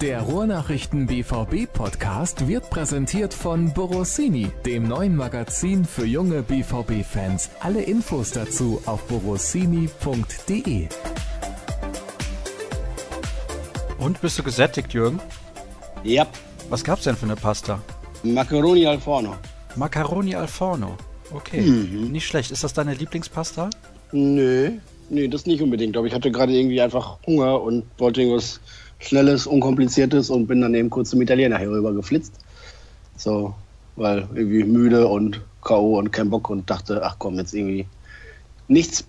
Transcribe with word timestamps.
Der 0.00 0.20
Ruhrnachrichten 0.22 1.06
BVB 1.06 1.66
Podcast 1.72 2.46
wird 2.46 2.70
präsentiert 2.70 3.34
von 3.34 3.72
Borossini, 3.72 4.48
dem 4.64 4.84
neuen 4.86 5.16
Magazin 5.16 5.84
für 5.84 6.04
junge 6.04 6.42
BVB 6.42 7.02
Fans. 7.04 7.50
Alle 7.60 7.82
Infos 7.82 8.30
dazu 8.30 8.80
auf 8.86 9.02
borossini.de. 9.08 10.88
Und 13.98 14.20
bist 14.20 14.38
du 14.38 14.42
gesättigt, 14.42 14.92
Jürgen? 14.94 15.20
Ja, 16.04 16.26
Was 16.70 16.84
gab's 16.84 17.04
denn 17.04 17.16
für 17.16 17.24
eine 17.24 17.34
Pasta? 17.36 17.80
Macaroni 18.22 18.86
al 18.86 18.98
forno. 19.00 19.34
Macaroni 19.74 20.34
al 20.34 20.46
forno. 20.48 20.96
Okay, 21.32 21.60
Mhm. 21.62 22.12
nicht 22.12 22.26
schlecht. 22.26 22.50
Ist 22.50 22.62
das 22.62 22.72
deine 22.74 22.92
Lieblingspasta? 22.94 23.70
Nö, 24.12 24.70
nee, 25.08 25.28
das 25.28 25.46
nicht 25.46 25.62
unbedingt. 25.62 25.96
Aber 25.96 26.06
ich 26.06 26.12
hatte 26.14 26.30
gerade 26.30 26.52
irgendwie 26.52 26.80
einfach 26.80 27.18
Hunger 27.26 27.60
und 27.62 27.84
wollte 27.98 28.20
irgendwas 28.22 28.60
Schnelles, 28.98 29.46
Unkompliziertes 29.46 30.30
und 30.30 30.46
bin 30.46 30.60
dann 30.60 30.74
eben 30.74 30.90
kurz 30.90 31.10
zum 31.10 31.22
Italiener 31.22 31.58
herüber 31.58 31.92
geflitzt. 31.92 32.32
So, 33.16 33.54
weil 33.96 34.28
irgendwie 34.34 34.64
müde 34.64 35.06
und 35.06 35.40
K.O. 35.62 35.98
und 35.98 36.12
kein 36.12 36.30
Bock 36.30 36.50
und 36.50 36.68
dachte, 36.68 37.02
ach 37.04 37.16
komm, 37.18 37.36
jetzt 37.36 37.54
irgendwie 37.54 37.86
nichts, 38.68 39.04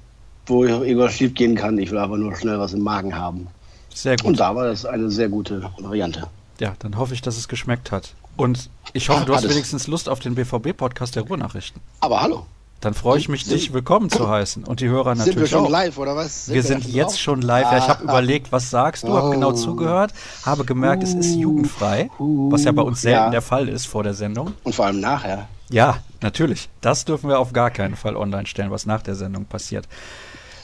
wo 0.46 0.64
irgendwas 0.64 1.14
schief 1.14 1.34
gehen 1.34 1.56
kann. 1.56 1.78
Ich 1.78 1.92
will 1.92 1.98
aber 1.98 2.18
nur 2.18 2.36
schnell 2.36 2.60
was 2.60 2.74
im 2.74 2.82
Magen 2.82 3.16
haben. 3.16 3.48
Sehr 3.94 4.16
gut. 4.18 4.26
Und 4.26 4.40
da 4.40 4.56
war 4.56 4.66
das 4.66 4.86
eine 4.86 5.10
sehr 5.10 5.30
gute 5.30 5.70
Variante. 5.80 6.28
Ja, 6.60 6.76
dann 6.80 6.98
hoffe 6.98 7.14
ich, 7.14 7.22
dass 7.22 7.38
es 7.38 7.48
geschmeckt 7.48 7.92
hat. 7.92 8.14
Und 8.38 8.70
ich 8.94 9.10
hoffe, 9.10 9.26
du 9.26 9.34
hast 9.34 9.44
alles. 9.44 9.56
wenigstens 9.56 9.88
Lust 9.88 10.10
auf 10.10 10.20
den 10.20 10.36
BVB-Podcast 10.36 11.16
der 11.16 11.24
Ruhrnachrichten. 11.24 11.82
Aber 12.00 12.22
hallo, 12.22 12.46
Dann 12.82 12.94
freue 12.94 13.18
ich 13.20 13.28
mich, 13.28 13.44
Sind- 13.44 13.56
dich 13.56 13.74
willkommen 13.74 14.10
zu 14.10 14.30
heißen. 14.30 14.64
Und 14.64 14.80
die 14.80 14.88
Hörer 14.88 15.14
sind 15.16 15.26
wir 15.26 15.34
natürlich 15.34 15.50
schon 15.50 15.66
auch. 15.66 15.70
live 15.70 15.98
oder 15.98 16.16
was? 16.16 16.50
Wir 16.50 16.64
sind 16.64 16.84
schon 16.84 16.92
jetzt 16.94 17.12
drauf? 17.16 17.20
schon 17.20 17.42
live. 17.42 17.70
Ja, 17.72 17.78
ich 17.78 17.88
habe 17.90 18.02
Ah, 18.08 18.12
überlegt, 18.12 18.52
was 18.54 18.70
sagst 18.70 19.04
du, 19.04 19.14
habe 19.14 19.32
genau 19.32 19.50
Oh. 19.50 19.54
zugehört, 19.54 20.14
habe 20.46 20.64
gemerkt, 20.64 21.04
es 21.04 21.14
ist 21.14 21.36
jugendfrei, 21.36 22.10
was 22.18 22.64
ja 22.64 22.72
bei 22.72 22.82
uns 22.82 23.02
selten 23.02 23.18
Ja. 23.26 23.30
der 23.32 23.42
Fall 23.42 23.68
ist 23.68 23.86
vor 23.86 24.04
der 24.04 24.14
Sendung. 24.14 24.54
Und 24.64 24.74
vor 24.76 24.86
allem 24.86 25.02
nachher. 25.02 25.50
Ja, 25.70 25.98
natürlich. 26.22 26.70
Das 26.80 27.04
dürfen 27.04 27.30
wir 27.30 27.40
auf 27.40 27.52
gar 27.52 27.70
keinen 27.70 27.98
Fall 27.98 28.16
online 28.16 28.46
stellen, 28.48 28.72
was 28.72 28.86
nach 28.86 29.02
der 29.02 29.16
Sendung 29.16 29.44
passiert. 29.46 29.86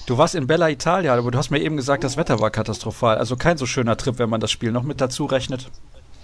Du 0.05 0.17
warst 0.17 0.35
in 0.35 0.47
Bella 0.47 0.69
Italia, 0.69 1.13
aber 1.15 1.31
du 1.31 1.37
hast 1.37 1.49
mir 1.49 1.59
eben 1.59 1.75
gesagt, 1.75 2.05
das 2.05 2.15
Wetter 2.15 2.39
war 2.39 2.49
katastrophal. 2.49 3.17
Also 3.17 3.35
kein 3.35 3.57
so 3.57 3.65
schöner 3.65 3.97
Trip, 3.97 4.17
wenn 4.19 4.29
man 4.29 4.39
das 4.39 4.51
Spiel 4.51 4.71
noch 4.71 4.83
mit 4.83 5.01
dazu 5.01 5.25
rechnet. 5.25 5.69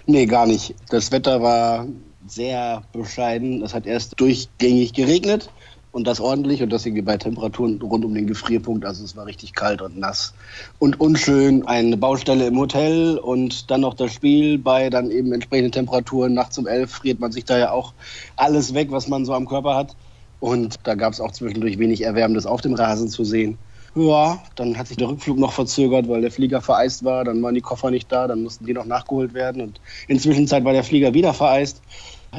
Nee, 0.06 0.26
gar 0.26 0.46
nicht. 0.46 0.74
Das 0.90 1.12
Wetter 1.12 1.42
war 1.42 1.86
sehr 2.28 2.84
bescheiden. 2.94 3.62
Es 3.64 3.74
hat 3.74 3.86
erst 3.86 4.20
durchgängig 4.20 4.94
geregnet 4.94 5.50
und 5.92 6.08
das 6.08 6.20
ordentlich 6.20 6.64
und 6.64 6.72
das 6.72 6.86
irgendwie 6.86 7.02
bei 7.02 7.18
Temperaturen 7.18 7.82
rund 7.82 8.06
um 8.06 8.14
den 8.14 8.28
Gefrierpunkt. 8.28 8.86
Also 8.86 9.04
es 9.04 9.16
war 9.16 9.26
richtig 9.26 9.54
kalt 9.54 9.82
und 9.82 9.98
nass 9.98 10.34
und 10.80 11.00
unschön. 11.00 11.68
Eine 11.68 11.98
Baustelle 11.98 12.48
im 12.48 12.58
Hotel 12.58 13.18
und 13.18 13.70
dann 13.70 13.82
noch 13.82 13.94
das 13.94 14.14
Spiel 14.14 14.58
bei 14.58 14.90
dann 14.90 15.12
eben 15.12 15.34
entsprechenden 15.34 15.72
Temperaturen. 15.72 16.34
Nachts 16.34 16.58
um 16.58 16.68
elf 16.68 16.92
friert 16.92 17.20
man 17.20 17.32
sich 17.32 17.46
da 17.46 17.58
ja 17.58 17.72
auch 17.72 17.94
alles 18.38 18.74
weg, 18.74 18.92
was 18.92 19.08
man 19.08 19.26
so 19.26 19.34
am 19.34 19.48
Körper 19.48 19.76
hat. 19.76 19.96
Und 20.40 20.80
da 20.84 20.96
gab 20.96 21.14
es 21.14 21.22
auch 21.22 21.32
zwischendurch 21.32 21.78
wenig 21.78 22.02
Erwärmendes 22.02 22.46
auf 22.46 22.62
dem 22.62 22.74
Rasen 22.74 23.10
zu 23.10 23.24
sehen. 23.24 23.58
Ja, 23.94 24.42
dann 24.56 24.78
hat 24.78 24.88
sich 24.88 24.96
der 24.96 25.10
Rückflug 25.10 25.38
noch 25.38 25.52
verzögert, 25.52 26.08
weil 26.08 26.22
der 26.22 26.32
Flieger 26.32 26.62
vereist 26.62 27.04
war. 27.04 27.26
Dann 27.26 27.44
waren 27.44 27.54
die 27.54 27.62
Koffer 27.62 27.92
nicht 27.92 28.10
da, 28.10 28.28
dann 28.28 28.42
mussten 28.42 28.66
die 28.66 28.74
noch 28.74 28.86
nachgeholt 28.86 29.34
werden. 29.34 29.62
Und 29.62 29.82
inzwischen 30.08 30.50
war 30.50 30.74
der 30.74 30.86
Flieger 30.86 31.14
wieder 31.14 31.34
vereist. 31.34 31.82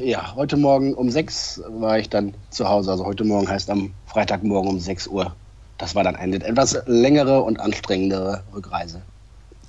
Ja, 0.01 0.35
heute 0.35 0.57
Morgen 0.57 0.95
um 0.95 1.11
sechs 1.11 1.61
war 1.69 1.99
ich 1.99 2.09
dann 2.09 2.35
zu 2.49 2.69
Hause. 2.69 2.93
Also 2.93 3.05
heute 3.05 3.25
Morgen 3.25 3.49
heißt 3.49 3.69
am 3.69 3.93
Freitagmorgen 4.07 4.71
um 4.71 4.81
6 4.81 5.07
Uhr. 5.07 5.35
Das 5.77 5.95
war 5.95 6.03
dann 6.03 6.17
eine 6.17 6.37
etwas 6.37 6.81
längere 6.87 7.43
und 7.43 7.61
anstrengendere 7.61 8.43
Rückreise. 8.55 9.03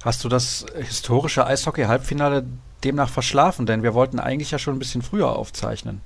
Hast 0.04 0.24
du 0.24 0.30
das 0.30 0.66
historische 0.76 1.46
Eishockey-Halbfinale 1.46 2.46
demnach 2.84 3.10
verschlafen? 3.10 3.66
Denn 3.66 3.84
wir 3.84 3.94
wollten 3.94 4.20
eigentlich 4.20 4.52
ja 4.52 4.60
schon 4.60 4.76
ein 4.76 4.80
bisschen 4.80 5.02
früher 5.02 5.36
aufzeichnen. 5.36 6.02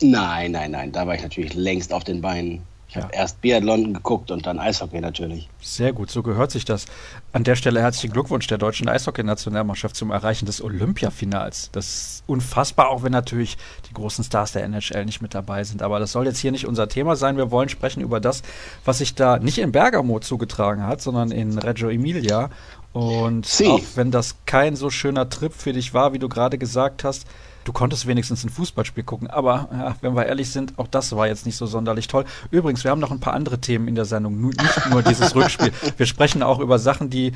Nein, 0.00 0.52
nein, 0.52 0.70
nein, 0.70 0.92
da 0.92 1.06
war 1.06 1.14
ich 1.16 1.22
natürlich 1.22 1.54
längst 1.54 1.92
auf 1.92 2.04
den 2.04 2.20
Beinen. 2.20 2.62
Ich 2.90 2.96
habe 2.96 3.08
Ja. 3.12 3.20
erst 3.20 3.42
Biathlon 3.42 3.92
geguckt 3.92 4.30
und 4.30 4.46
dann 4.46 4.58
Eishockey 4.58 5.00
natürlich. 5.00 5.48
Sehr 5.60 5.92
gut, 5.92 6.10
so 6.10 6.22
gehört 6.22 6.50
sich 6.50 6.64
das. 6.64 6.86
An 7.32 7.44
der 7.44 7.54
Stelle 7.54 7.82
herzlichen 7.82 8.12
Glückwunsch 8.14 8.46
der 8.46 8.56
deutschen 8.56 8.88
Eishockey-Nationalmannschaft 8.88 9.94
zum 9.94 10.10
Erreichen 10.10 10.46
des 10.46 10.62
Olympiafinals. 10.62 11.68
Das 11.72 11.86
ist 11.86 12.24
unfassbar, 12.26 12.88
auch 12.88 13.02
wenn 13.02 13.12
natürlich 13.12 13.58
die 13.90 13.94
großen 13.94 14.24
Stars 14.24 14.52
der 14.52 14.64
NHL 14.64 15.04
nicht 15.04 15.20
mit 15.20 15.34
dabei 15.34 15.64
sind. 15.64 15.82
Aber 15.82 15.98
das 15.98 16.12
soll 16.12 16.24
jetzt 16.26 16.38
hier 16.38 16.50
nicht 16.50 16.66
unser 16.66 16.88
Thema 16.88 17.14
sein. 17.16 17.36
Wir 17.36 17.50
wollen 17.50 17.68
sprechen 17.68 18.00
über 18.00 18.20
das, 18.20 18.42
was 18.86 18.98
sich 18.98 19.14
da 19.14 19.38
nicht 19.38 19.58
in 19.58 19.70
Bergamo 19.72 20.18
zugetragen 20.20 20.86
hat, 20.86 21.02
sondern 21.02 21.30
in 21.30 21.58
Reggio 21.58 21.90
Emilia. 21.90 22.48
Und 22.94 23.44
Si. 23.46 23.66
auch 23.66 23.82
wenn 23.96 24.10
das 24.10 24.36
kein 24.46 24.76
so 24.76 24.88
schöner 24.88 25.28
Trip 25.28 25.52
für 25.52 25.74
dich 25.74 25.92
war, 25.92 26.14
wie 26.14 26.18
du 26.18 26.28
gerade 26.30 26.56
gesagt 26.56 27.04
hast, 27.04 27.26
Du 27.64 27.72
konntest 27.72 28.06
wenigstens 28.06 28.44
ein 28.44 28.48
Fußballspiel 28.50 29.04
gucken, 29.04 29.28
aber 29.28 29.68
ja, 29.72 29.96
wenn 30.00 30.14
wir 30.16 30.24
ehrlich 30.26 30.50
sind, 30.50 30.78
auch 30.78 30.86
das 30.86 31.14
war 31.14 31.26
jetzt 31.26 31.44
nicht 31.44 31.56
so 31.56 31.66
sonderlich 31.66 32.08
toll. 32.08 32.24
Übrigens, 32.50 32.82
wir 32.84 32.90
haben 32.90 33.00
noch 33.00 33.10
ein 33.10 33.20
paar 33.20 33.34
andere 33.34 33.58
Themen 33.58 33.88
in 33.88 33.94
der 33.94 34.06
Sendung, 34.06 34.40
nicht 34.40 34.90
nur 34.90 35.02
dieses 35.02 35.34
Rückspiel. 35.34 35.72
Wir 35.98 36.06
sprechen 36.06 36.42
auch 36.42 36.60
über 36.60 36.78
Sachen, 36.78 37.10
die, 37.10 37.32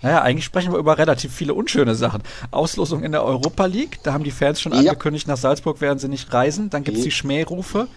naja, 0.00 0.22
eigentlich 0.22 0.44
sprechen 0.46 0.72
wir 0.72 0.78
über 0.78 0.96
relativ 0.96 1.34
viele 1.34 1.52
unschöne 1.54 1.94
Sachen. 1.94 2.22
Auslosung 2.50 3.02
in 3.02 3.12
der 3.12 3.24
Europa 3.24 3.66
League, 3.66 3.98
da 4.04 4.12
haben 4.14 4.24
die 4.24 4.30
Fans 4.30 4.60
schon 4.60 4.72
Ja. 4.72 4.78
angekündigt, 4.78 5.28
nach 5.28 5.36
Salzburg 5.36 5.80
werden 5.82 5.98
sie 5.98 6.08
nicht 6.08 6.32
reisen. 6.32 6.70
Dann 6.70 6.82
gibt's 6.84 7.00
Mhm. 7.00 7.04
die 7.04 7.10
Schmährufe 7.10 7.88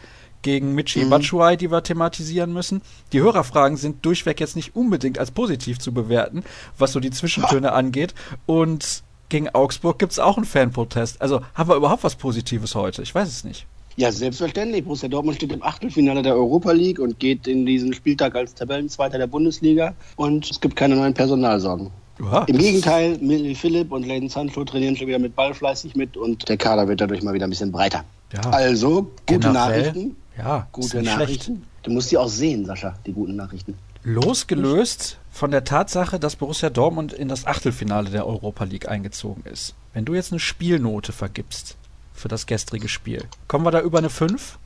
gegen 0.41 0.73
Michi 0.75 1.05
Batshuayi, 1.05 1.57
die 1.57 1.71
wir 1.71 1.83
thematisieren 1.83 2.53
müssen. 2.53 2.81
Die 3.13 3.21
Hörerfragen 3.21 3.75
sind 3.77 4.05
durchweg 4.05 4.39
jetzt 4.39 4.55
nicht 4.55 4.75
unbedingt 4.75 5.19
als 5.19 5.31
positiv 5.31 5.79
zu 5.79 5.94
bewerten, 5.94 6.44
was 6.77 6.91
so 6.91 6.99
die 6.99 7.11
Zwischentöne 7.11 7.71
angeht. 7.71 8.13
Und 8.45 9.03
gegen 9.29 9.49
Augsburg 9.49 9.99
gibt's 9.99 10.19
auch 10.19 10.38
einen 10.38 10.45
Fanprotest. 10.45 11.21
Also 11.21 11.41
haben 11.53 11.69
wir 11.69 11.75
überhaupt 11.75 12.03
was 12.03 12.15
Positives 12.15 12.75
heute? 12.75 13.01
Ich 13.01 13.13
weiß 13.13 13.27
es 13.27 13.43
nicht. 13.43 13.65
Ja, 13.97 14.11
selbstverständlich. 14.11 14.83
Borussia 14.83 15.09
Dortmund 15.09 15.38
steht 15.38 15.51
im 15.51 15.63
Achtelfinale 15.63 16.21
der 16.21 16.35
Europa 16.35 16.71
League 16.71 16.99
und 16.99 17.19
geht 17.19 17.47
in 17.47 17.65
diesen 17.65 17.93
Spieltag 17.93 18.35
als 18.35 18.53
Tabellenzweiter 18.53 19.17
der 19.17 19.25
Bundesliga. 19.25 19.95
Und 20.15 20.49
es 20.49 20.61
gibt 20.61 20.75
keine 20.75 20.95
neuen 20.95 21.15
Personalsorgen. 21.15 21.89
Ja, 22.19 22.43
Im 22.43 22.57
Gegenteil, 22.57 23.17
Millie 23.21 23.55
Philipp 23.55 23.91
und 23.91 24.05
Layden 24.05 24.29
Sancho 24.29 24.63
trainieren 24.65 24.95
schon 24.95 25.07
wieder 25.07 25.19
mit 25.19 25.35
Ball 25.35 25.53
fleißig 25.53 25.95
mit 25.95 26.17
und 26.17 26.47
der 26.49 26.57
Kader 26.57 26.88
wird 26.88 27.01
dadurch 27.01 27.21
mal 27.21 27.33
wieder 27.33 27.45
ein 27.45 27.49
bisschen 27.49 27.71
breiter. 27.71 28.03
Ja. 28.33 28.41
Also, 28.49 29.03
gute 29.27 29.39
Generell, 29.39 29.53
Nachrichten. 29.53 30.15
Ja, 30.38 30.67
Gute 30.71 31.01
Nachrichten. 31.01 31.63
Du 31.83 31.91
musst 31.91 32.11
die 32.11 32.17
auch 32.17 32.27
sehen, 32.27 32.65
Sascha, 32.65 32.95
die 33.05 33.13
guten 33.13 33.35
Nachrichten. 33.35 33.75
Losgelöst 34.07 35.18
von 35.29 35.51
der 35.51 35.66
Tatsache, 35.66 36.18
dass 36.18 36.38
Borussia 36.38 36.69
Dortmund 36.69 37.12
in 37.12 37.28
das 37.28 37.45
Achtelfinale 37.45 38.09
der 38.09 38.25
Europa 38.25 38.63
League 38.63 38.88
eingezogen 38.88 39.44
ist. 39.51 39.75
Wenn 39.94 40.06
du 40.06 40.16
jetzt 40.16 40.31
eine 40.31 40.40
Spielnote 40.40 41.12
vergibst 41.12 41.75
für 42.13 42.29
das 42.29 42.45
gestrige 42.45 42.88
Spiel, 42.88 43.25
kommen 43.50 43.66
wir 43.66 43.72
da 43.72 43.81
über 43.81 43.97
eine 43.97 44.09
5? 44.09 44.59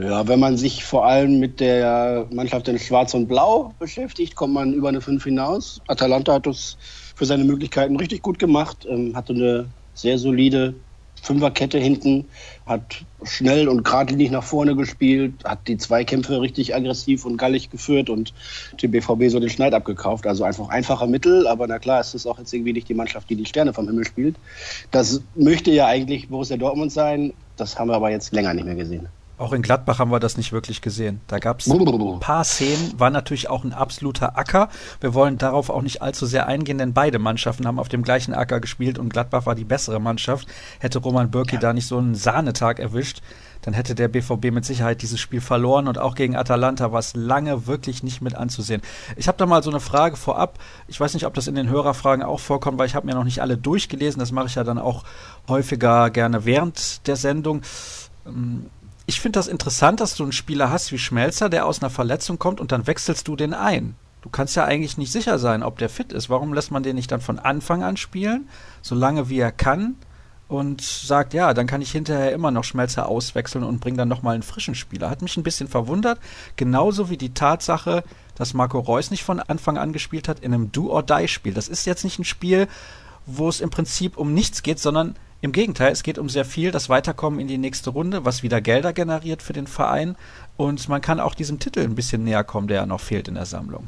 Ja, 0.00 0.26
wenn 0.28 0.40
man 0.40 0.56
sich 0.56 0.82
vor 0.82 1.04
allem 1.04 1.38
mit 1.38 1.60
der 1.60 2.26
Mannschaft 2.30 2.68
in 2.68 2.78
Schwarz 2.78 3.12
und 3.12 3.28
Blau 3.28 3.74
beschäftigt, 3.78 4.34
kommt 4.34 4.54
man 4.54 4.72
über 4.72 4.88
eine 4.88 5.02
5 5.02 5.22
hinaus. 5.24 5.82
Atalanta 5.88 6.32
hat 6.32 6.46
das 6.46 6.78
für 7.14 7.26
seine 7.26 7.44
Möglichkeiten 7.44 7.96
richtig 7.96 8.22
gut 8.22 8.38
gemacht, 8.38 8.86
ähm, 8.88 9.14
hatte 9.14 9.34
eine 9.34 9.66
sehr 9.92 10.16
solide 10.16 10.74
Fünferkette 11.26 11.78
hinten, 11.78 12.26
hat 12.66 13.04
schnell 13.24 13.68
und 13.68 13.82
geradlinig 13.82 14.30
nach 14.30 14.44
vorne 14.44 14.76
gespielt, 14.76 15.32
hat 15.44 15.66
die 15.66 15.76
Zweikämpfe 15.76 16.40
richtig 16.40 16.72
aggressiv 16.72 17.24
und 17.24 17.36
gallig 17.36 17.68
geführt 17.68 18.10
und 18.10 18.32
dem 18.80 18.92
BVB 18.92 19.28
so 19.28 19.40
den 19.40 19.50
Schneid 19.50 19.74
abgekauft. 19.74 20.24
Also 20.26 20.44
einfach 20.44 20.68
einfacher 20.68 21.08
Mittel, 21.08 21.48
aber 21.48 21.66
na 21.66 21.80
klar, 21.80 21.98
es 21.98 22.14
ist 22.14 22.26
auch 22.26 22.38
jetzt 22.38 22.54
irgendwie 22.54 22.72
nicht 22.72 22.88
die 22.88 22.94
Mannschaft, 22.94 23.28
die 23.28 23.34
die 23.34 23.44
Sterne 23.44 23.74
vom 23.74 23.88
Himmel 23.88 24.04
spielt. 24.04 24.36
Das 24.92 25.20
möchte 25.34 25.72
ja 25.72 25.86
eigentlich 25.86 26.28
Borussia 26.28 26.56
Dortmund 26.56 26.92
sein, 26.92 27.32
das 27.56 27.76
haben 27.76 27.88
wir 27.88 27.94
aber 27.94 28.10
jetzt 28.10 28.32
länger 28.32 28.54
nicht 28.54 28.66
mehr 28.66 28.76
gesehen. 28.76 29.08
Auch 29.38 29.52
in 29.52 29.60
Gladbach 29.60 29.98
haben 29.98 30.10
wir 30.10 30.20
das 30.20 30.38
nicht 30.38 30.52
wirklich 30.52 30.80
gesehen. 30.80 31.20
Da 31.26 31.38
gab 31.38 31.60
es 31.60 31.68
ein 31.68 32.20
paar 32.20 32.44
Szenen, 32.44 32.98
war 32.98 33.10
natürlich 33.10 33.50
auch 33.50 33.64
ein 33.64 33.74
absoluter 33.74 34.38
Acker. 34.38 34.70
Wir 35.00 35.12
wollen 35.12 35.36
darauf 35.36 35.68
auch 35.68 35.82
nicht 35.82 36.00
allzu 36.00 36.24
sehr 36.24 36.46
eingehen, 36.46 36.78
denn 36.78 36.94
beide 36.94 37.18
Mannschaften 37.18 37.66
haben 37.66 37.78
auf 37.78 37.88
dem 37.88 38.02
gleichen 38.02 38.32
Acker 38.32 38.60
gespielt 38.60 38.98
und 38.98 39.10
Gladbach 39.10 39.44
war 39.44 39.54
die 39.54 39.64
bessere 39.64 40.00
Mannschaft. 40.00 40.48
Hätte 40.78 41.00
Roman 41.00 41.30
Bürki 41.30 41.58
da 41.58 41.74
nicht 41.74 41.86
so 41.86 41.98
einen 41.98 42.14
Sahnetag 42.14 42.78
erwischt, 42.78 43.20
dann 43.60 43.74
hätte 43.74 43.94
der 43.94 44.08
BVB 44.08 44.52
mit 44.52 44.64
Sicherheit 44.64 45.02
dieses 45.02 45.20
Spiel 45.20 45.40
verloren 45.40 45.88
und 45.88 45.98
auch 45.98 46.14
gegen 46.14 46.36
Atalanta 46.36 46.92
war 46.92 47.00
es 47.00 47.14
lange 47.14 47.66
wirklich 47.66 48.02
nicht 48.02 48.22
mit 48.22 48.34
anzusehen. 48.34 48.80
Ich 49.16 49.28
habe 49.28 49.38
da 49.38 49.44
mal 49.44 49.62
so 49.62 49.70
eine 49.70 49.80
Frage 49.80 50.16
vorab. 50.16 50.58
Ich 50.88 51.00
weiß 51.00 51.14
nicht, 51.14 51.26
ob 51.26 51.34
das 51.34 51.46
in 51.46 51.56
den 51.56 51.68
Hörerfragen 51.68 52.24
auch 52.24 52.40
vorkommt, 52.40 52.78
weil 52.78 52.86
ich 52.86 52.94
habe 52.94 53.06
mir 53.06 53.14
noch 53.14 53.24
nicht 53.24 53.42
alle 53.42 53.58
durchgelesen. 53.58 54.20
Das 54.20 54.32
mache 54.32 54.46
ich 54.46 54.54
ja 54.54 54.64
dann 54.64 54.78
auch 54.78 55.04
häufiger 55.48 56.10
gerne 56.10 56.44
während 56.44 57.06
der 57.06 57.16
Sendung. 57.16 57.62
Ich 59.06 59.20
finde 59.20 59.38
das 59.38 59.46
interessant, 59.46 60.00
dass 60.00 60.16
du 60.16 60.24
einen 60.24 60.32
Spieler 60.32 60.70
hast 60.70 60.90
wie 60.90 60.98
Schmelzer, 60.98 61.48
der 61.48 61.66
aus 61.66 61.80
einer 61.80 61.90
Verletzung 61.90 62.38
kommt 62.38 62.60
und 62.60 62.72
dann 62.72 62.86
wechselst 62.86 63.28
du 63.28 63.36
den 63.36 63.54
ein. 63.54 63.94
Du 64.20 64.30
kannst 64.30 64.56
ja 64.56 64.64
eigentlich 64.64 64.98
nicht 64.98 65.12
sicher 65.12 65.38
sein, 65.38 65.62
ob 65.62 65.78
der 65.78 65.88
fit 65.88 66.12
ist. 66.12 66.28
Warum 66.28 66.52
lässt 66.52 66.72
man 66.72 66.82
den 66.82 66.96
nicht 66.96 67.12
dann 67.12 67.20
von 67.20 67.38
Anfang 67.38 67.84
an 67.84 67.96
spielen, 67.96 68.48
solange 68.82 69.28
wie 69.28 69.38
er 69.38 69.52
kann? 69.52 69.96
und 70.48 70.80
sagt, 70.80 71.34
ja, 71.34 71.54
dann 71.54 71.66
kann 71.66 71.82
ich 71.82 71.90
hinterher 71.90 72.32
immer 72.32 72.50
noch 72.50 72.64
Schmelzer 72.64 73.08
auswechseln 73.08 73.64
und 73.64 73.80
bringe 73.80 73.96
dann 73.96 74.08
nochmal 74.08 74.34
einen 74.34 74.44
frischen 74.44 74.74
Spieler. 74.74 75.10
Hat 75.10 75.22
mich 75.22 75.36
ein 75.36 75.42
bisschen 75.42 75.66
verwundert, 75.66 76.20
genauso 76.54 77.10
wie 77.10 77.16
die 77.16 77.34
Tatsache, 77.34 78.04
dass 78.36 78.54
Marco 78.54 78.78
Reus 78.78 79.10
nicht 79.10 79.24
von 79.24 79.40
Anfang 79.40 79.76
an 79.76 79.92
gespielt 79.92 80.28
hat 80.28 80.40
in 80.40 80.54
einem 80.54 80.70
Do-or-Die-Spiel. 80.70 81.52
Das 81.52 81.68
ist 81.68 81.84
jetzt 81.84 82.04
nicht 82.04 82.18
ein 82.18 82.24
Spiel, 82.24 82.68
wo 83.24 83.48
es 83.48 83.60
im 83.60 83.70
Prinzip 83.70 84.16
um 84.16 84.34
nichts 84.34 84.62
geht, 84.62 84.78
sondern 84.78 85.16
im 85.40 85.52
Gegenteil, 85.52 85.92
es 85.92 86.02
geht 86.02 86.18
um 86.18 86.28
sehr 86.28 86.44
viel, 86.44 86.70
das 86.70 86.88
Weiterkommen 86.88 87.40
in 87.40 87.48
die 87.48 87.58
nächste 87.58 87.90
Runde, 87.90 88.24
was 88.24 88.42
wieder 88.42 88.60
Gelder 88.60 88.92
generiert 88.92 89.42
für 89.42 89.52
den 89.52 89.66
Verein. 89.66 90.16
Und 90.56 90.88
man 90.88 91.00
kann 91.00 91.20
auch 91.20 91.34
diesem 91.34 91.58
Titel 91.58 91.80
ein 91.80 91.94
bisschen 91.94 92.24
näher 92.24 92.44
kommen, 92.44 92.68
der 92.68 92.78
ja 92.78 92.86
noch 92.86 93.00
fehlt 93.00 93.28
in 93.28 93.34
der 93.34 93.46
Sammlung. 93.46 93.86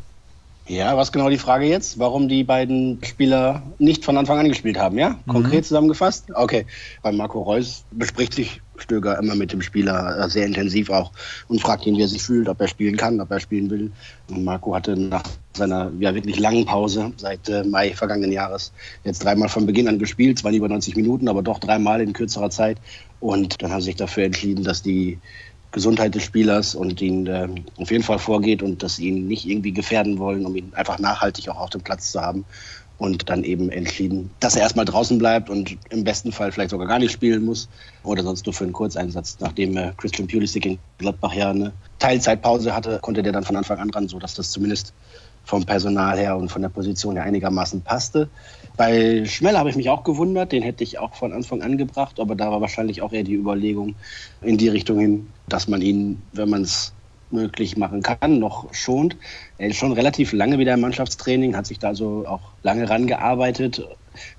Ja, 0.67 0.95
was 0.99 1.13
genau 1.13 1.31
die 1.31 1.39
Frage 1.39 1.65
jetzt? 1.65 1.99
Warum 1.99 2.29
die 2.29 2.45
beiden 2.45 2.99
Spieler 3.03 3.63
nicht 3.79 4.05
von 4.05 4.19
Anfang 4.19 4.39
an 4.39 4.49
gespielt 4.49 4.79
haben, 4.79 4.99
ja? 4.99 5.19
Konkret 5.27 5.61
mhm. 5.61 5.65
zusammengefasst? 5.65 6.27
Okay. 6.35 6.67
Bei 7.03 7.11
Marco 7.11 7.41
Reus 7.41 7.85
bespricht 7.91 8.35
sich 8.35 8.61
Stöger 8.81 9.19
immer 9.19 9.35
mit 9.35 9.53
dem 9.53 9.63
Spieler 9.63 10.19
äh, 10.19 10.29
sehr 10.29 10.47
intensiv 10.47 10.91
auch 10.91 11.13
und 11.49 11.61
fragt 11.61 11.87
ihn, 11.87 11.97
wie 11.97 12.03
er 12.03 12.09
sich 12.09 12.23
fühlt, 12.23 12.49
ob 12.49 12.61
er 12.61 12.69
spielen 12.69 12.97
kann, 12.97 13.21
ob 13.21 13.31
er 13.31 13.41
spielen 13.41 13.71
will. 13.71 13.91
Und 14.31 14.45
Marco 14.45 14.75
hatte 14.75 14.97
nach 14.97 15.23
seiner 15.57 15.91
ja 15.99 16.15
wirklich 16.15 16.39
langen 16.39 16.65
Pause 16.65 17.13
seit 17.17 17.49
äh, 17.49 17.65
Mai 17.65 17.93
vergangenen 17.95 18.33
Jahres 18.33 18.73
jetzt 19.05 19.25
dreimal 19.25 19.49
von 19.49 19.67
Beginn 19.67 19.89
an 19.89 19.99
gespielt, 19.99 20.39
zwar 20.39 20.53
über 20.53 20.69
90 20.69 20.97
Minuten, 20.97 21.29
aber 21.29 21.43
doch 21.43 21.59
dreimal 21.59 22.01
in 22.01 22.13
kürzerer 22.13 22.51
Zeit. 22.51 22.79
Und 23.21 23.63
dann 23.63 23.73
haben 23.73 23.81
sie 23.81 23.87
sich 23.87 23.97
dafür 23.97 24.25
entschieden, 24.25 24.65
dass 24.65 24.83
die 24.83 25.19
Gesundheit 25.71 26.15
des 26.15 26.23
Spielers 26.23 26.75
und 26.75 27.01
ihn 27.03 27.27
äh, 27.27 27.49
auf 27.77 27.91
jeden 27.91 28.05
Fall 28.05 28.19
vorgeht 28.19 28.63
und 28.63 28.83
dass 28.83 28.97
sie 28.97 29.09
ihn 29.09 29.27
nicht 29.27 29.47
irgendwie 29.47 29.73
gefährden 29.73 30.19
wollen, 30.19 30.47
um 30.47 30.57
ihn 30.57 30.73
einfach 30.75 30.99
nachhaltig 30.99 31.49
auch 31.51 31.61
auf 31.61 31.71
dem 31.71 31.83
Platz 31.83 32.13
zu 32.13 32.21
haben. 32.21 32.47
Und 32.99 33.31
dann 33.31 33.45
eben 33.45 33.71
entschieden, 33.71 34.31
dass 34.41 34.57
er 34.57 34.63
erstmal 34.63 34.85
draußen 34.85 35.19
bleibt 35.19 35.51
und 35.51 35.77
im 35.91 36.03
besten 36.03 36.33
Fall 36.33 36.51
vielleicht 36.51 36.71
sogar 36.71 36.89
gar 36.89 36.99
nicht 36.99 37.13
spielen 37.13 37.45
muss 37.45 37.69
oder 38.03 38.25
sonst 38.25 38.45
nur 38.45 38.53
für 38.53 38.65
einen 38.65 38.73
Kurzeinsatz. 38.73 39.37
Nachdem 39.39 39.77
äh, 39.77 39.93
Christian 39.97 40.27
Pulisic 40.27 40.67
in 40.67 40.79
Gladbach 40.99 41.33
ja 41.33 41.51
eine 41.51 41.73
Teilzeitpause 42.01 42.75
hatte, 42.75 42.99
konnte 43.01 43.23
der 43.23 43.33
dann 43.33 43.45
von 43.45 43.55
Anfang 43.55 43.79
an 43.79 43.91
ran, 43.91 44.09
sodass 44.09 44.35
das 44.35 44.51
zumindest 44.51 44.93
vom 45.49 45.65
Personal 45.65 46.19
her 46.19 46.37
und 46.37 46.51
von 46.51 46.61
der 46.61 46.69
Position 46.69 47.15
her 47.15 47.25
einigermaßen 47.25 47.81
passte. 47.81 48.29
Bei 48.77 49.25
Schmell 49.25 49.57
habe 49.57 49.71
ich 49.71 49.77
mich 49.77 49.89
auch 49.89 50.05
gewundert, 50.05 50.53
den 50.53 50.63
hätte 50.63 50.85
ich 50.85 50.99
auch 50.99 51.15
von 51.15 51.33
Anfang 51.33 51.63
an 51.63 51.79
gebracht, 51.79 52.21
aber 52.21 52.35
da 52.35 52.51
war 52.51 52.61
wahrscheinlich 52.61 53.01
auch 53.01 53.13
eher 53.13 53.25
die 53.25 53.35
Überlegung 53.35 53.95
in 54.43 54.59
die 54.59 54.69
Richtung 54.69 54.99
hin, 54.99 55.29
dass 55.49 55.67
man 55.67 55.81
ihn, 55.81 56.21
wenn 56.33 56.51
man 56.51 56.63
es 56.63 56.93
möglich 57.31 57.77
machen 57.77 58.03
kann, 58.03 58.39
noch 58.39 58.73
schont. 58.75 59.17
Er 59.59 59.69
ist 59.69 59.77
schon 59.77 59.93
relativ 59.93 60.33
lange 60.33 60.59
wieder 60.59 60.75
im 60.75 60.81
Mannschaftstraining, 60.81 61.57
hat 61.57 61.67
sich 61.67 61.79
da 61.79 61.89
also 61.89 62.25
auch 62.27 62.41
lange 62.63 62.89
rangearbeitet, 62.89 63.87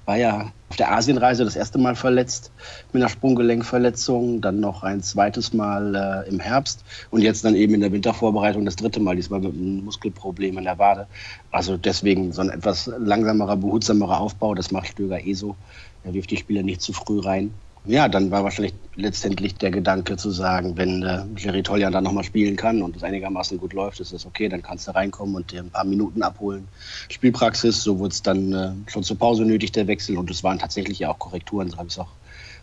war 0.06 0.18
ja 0.18 0.52
auf 0.70 0.76
der 0.76 0.92
Asienreise 0.92 1.46
das 1.46 1.56
erste 1.56 1.78
Mal 1.78 1.96
verletzt 1.96 2.52
mit 2.94 3.02
einer 3.02 3.10
Sprunggelenkverletzung, 3.10 4.42
dann 4.42 4.60
noch 4.60 4.84
ein 4.84 5.02
zweites 5.02 5.54
Mal 5.54 6.26
äh, 6.26 6.30
im 6.30 6.40
Herbst 6.40 6.84
und 7.12 7.22
jetzt 7.22 7.44
dann 7.46 7.56
eben 7.56 7.74
in 7.74 7.82
der 7.82 7.92
Wintervorbereitung 7.92 8.66
das 8.66 8.76
dritte 8.76 9.00
Mal, 9.00 9.16
diesmal 9.16 9.40
mit 9.40 9.54
einem 9.54 9.86
Muskelproblem 9.86 10.58
in 10.58 10.66
der 10.66 10.78
Wade. 10.78 11.08
Also 11.52 11.78
deswegen 11.78 12.32
so 12.34 12.42
ein 12.42 12.50
etwas 12.50 12.92
langsamerer, 12.98 13.58
behutsamerer 13.58 14.20
Aufbau, 14.20 14.54
das 14.54 14.72
macht 14.72 14.90
Stöger 14.90 15.24
eh 15.26 15.34
so. 15.34 15.56
Er 16.04 16.14
wirft 16.14 16.32
die 16.32 16.38
Spieler 16.38 16.64
nicht 16.64 16.82
zu 16.82 16.94
früh 16.94 17.20
rein 17.20 17.54
ja, 17.86 18.08
dann 18.08 18.32
war 18.32 18.44
wahrscheinlich 18.44 18.74
letztendlich 18.96 19.56
der 19.56 19.72
Gedanke 19.72 20.18
zu 20.18 20.32
sagen, 20.32 20.78
wenn 20.78 21.04
äh, 21.04 21.24
Jerry 21.38 21.64
Toljan 21.64 21.94
dann 21.94 22.04
nochmal 22.04 22.24
spielen 22.24 22.56
kann 22.56 22.82
und 22.82 22.96
es 22.96 23.04
einigermaßen 23.04 23.58
gut 23.58 23.74
läuft, 23.74 24.00
ist 24.00 24.14
das 24.14 24.26
okay, 24.26 24.50
dann 24.50 24.62
kannst 24.62 24.88
du 24.88 24.96
reinkommen 24.96 25.36
und 25.36 25.52
dir 25.52 25.62
ein 25.62 25.70
paar 25.70 25.86
Minuten 25.86 26.22
abholen. 26.22 26.68
Spielpraxis, 27.10 27.82
so 27.82 28.00
wurde 28.00 28.14
es 28.14 28.22
dann 28.22 28.54
äh, 28.54 28.72
schon 28.92 29.04
zur 29.04 29.18
Pause 29.18 29.46
nötig, 29.46 29.72
der 29.72 29.88
Wechsel 29.88 30.18
und 30.18 30.30
es 30.30 30.44
waren 30.44 30.60
tatsächlich 30.60 31.00
ja 31.00 31.10
auch 31.10 31.20
Korrekturen, 31.20 31.70
so 31.70 31.78
habe 31.78 31.88
ich 31.88 31.94
es 31.94 32.00
auch 32.00 32.10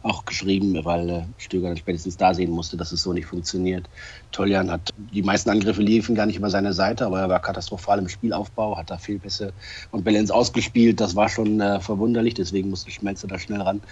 auch 0.06 0.25
geschrieben, 0.25 0.79
weil 0.85 1.11
äh, 1.11 1.23
Stöger 1.38 1.69
dann 1.69 1.76
spätestens 1.76 2.17
da 2.17 2.32
sehen 2.32 2.50
musste, 2.50 2.76
dass 2.76 2.93
es 2.93 3.03
so 3.03 3.12
nicht 3.12 3.26
funktioniert. 3.26 3.88
Toljan 4.32 4.70
hat 4.70 4.93
die 4.97 5.23
meisten 5.23 5.50
Angriffe 5.50 5.82
liefen 5.82 6.14
gar 6.14 6.26
nicht 6.26 6.37
über 6.37 6.50
seine 6.50 6.73
Seite, 6.73 7.06
aber 7.06 7.20
er 7.20 7.29
war 7.29 7.41
katastrophal 7.41 7.99
im 7.99 8.08
Spielaufbau, 8.08 8.76
hat 8.76 8.91
da 8.91 8.99
Fehlpässe 8.99 9.53
und 9.91 10.05
Balance 10.05 10.32
ausgespielt. 10.32 11.00
Das 11.00 11.17
war 11.17 11.29
schon 11.29 11.61
äh, 11.61 11.81
verwunderlich, 11.81 12.35
deswegen 12.35 12.70
musste 12.70 12.91
Schmelzer 12.91 13.26
da 13.26 13.38
schnell 13.38 13.61
ran. 13.61 13.82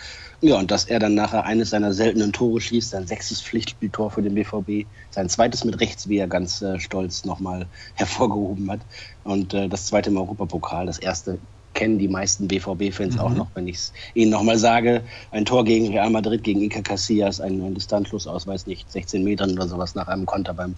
Ja, 0.40 0.58
und 0.58 0.70
dass 0.70 0.84
er 0.84 0.98
dann 0.98 1.14
nachher 1.14 1.44
eines 1.44 1.70
seiner 1.70 1.92
seltenen 1.92 2.32
Tore 2.32 2.60
schießt, 2.60 2.90
sein 2.90 3.06
sechstes 3.06 3.42
Pflichtspieltor 3.42 4.10
für 4.10 4.22
den 4.22 4.34
BVB, 4.34 4.86
sein 5.10 5.28
zweites 5.28 5.64
mit 5.64 5.80
rechts, 5.80 6.08
wie 6.08 6.18
er 6.18 6.28
ganz 6.28 6.62
äh, 6.62 6.78
stolz 6.78 7.24
nochmal 7.24 7.66
hervorgehoben 7.94 8.70
hat. 8.70 8.80
Und 9.24 9.54
äh, 9.54 9.68
das 9.68 9.86
zweite 9.86 10.10
im 10.10 10.16
Europapokal, 10.16 10.86
das 10.86 10.98
erste 10.98 11.38
kennen 11.74 11.98
die 11.98 12.08
meisten 12.08 12.48
BVB-Fans 12.48 13.14
mhm. 13.14 13.20
auch 13.20 13.30
noch, 13.30 13.48
wenn 13.54 13.68
ich 13.68 13.76
es 13.76 13.92
ihnen 14.14 14.30
nochmal 14.30 14.58
sage. 14.58 15.02
Ein 15.30 15.44
Tor 15.44 15.64
gegen 15.64 15.88
Real 15.88 16.10
Madrid, 16.10 16.42
gegen 16.44 16.62
Iker 16.62 16.82
Casillas, 16.82 17.40
ein, 17.40 17.74
Distanzschluss 17.74 18.26
weiß 18.26 18.66
nicht, 18.66 18.90
16 18.90 19.22
Metern 19.22 19.52
oder 19.52 19.68
sowas 19.68 19.94
nach 19.94 20.08
einem 20.08 20.26
Konter 20.26 20.54
beim 20.54 20.74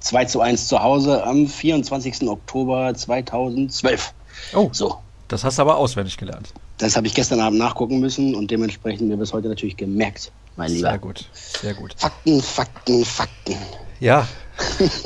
2 0.00 0.24
zu 0.26 0.40
1 0.40 0.68
zu 0.68 0.82
Hause 0.82 1.24
am 1.24 1.46
24. 1.46 2.28
Oktober 2.28 2.94
2012. 2.94 4.14
Oh, 4.54 4.68
so. 4.72 4.98
Das 5.28 5.44
hast 5.44 5.58
du 5.58 5.62
aber 5.62 5.76
auswendig 5.76 6.16
gelernt. 6.16 6.54
Das 6.78 6.96
habe 6.96 7.06
ich 7.06 7.14
gestern 7.14 7.40
Abend 7.40 7.58
nachgucken 7.58 8.00
müssen 8.00 8.34
und 8.34 8.50
dementsprechend 8.50 9.08
mir 9.08 9.16
bis 9.16 9.32
heute 9.32 9.48
natürlich 9.48 9.76
gemerkt, 9.76 10.32
mein 10.56 10.70
Lieber. 10.70 10.90
Sehr 10.90 10.98
gut, 10.98 11.28
sehr 11.32 11.74
gut. 11.74 11.94
Fakten, 11.96 12.40
Fakten, 12.40 13.04
Fakten. 13.04 13.56
Ja, 14.00 14.26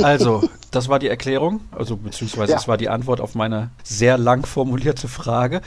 also, 0.03 0.49
das 0.73 0.89
war 0.89 0.99
die 0.99 1.09
Erklärung, 1.09 1.61
also 1.71 1.97
beziehungsweise 1.97 2.53
ja. 2.53 2.57
das 2.57 2.67
war 2.67 2.77
die 2.77 2.89
Antwort 2.89 3.21
auf 3.21 3.35
meine 3.35 3.71
sehr 3.85 4.19
lang 4.19 4.45
formulierte 4.45 5.07
Frage. 5.07 5.61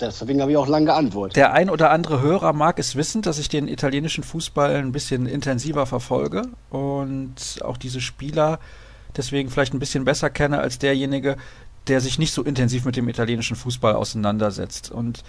Deswegen 0.00 0.40
habe 0.40 0.50
ich 0.50 0.56
auch 0.56 0.66
lange 0.66 0.86
geantwortet. 0.86 1.36
Der 1.36 1.52
ein 1.52 1.70
oder 1.70 1.90
andere 1.90 2.20
Hörer 2.20 2.52
mag 2.52 2.78
es 2.78 2.96
wissen, 2.96 3.22
dass 3.22 3.38
ich 3.38 3.48
den 3.48 3.68
italienischen 3.68 4.24
Fußball 4.24 4.76
ein 4.76 4.92
bisschen 4.92 5.26
intensiver 5.26 5.86
verfolge 5.86 6.42
und 6.70 7.34
auch 7.62 7.76
diese 7.76 8.00
Spieler 8.00 8.58
deswegen 9.16 9.50
vielleicht 9.50 9.74
ein 9.74 9.78
bisschen 9.78 10.04
besser 10.04 10.30
kenne 10.30 10.58
als 10.58 10.78
derjenige, 10.78 11.36
der 11.86 12.00
sich 12.00 12.18
nicht 12.18 12.32
so 12.32 12.42
intensiv 12.42 12.84
mit 12.84 12.96
dem 12.96 13.08
italienischen 13.08 13.56
Fußball 13.56 13.94
auseinandersetzt. 13.94 14.90
Und 14.90 15.22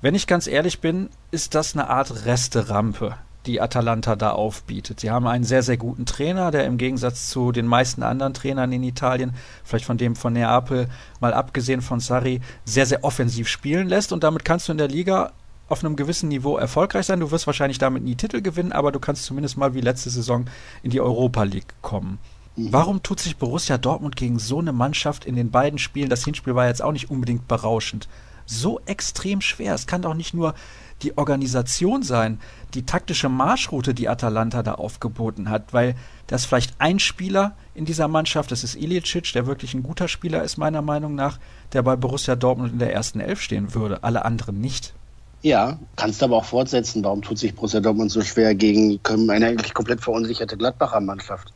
wenn 0.00 0.14
ich 0.14 0.26
ganz 0.26 0.46
ehrlich 0.46 0.80
bin, 0.80 1.10
ist 1.30 1.54
das 1.54 1.74
eine 1.74 1.88
Art 1.88 2.24
Resterampe 2.24 3.16
die 3.46 3.60
Atalanta 3.60 4.16
da 4.16 4.32
aufbietet. 4.32 5.00
Sie 5.00 5.10
haben 5.10 5.26
einen 5.26 5.44
sehr, 5.44 5.62
sehr 5.62 5.76
guten 5.76 6.06
Trainer, 6.06 6.50
der 6.50 6.66
im 6.66 6.78
Gegensatz 6.78 7.30
zu 7.30 7.52
den 7.52 7.66
meisten 7.66 8.02
anderen 8.02 8.34
Trainern 8.34 8.72
in 8.72 8.82
Italien, 8.82 9.34
vielleicht 9.64 9.84
von 9.86 9.96
dem 9.98 10.14
von 10.14 10.32
Neapel, 10.32 10.88
mal 11.20 11.32
abgesehen 11.32 11.80
von 11.80 12.00
Sarri, 12.00 12.40
sehr, 12.64 12.86
sehr 12.86 13.04
offensiv 13.04 13.48
spielen 13.48 13.88
lässt. 13.88 14.12
Und 14.12 14.24
damit 14.24 14.44
kannst 14.44 14.68
du 14.68 14.72
in 14.72 14.78
der 14.78 14.88
Liga 14.88 15.32
auf 15.70 15.84
einem 15.84 15.96
gewissen 15.96 16.28
Niveau 16.28 16.56
erfolgreich 16.58 17.06
sein. 17.06 17.20
Du 17.20 17.30
wirst 17.30 17.46
wahrscheinlich 17.46 17.78
damit 17.78 18.02
nie 18.02 18.16
Titel 18.16 18.42
gewinnen, 18.42 18.72
aber 18.72 18.92
du 18.92 18.98
kannst 18.98 19.24
zumindest 19.24 19.56
mal 19.56 19.72
wie 19.72 19.80
letzte 19.80 20.10
Saison 20.10 20.46
in 20.82 20.90
die 20.90 21.00
Europa 21.00 21.44
League 21.44 21.74
kommen. 21.80 22.18
Mhm. 22.56 22.72
Warum 22.72 23.02
tut 23.02 23.20
sich 23.20 23.36
Borussia 23.36 23.78
Dortmund 23.78 24.16
gegen 24.16 24.38
so 24.38 24.58
eine 24.58 24.72
Mannschaft 24.72 25.24
in 25.24 25.36
den 25.36 25.50
beiden 25.50 25.78
Spielen, 25.78 26.10
das 26.10 26.24
Hinspiel 26.24 26.54
war 26.54 26.66
jetzt 26.66 26.82
auch 26.82 26.92
nicht 26.92 27.10
unbedingt 27.10 27.48
berauschend, 27.48 28.08
so 28.46 28.80
extrem 28.86 29.40
schwer? 29.40 29.74
Es 29.74 29.86
kann 29.86 30.02
doch 30.02 30.14
nicht 30.14 30.34
nur 30.34 30.54
die 31.02 31.16
Organisation 31.16 32.02
sein, 32.02 32.40
die 32.74 32.84
taktische 32.84 33.28
Marschroute, 33.28 33.94
die 33.94 34.08
Atalanta 34.08 34.62
da 34.62 34.74
aufgeboten 34.74 35.48
hat, 35.50 35.72
weil 35.72 35.94
das 36.26 36.44
vielleicht 36.44 36.74
ein 36.78 36.98
Spieler 36.98 37.56
in 37.74 37.84
dieser 37.84 38.08
Mannschaft, 38.08 38.52
das 38.52 38.64
ist 38.64 38.76
Ilicic, 38.76 39.32
der 39.32 39.46
wirklich 39.46 39.74
ein 39.74 39.82
guter 39.82 40.08
Spieler 40.08 40.42
ist 40.42 40.56
meiner 40.56 40.82
Meinung 40.82 41.14
nach, 41.14 41.38
der 41.72 41.82
bei 41.82 41.96
Borussia 41.96 42.36
Dortmund 42.36 42.72
in 42.72 42.78
der 42.78 42.92
ersten 42.92 43.20
Elf 43.20 43.40
stehen 43.40 43.74
würde, 43.74 44.04
alle 44.04 44.24
anderen 44.24 44.60
nicht. 44.60 44.94
Ja, 45.42 45.78
kannst 45.96 46.22
aber 46.22 46.36
auch 46.36 46.44
fortsetzen. 46.44 47.02
Warum 47.02 47.22
tut 47.22 47.38
sich 47.38 47.54
Borussia 47.54 47.80
Dortmund 47.80 48.10
so 48.10 48.20
schwer 48.20 48.54
gegen 48.54 49.00
eine 49.30 49.46
eigentlich 49.46 49.72
komplett 49.72 50.02
verunsicherte 50.02 50.56
Gladbacher 50.56 51.00
Mannschaft? 51.00 51.52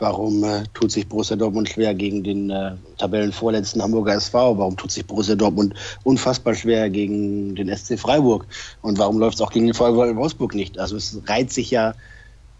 Warum 0.00 0.42
äh, 0.44 0.64
tut 0.72 0.90
sich 0.90 1.06
Borussia 1.06 1.36
Dortmund 1.36 1.68
schwer 1.68 1.94
gegen 1.94 2.24
den 2.24 2.48
äh, 2.48 2.72
Tabellenvorletzten 2.96 3.82
Hamburger 3.82 4.14
SV? 4.14 4.56
Warum 4.56 4.76
tut 4.76 4.90
sich 4.90 5.04
Borussia 5.06 5.36
Dortmund 5.36 5.74
unfassbar 6.04 6.54
schwer 6.54 6.88
gegen 6.88 7.54
den 7.54 7.68
SC 7.68 7.98
Freiburg? 7.98 8.46
Und 8.80 8.98
warum 8.98 9.18
läuft 9.18 9.34
es 9.34 9.40
auch 9.42 9.52
gegen 9.52 9.66
den 9.66 9.74
VfL 9.74 10.16
Wolfsburg 10.16 10.54
nicht? 10.54 10.78
Also 10.78 10.96
es 10.96 11.20
reiht 11.26 11.52
sich 11.52 11.70
ja 11.70 11.94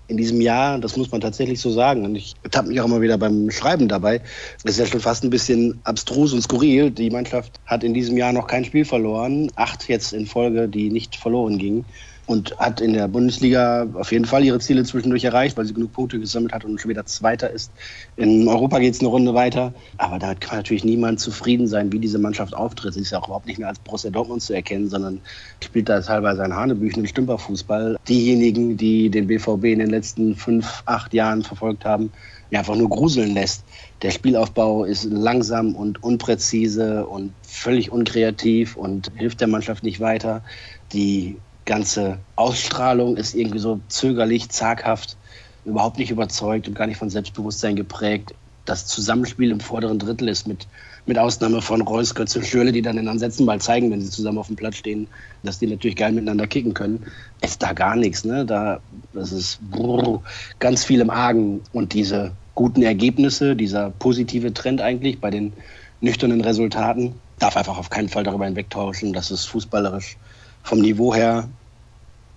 in 0.06 0.18
diesem 0.18 0.40
Jahr, 0.42 0.78
das 0.78 0.96
muss 0.98 1.10
man 1.12 1.22
tatsächlich 1.22 1.60
so 1.60 1.70
sagen, 1.70 2.04
und 2.04 2.16
ich 2.16 2.34
tappe 2.50 2.68
mich 2.68 2.80
auch 2.80 2.84
immer 2.86 3.00
wieder 3.00 3.16
beim 3.16 3.50
Schreiben 3.50 3.88
dabei, 3.88 4.20
es 4.64 4.72
ist 4.72 4.80
ja 4.80 4.86
schon 4.86 5.00
fast 5.00 5.22
ein 5.24 5.30
bisschen 5.30 5.80
abstrus 5.84 6.32
und 6.32 6.42
skurril. 6.42 6.90
Die 6.90 7.10
Mannschaft 7.10 7.60
hat 7.64 7.84
in 7.84 7.94
diesem 7.94 8.16
Jahr 8.16 8.32
noch 8.32 8.48
kein 8.48 8.64
Spiel 8.64 8.84
verloren, 8.84 9.50
acht 9.54 9.88
jetzt 9.88 10.12
in 10.12 10.26
Folge, 10.26 10.68
die 10.68 10.90
nicht 10.90 11.16
verloren 11.16 11.58
gingen 11.58 11.84
und 12.30 12.56
hat 12.60 12.80
in 12.80 12.92
der 12.92 13.08
Bundesliga 13.08 13.88
auf 13.94 14.12
jeden 14.12 14.24
Fall 14.24 14.44
ihre 14.44 14.60
Ziele 14.60 14.84
zwischendurch 14.84 15.24
erreicht, 15.24 15.56
weil 15.56 15.64
sie 15.64 15.74
genug 15.74 15.92
Punkte 15.92 16.20
gesammelt 16.20 16.52
hat 16.52 16.64
und 16.64 16.80
schon 16.80 16.88
wieder 16.88 17.04
Zweiter 17.04 17.50
ist. 17.50 17.72
In 18.16 18.46
Europa 18.46 18.78
geht 18.78 18.94
es 18.94 19.00
eine 19.00 19.08
Runde 19.08 19.34
weiter, 19.34 19.74
aber 19.98 20.20
damit 20.20 20.40
kann 20.40 20.58
natürlich 20.58 20.84
niemand 20.84 21.18
zufrieden 21.18 21.66
sein, 21.66 21.90
wie 21.90 21.98
diese 21.98 22.20
Mannschaft 22.20 22.54
auftritt. 22.54 22.94
Sie 22.94 23.00
ist 23.00 23.10
ja 23.10 23.18
auch 23.18 23.26
überhaupt 23.26 23.46
nicht 23.46 23.58
mehr 23.58 23.66
als 23.66 23.80
Borussia 23.80 24.12
Dortmund 24.12 24.42
zu 24.42 24.52
erkennen, 24.52 24.88
sondern 24.88 25.20
spielt 25.60 25.88
da 25.88 26.00
teilweise 26.00 26.44
einen 26.44 26.54
Hanebüchen 26.54 27.02
und 27.02 27.08
Stümperfußball. 27.08 27.96
Diejenigen, 28.06 28.76
die 28.76 29.10
den 29.10 29.26
BVB 29.26 29.64
in 29.64 29.80
den 29.80 29.90
letzten 29.90 30.36
fünf, 30.36 30.84
acht 30.86 31.12
Jahren 31.12 31.42
verfolgt 31.42 31.84
haben, 31.84 32.12
ja, 32.50 32.60
einfach 32.60 32.76
nur 32.76 32.90
gruseln 32.90 33.34
lässt. 33.34 33.64
Der 34.02 34.12
Spielaufbau 34.12 34.84
ist 34.84 35.02
langsam 35.02 35.74
und 35.74 36.04
unpräzise 36.04 37.06
und 37.06 37.32
völlig 37.42 37.90
unkreativ 37.90 38.76
und 38.76 39.10
hilft 39.16 39.40
der 39.40 39.48
Mannschaft 39.48 39.82
nicht 39.82 39.98
weiter. 39.98 40.44
Die 40.92 41.36
ganze 41.66 42.18
Ausstrahlung 42.36 43.16
ist 43.16 43.34
irgendwie 43.34 43.58
so 43.58 43.80
zögerlich, 43.88 44.48
zaghaft, 44.48 45.16
überhaupt 45.64 45.98
nicht 45.98 46.10
überzeugt 46.10 46.68
und 46.68 46.74
gar 46.74 46.86
nicht 46.86 46.96
von 46.96 47.10
Selbstbewusstsein 47.10 47.76
geprägt. 47.76 48.34
das 48.66 48.86
Zusammenspiel 48.86 49.50
im 49.50 49.58
vorderen 49.58 49.98
Drittel 49.98 50.28
ist, 50.28 50.46
mit, 50.46 50.68
mit 51.06 51.18
Ausnahme 51.18 51.60
von 51.60 51.80
Reus, 51.80 52.14
Götze 52.14 52.38
und 52.38 52.44
Schürle, 52.44 52.72
die 52.72 52.82
dann 52.82 52.98
in 52.98 53.08
Ansätzen 53.08 53.44
mal 53.46 53.60
zeigen, 53.60 53.90
wenn 53.90 54.00
sie 54.00 54.10
zusammen 54.10 54.38
auf 54.38 54.46
dem 54.46 54.54
Platz 54.56 54.76
stehen, 54.76 55.08
dass 55.42 55.58
die 55.58 55.66
natürlich 55.66 55.96
geil 55.96 56.12
miteinander 56.12 56.46
kicken 56.46 56.74
können, 56.74 57.04
ist 57.40 57.62
da 57.62 57.72
gar 57.72 57.96
nichts. 57.96 58.24
Ne? 58.24 58.44
Da, 58.44 58.80
das 59.12 59.32
ist 59.32 59.58
brrr, 59.70 60.22
ganz 60.60 60.84
viel 60.84 61.00
im 61.00 61.10
Argen. 61.10 61.62
Und 61.72 61.94
diese 61.94 62.32
guten 62.54 62.82
Ergebnisse, 62.82 63.56
dieser 63.56 63.90
positive 63.90 64.52
Trend 64.54 64.80
eigentlich 64.80 65.20
bei 65.20 65.30
den 65.30 65.52
nüchternen 66.00 66.42
Resultaten, 66.42 67.14
darf 67.38 67.56
einfach 67.56 67.78
auf 67.78 67.90
keinen 67.90 68.08
Fall 68.08 68.22
darüber 68.22 68.44
hinwegtauschen, 68.44 69.12
dass 69.12 69.30
es 69.30 69.46
fußballerisch 69.46 70.16
vom 70.62 70.80
Niveau 70.80 71.14
her 71.14 71.48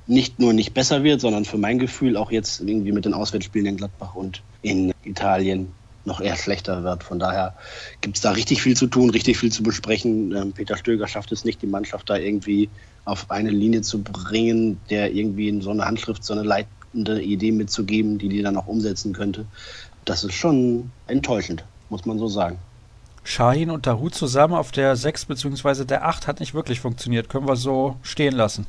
nicht 0.08 0.40
nur 0.40 0.54
nicht 0.54 0.74
besser 0.74 1.04
wird, 1.04 1.22
sondern 1.22 1.46
für 1.46 1.58
mein 1.58 1.80
Gefühl 1.80 2.18
auch 2.18 2.32
jetzt 2.32 2.62
irgendwie 2.62 2.92
mit 2.92 3.06
den 3.06 3.14
Auswärtsspielen 3.14 3.68
in 3.68 3.78
Gladbach 3.78 4.16
und 4.16 4.42
in 4.62 4.94
Italien 5.04 5.72
noch 6.06 6.20
eher 6.20 6.36
schlechter 6.36 6.84
wird. 6.84 7.04
Von 7.04 7.20
daher 7.20 7.56
gibt 8.02 8.18
es 8.18 8.22
da 8.22 8.32
richtig 8.32 8.62
viel 8.62 8.76
zu 8.76 8.88
tun, 8.88 9.10
richtig 9.10 9.38
viel 9.38 9.52
zu 9.52 9.64
besprechen. 9.64 10.36
Ähm, 10.36 10.52
Peter 10.52 10.76
Stöger 10.76 11.08
schafft 11.08 11.32
es 11.32 11.46
nicht, 11.46 11.62
die 11.62 11.68
Mannschaft 11.68 12.10
da 12.10 12.18
irgendwie 12.18 12.70
auf 13.06 13.32
eine 13.32 13.50
Linie 13.50 13.82
zu 13.82 14.02
bringen, 14.02 14.80
der 14.90 15.14
irgendwie 15.14 15.48
in 15.48 15.62
so 15.62 15.72
eine 15.72 15.86
Handschrift 15.86 16.24
so 16.24 16.34
eine 16.34 16.44
leitende 16.44 17.22
Idee 17.22 17.52
mitzugeben, 17.52 18.18
die 18.18 18.30
die 18.30 18.42
dann 18.42 18.58
auch 18.58 18.68
umsetzen 18.68 19.14
könnte. 19.14 19.46
Das 20.06 20.24
ist 20.24 20.34
schon 20.34 20.92
enttäuschend, 21.08 21.64
muss 21.90 22.06
man 22.06 22.20
so 22.20 22.28
sagen. 22.28 22.60
Shahin 23.24 23.70
und 23.70 23.88
Daru 23.88 24.10
zusammen 24.10 24.54
auf 24.54 24.72
der 24.72 24.96
6 24.96 25.26
bzw. 25.26 25.86
der 25.86 26.06
8 26.06 26.28
hat 26.28 26.40
nicht 26.40 26.54
wirklich 26.54 26.80
funktioniert. 26.80 27.30
Können 27.30 27.48
wir 27.48 27.56
so 27.56 27.96
stehen 28.04 28.36
lassen. 28.36 28.68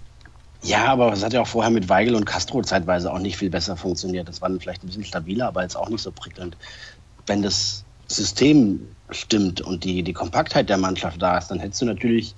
Ja, 0.63 0.87
aber 0.87 1.13
es 1.13 1.23
hat 1.23 1.35
ja 1.35 1.43
auch 1.43 1.47
vorher 1.47 1.71
mit 1.71 1.89
Weigel 1.89 2.15
und 2.15 2.25
Castro 2.25 2.63
zeitweise 2.63 3.13
auch 3.13 3.19
nicht 3.19 3.37
viel 3.37 3.51
besser 3.51 3.77
funktioniert. 3.77 4.29
Das 4.29 4.41
war 4.41 4.51
vielleicht 4.59 4.83
ein 4.83 4.87
bisschen 4.87 5.05
stabiler, 5.05 5.49
aber 5.49 5.63
jetzt 5.63 5.77
auch 5.77 5.91
nicht 5.91 6.01
so 6.01 6.11
prickelnd. 6.11 6.57
Wenn 7.27 7.43
das 7.43 7.85
System 8.07 8.89
stimmt 9.11 9.61
und 9.61 9.85
die, 9.85 10.03
die 10.03 10.13
Kompaktheit 10.15 10.71
der 10.71 10.79
Mannschaft 10.79 11.21
da 11.21 11.37
ist, 11.37 11.49
dann 11.49 11.59
hättest 11.61 11.83
du 11.83 11.87
natürlich 11.87 12.35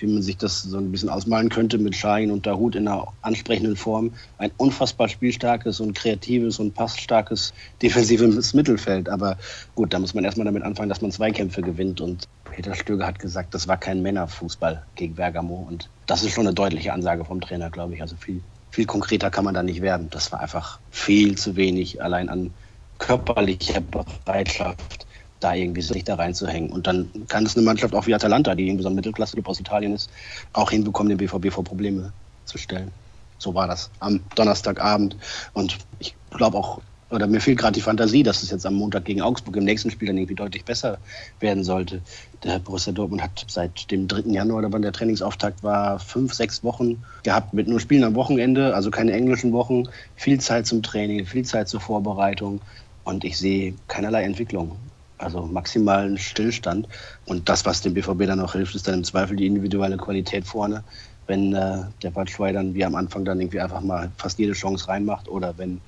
wie 0.00 0.06
man 0.06 0.22
sich 0.22 0.36
das 0.36 0.62
so 0.62 0.78
ein 0.78 0.90
bisschen 0.90 1.08
ausmalen 1.08 1.48
könnte, 1.48 1.78
mit 1.78 1.94
Schein 1.94 2.30
und 2.30 2.46
Dahut 2.46 2.74
in 2.74 2.88
einer 2.88 3.08
ansprechenden 3.22 3.76
Form. 3.76 4.12
Ein 4.38 4.50
unfassbar 4.56 5.08
spielstarkes 5.08 5.80
und 5.80 5.94
kreatives 5.94 6.58
und 6.58 6.74
passstarkes 6.74 7.52
defensives 7.82 8.54
Mittelfeld. 8.54 9.08
Aber 9.08 9.36
gut, 9.74 9.92
da 9.92 9.98
muss 9.98 10.14
man 10.14 10.24
erstmal 10.24 10.46
damit 10.46 10.62
anfangen, 10.62 10.88
dass 10.88 11.02
man 11.02 11.12
Zweikämpfe 11.12 11.62
gewinnt. 11.62 12.00
Und 12.00 12.26
Peter 12.50 12.74
Stöger 12.74 13.06
hat 13.06 13.18
gesagt, 13.18 13.54
das 13.54 13.68
war 13.68 13.76
kein 13.76 14.02
Männerfußball 14.02 14.84
gegen 14.94 15.14
Bergamo. 15.14 15.66
Und 15.68 15.88
das 16.06 16.22
ist 16.22 16.32
schon 16.32 16.46
eine 16.46 16.54
deutliche 16.54 16.92
Ansage 16.92 17.24
vom 17.24 17.40
Trainer, 17.40 17.70
glaube 17.70 17.94
ich. 17.94 18.02
Also 18.02 18.16
viel, 18.16 18.42
viel 18.70 18.86
konkreter 18.86 19.30
kann 19.30 19.44
man 19.44 19.54
da 19.54 19.62
nicht 19.62 19.82
werden. 19.82 20.08
Das 20.10 20.32
war 20.32 20.40
einfach 20.40 20.78
viel 20.90 21.36
zu 21.36 21.56
wenig 21.56 22.02
allein 22.02 22.28
an 22.28 22.52
körperlicher 22.98 23.80
Bereitschaft 23.80 25.06
da 25.40 25.54
irgendwie 25.54 25.82
sich 25.82 26.04
da 26.04 26.14
reinzuhängen. 26.14 26.70
Und 26.70 26.86
dann 26.86 27.10
kann 27.28 27.44
es 27.44 27.56
eine 27.56 27.64
Mannschaft 27.64 27.94
auch 27.94 28.06
wie 28.06 28.14
Atalanta, 28.14 28.54
die 28.54 28.66
irgendwie 28.66 28.82
so 28.82 28.88
ein 28.88 28.94
Mittelklasse-Club 28.94 29.48
aus 29.48 29.60
Italien 29.60 29.94
ist, 29.94 30.10
auch 30.52 30.70
hinbekommen, 30.70 31.16
den 31.16 31.18
BVB 31.18 31.52
vor 31.52 31.64
Probleme 31.64 32.12
zu 32.44 32.58
stellen. 32.58 32.92
So 33.38 33.54
war 33.54 33.66
das 33.66 33.90
am 34.00 34.20
Donnerstagabend. 34.34 35.16
Und 35.54 35.78
ich 35.98 36.14
glaube 36.30 36.58
auch, 36.58 36.80
oder 37.10 37.26
mir 37.26 37.40
fehlt 37.40 37.58
gerade 37.58 37.72
die 37.72 37.80
Fantasie, 37.80 38.22
dass 38.22 38.42
es 38.42 38.50
jetzt 38.50 38.64
am 38.66 38.74
Montag 38.74 39.04
gegen 39.04 39.20
Augsburg 39.20 39.56
im 39.56 39.64
nächsten 39.64 39.90
Spiel 39.90 40.06
dann 40.06 40.16
irgendwie 40.16 40.36
deutlich 40.36 40.64
besser 40.64 40.98
werden 41.40 41.64
sollte. 41.64 42.02
Der 42.44 42.60
Borussia 42.60 42.92
Dortmund 42.92 43.22
hat 43.22 43.44
seit 43.48 43.90
dem 43.90 44.06
3. 44.06 44.30
Januar, 44.30 44.58
oder 44.58 44.72
wann 44.72 44.82
der 44.82 44.92
Trainingsauftakt 44.92 45.62
war, 45.62 45.98
fünf, 45.98 46.34
sechs 46.34 46.62
Wochen 46.62 47.02
gehabt 47.24 47.52
mit 47.52 47.66
nur 47.66 47.80
Spielen 47.80 48.04
am 48.04 48.14
Wochenende, 48.14 48.74
also 48.74 48.90
keine 48.90 49.12
englischen 49.12 49.52
Wochen, 49.52 49.88
viel 50.14 50.38
Zeit 50.38 50.66
zum 50.66 50.82
Training, 50.82 51.26
viel 51.26 51.44
Zeit 51.44 51.68
zur 51.68 51.80
Vorbereitung. 51.80 52.60
Und 53.02 53.24
ich 53.24 53.38
sehe 53.38 53.74
keinerlei 53.88 54.22
Entwicklung 54.22 54.76
also 55.20 55.42
maximalen 55.46 56.18
Stillstand. 56.18 56.88
Und 57.26 57.48
das, 57.48 57.64
was 57.66 57.82
dem 57.82 57.94
BVB 57.94 58.26
dann 58.26 58.40
auch 58.40 58.52
hilft, 58.52 58.74
ist 58.74 58.88
dann 58.88 58.94
im 58.94 59.04
Zweifel 59.04 59.36
die 59.36 59.46
individuelle 59.46 59.96
Qualität 59.96 60.44
vorne. 60.46 60.82
Wenn 61.26 61.54
äh, 61.54 61.82
der 62.02 62.10
Batschwei 62.10 62.52
dann 62.52 62.74
wie 62.74 62.84
am 62.84 62.94
Anfang 62.94 63.24
dann 63.24 63.40
irgendwie 63.40 63.60
einfach 63.60 63.80
mal 63.80 64.10
fast 64.16 64.38
jede 64.38 64.52
Chance 64.52 64.88
reinmacht 64.88 65.28
oder 65.28 65.56
wenn 65.58 65.80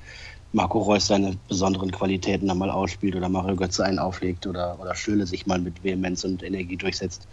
Marco 0.53 0.79
Reus 0.79 1.07
seine 1.07 1.37
besonderen 1.49 1.91
Qualitäten 1.91 2.47
dann 2.47 2.59
mal 2.59 2.71
ausspielt 2.71 3.17
oder 3.17 3.29
Mario 3.29 3.57
Götze 3.57 3.85
einen 3.85 3.99
auflegt 3.99 4.47
oder, 4.47 4.79
oder 4.79 4.95
Schöne 4.95 5.27
sich 5.27 5.47
mal 5.47 5.59
mit 5.59 5.83
Vehemenz 5.83 6.25
und 6.25 6.43
Energie 6.43 6.77
durchsetzt. 6.77 7.27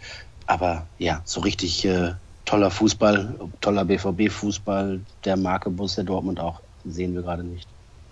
Aber 0.46 0.86
ja, 0.98 1.20
so 1.24 1.40
richtig 1.40 1.84
äh, 1.84 2.14
toller 2.46 2.70
Fußball, 2.70 3.34
toller 3.60 3.84
BVB-Fußball 3.84 5.00
der 5.24 5.36
Marke 5.36 5.70
Borussia 5.70 6.02
Dortmund 6.02 6.40
auch 6.40 6.60
sehen 6.84 7.14
wir 7.14 7.22
gerade 7.22 7.44
nicht. 7.44 7.68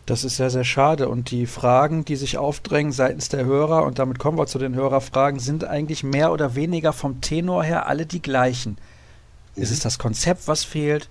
Das 0.08 0.24
ist 0.24 0.36
sehr, 0.36 0.48
sehr 0.48 0.64
schade. 0.64 1.10
Und 1.10 1.30
die 1.30 1.44
Fragen, 1.44 2.06
die 2.06 2.16
sich 2.16 2.38
aufdrängen 2.38 2.92
seitens 2.92 3.28
der 3.28 3.44
Hörer, 3.44 3.84
und 3.84 3.98
damit 3.98 4.18
kommen 4.18 4.38
wir 4.38 4.46
zu 4.46 4.58
den 4.58 4.74
Hörerfragen, 4.74 5.38
sind 5.38 5.64
eigentlich 5.64 6.02
mehr 6.02 6.32
oder 6.32 6.54
weniger 6.54 6.94
vom 6.94 7.20
Tenor 7.20 7.62
her 7.62 7.86
alle 7.86 8.06
die 8.06 8.22
gleichen. 8.22 8.78
Mhm. 9.54 9.62
Ist 9.62 9.70
es 9.70 9.80
das 9.80 9.98
Konzept, 9.98 10.48
was 10.48 10.64
fehlt? 10.64 11.10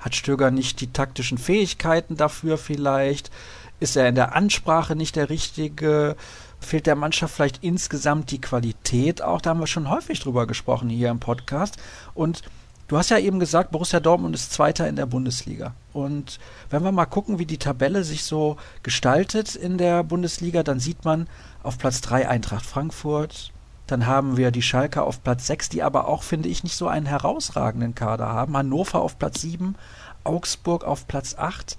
Hat 0.00 0.16
Stöger 0.16 0.50
nicht 0.50 0.80
die 0.80 0.92
taktischen 0.92 1.38
Fähigkeiten 1.38 2.16
dafür 2.16 2.58
vielleicht? 2.58 3.30
Ist 3.78 3.96
er 3.96 4.08
in 4.08 4.16
der 4.16 4.34
Ansprache 4.34 4.96
nicht 4.96 5.14
der 5.14 5.30
Richtige? 5.30 6.16
Fehlt 6.58 6.86
der 6.86 6.96
Mannschaft 6.96 7.32
vielleicht 7.32 7.62
insgesamt 7.62 8.32
die 8.32 8.40
Qualität 8.40 9.22
auch? 9.22 9.40
Da 9.40 9.50
haben 9.50 9.60
wir 9.60 9.68
schon 9.68 9.88
häufig 9.88 10.18
drüber 10.18 10.48
gesprochen 10.48 10.88
hier 10.88 11.10
im 11.10 11.20
Podcast. 11.20 11.76
Und 12.12 12.42
Du 12.88 12.96
hast 12.96 13.10
ja 13.10 13.18
eben 13.18 13.40
gesagt, 13.40 13.72
Borussia 13.72 13.98
Dortmund 13.98 14.36
ist 14.36 14.52
Zweiter 14.52 14.88
in 14.88 14.94
der 14.94 15.06
Bundesliga. 15.06 15.74
Und 15.92 16.38
wenn 16.70 16.84
wir 16.84 16.92
mal 16.92 17.06
gucken, 17.06 17.40
wie 17.40 17.46
die 17.46 17.58
Tabelle 17.58 18.04
sich 18.04 18.22
so 18.22 18.58
gestaltet 18.84 19.56
in 19.56 19.76
der 19.76 20.04
Bundesliga, 20.04 20.62
dann 20.62 20.78
sieht 20.78 21.04
man 21.04 21.26
auf 21.64 21.78
Platz 21.78 22.00
3 22.02 22.28
Eintracht 22.28 22.64
Frankfurt. 22.64 23.52
Dann 23.88 24.06
haben 24.06 24.36
wir 24.36 24.52
die 24.52 24.62
Schalker 24.62 25.04
auf 25.04 25.24
Platz 25.24 25.48
6, 25.48 25.68
die 25.68 25.82
aber 25.82 26.06
auch, 26.06 26.22
finde 26.22 26.48
ich, 26.48 26.62
nicht 26.62 26.76
so 26.76 26.86
einen 26.86 27.06
herausragenden 27.06 27.96
Kader 27.96 28.28
haben. 28.28 28.56
Hannover 28.56 29.00
auf 29.00 29.18
Platz 29.18 29.40
7, 29.40 29.74
Augsburg 30.22 30.84
auf 30.84 31.08
Platz 31.08 31.34
8. 31.36 31.76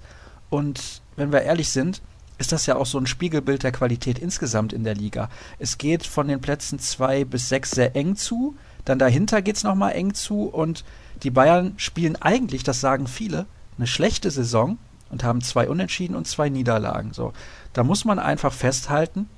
Und 0.50 1.00
wenn 1.16 1.32
wir 1.32 1.40
ehrlich 1.42 1.70
sind, 1.70 2.02
ist 2.36 2.52
das 2.52 2.66
ja 2.66 2.76
auch 2.76 2.86
so 2.86 2.98
ein 2.98 3.06
Spiegelbild 3.06 3.62
der 3.62 3.72
Qualität 3.72 4.18
insgesamt 4.18 4.74
in 4.74 4.84
der 4.84 4.94
Liga. 4.94 5.30
Es 5.58 5.78
geht 5.78 6.06
von 6.06 6.28
den 6.28 6.40
Plätzen 6.40 6.78
2 6.78 7.24
bis 7.24 7.48
6 7.48 7.70
sehr 7.70 7.96
eng 7.96 8.14
zu. 8.14 8.56
Dann 8.88 8.98
dahinter 8.98 9.42
geht 9.42 9.56
es 9.56 9.64
nochmal 9.64 9.92
eng 9.92 10.14
zu 10.14 10.44
und 10.44 10.82
die 11.22 11.30
Bayern 11.30 11.74
spielen 11.76 12.16
eigentlich, 12.16 12.62
das 12.62 12.80
sagen 12.80 13.06
viele, 13.06 13.44
eine 13.76 13.86
schlechte 13.86 14.30
Saison 14.30 14.78
und 15.10 15.24
haben 15.24 15.42
zwei 15.42 15.68
Unentschieden 15.68 16.16
und 16.16 16.26
zwei 16.26 16.48
Niederlagen. 16.48 17.12
So, 17.12 17.34
da 17.74 17.84
muss 17.84 18.06
man 18.06 18.18
einfach 18.18 18.50
festhalten, 18.50 19.28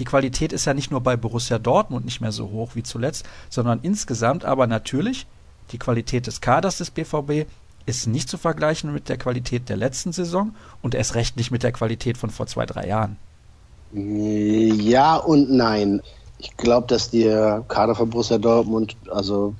die 0.00 0.04
Qualität 0.04 0.52
ist 0.52 0.64
ja 0.64 0.74
nicht 0.74 0.90
nur 0.90 1.02
bei 1.02 1.16
Borussia 1.16 1.60
Dortmund 1.60 2.04
nicht 2.04 2.20
mehr 2.20 2.32
so 2.32 2.50
hoch 2.50 2.74
wie 2.74 2.82
zuletzt, 2.82 3.24
sondern 3.48 3.78
insgesamt 3.82 4.44
aber 4.44 4.66
natürlich 4.66 5.28
die 5.70 5.78
Qualität 5.78 6.26
des 6.26 6.40
Kaders 6.40 6.78
des 6.78 6.90
BVB 6.90 7.48
ist 7.86 8.08
nicht 8.08 8.28
zu 8.28 8.38
vergleichen 8.38 8.92
mit 8.92 9.08
der 9.08 9.18
Qualität 9.18 9.68
der 9.68 9.76
letzten 9.76 10.10
Saison 10.10 10.52
und 10.82 10.96
erst 10.96 11.14
recht 11.14 11.36
nicht 11.36 11.52
mit 11.52 11.62
der 11.62 11.70
Qualität 11.70 12.18
von 12.18 12.30
vor 12.30 12.48
zwei, 12.48 12.66
drei 12.66 12.88
Jahren. 12.88 13.18
Ja 13.92 15.14
und 15.14 15.48
nein. 15.52 16.02
Ich 16.38 16.56
glaube, 16.56 16.86
dass 16.86 17.10
der 17.10 17.64
Kader 17.68 17.94
von 17.94 18.10
Borussia 18.10 18.38
Dortmund, 18.38 18.96
also 19.10 19.54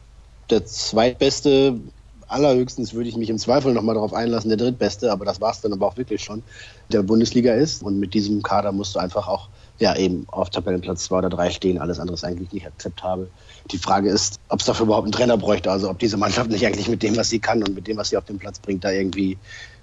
der 0.50 0.64
zweitbeste, 0.66 1.80
allerhöchstens 2.28 2.92
würde 2.92 3.09
ich 3.09 3.16
mich 3.16 3.30
im 3.30 3.38
Zweifel 3.38 3.73
nochmal 3.73 3.95
darauf 3.95 4.12
einlassen, 4.12 4.49
der 4.49 4.59
drittbeste, 4.59 5.11
aber 5.11 5.25
das 5.25 5.40
war 5.40 5.52
es 5.52 5.61
dann 5.61 5.73
aber 5.73 5.87
auch 5.87 5.97
wirklich 5.97 6.23
schon, 6.23 6.42
der 6.90 7.02
Bundesliga 7.02 7.54
ist. 7.54 7.83
Und 7.83 7.99
mit 7.99 8.14
diesem 8.14 8.42
Kader 8.42 8.73
musst 8.73 8.95
du 8.95 8.99
einfach 8.99 9.28
auch 9.28 9.49
ja 9.78 9.95
eben 9.97 10.25
auf 10.28 10.50
Tabellenplatz 10.50 11.04
zwei 11.04 11.18
oder 11.18 11.28
drei 11.28 11.50
stehen. 11.50 11.78
Alles 11.78 11.99
andere 11.99 12.14
ist 12.14 12.25
eigentlich 12.25 12.52
nicht 12.52 12.66
akzeptabel. 12.66 13.30
Die 13.71 13.78
Frage 13.78 14.09
ist, 14.11 14.40
ob 14.49 14.61
es 14.61 14.66
dafür 14.66 14.87
überhaupt 14.87 15.04
einen 15.04 15.12
Trainer 15.12 15.37
bräuchte, 15.37 15.71
also 15.71 15.90
ob 15.90 15.99
diese 15.99 16.16
Mannschaft 16.16 16.50
nicht 16.50 16.66
eigentlich 16.66 16.88
mit 16.88 17.02
dem, 17.02 17.16
was 17.16 17.30
sie 17.30 17.38
kann 17.38 17.62
und 17.62 17.75
mit 17.75 17.87
dem, 17.87 17.97
was 17.97 18.11
sie 18.11 18.16
auf 18.16 18.25
den 18.25 18.38
Platz 18.38 18.59
bringt, 18.59 18.85
da 18.85 18.90
irgendwie 18.90 19.37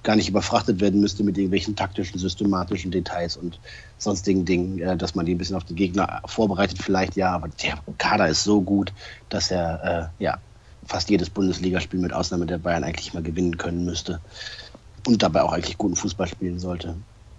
gar 0.04 0.16
nicht 0.16 0.30
überfrachtet 0.30 0.82
werden 0.82 1.00
müsste 1.00 1.24
mit 1.24 1.38
irgendwelchen 1.38 1.76
taktischen, 1.76 2.20
systematischen 2.20 2.92
Details 2.92 3.38
und 3.38 3.60
sonstigen 3.98 4.46
Dingen, 4.46 4.80
äh, 4.80 4.98
dass 4.98 5.16
man 5.16 5.26
die 5.26 5.34
ein 5.34 5.38
bisschen 5.38 5.56
auf 5.56 5.64
den 5.64 5.76
Gegner 5.76 6.22
vorbereitet, 6.26 6.78
vielleicht 6.82 7.16
ja, 7.16 7.32
aber 7.32 7.50
der 7.64 7.80
Kader 7.98 8.28
ist 8.28 8.44
so 8.44 8.62
gut, 8.62 8.94
dass 9.30 9.50
er 9.50 10.12
äh, 10.20 10.24
ja 10.24 10.38
fast 10.86 11.10
jedes 11.10 11.30
Bundesligaspiel 11.30 12.00
mit 12.00 12.14
Ausnahme 12.14 12.46
der 12.46 12.58
Bayern 12.58 12.84
eigentlich 12.84 13.14
mal 13.14 13.24
gewinnen 13.24 13.58
können 13.58 13.86
müsste 13.86 14.20
und 15.08 15.24
dabei 15.24 15.42
auch 15.42 15.54
eigentlich 15.54 15.78
guten 15.78 15.96
Fußball 15.96 16.28
spielen 16.28 16.60
sollte. 16.60 16.96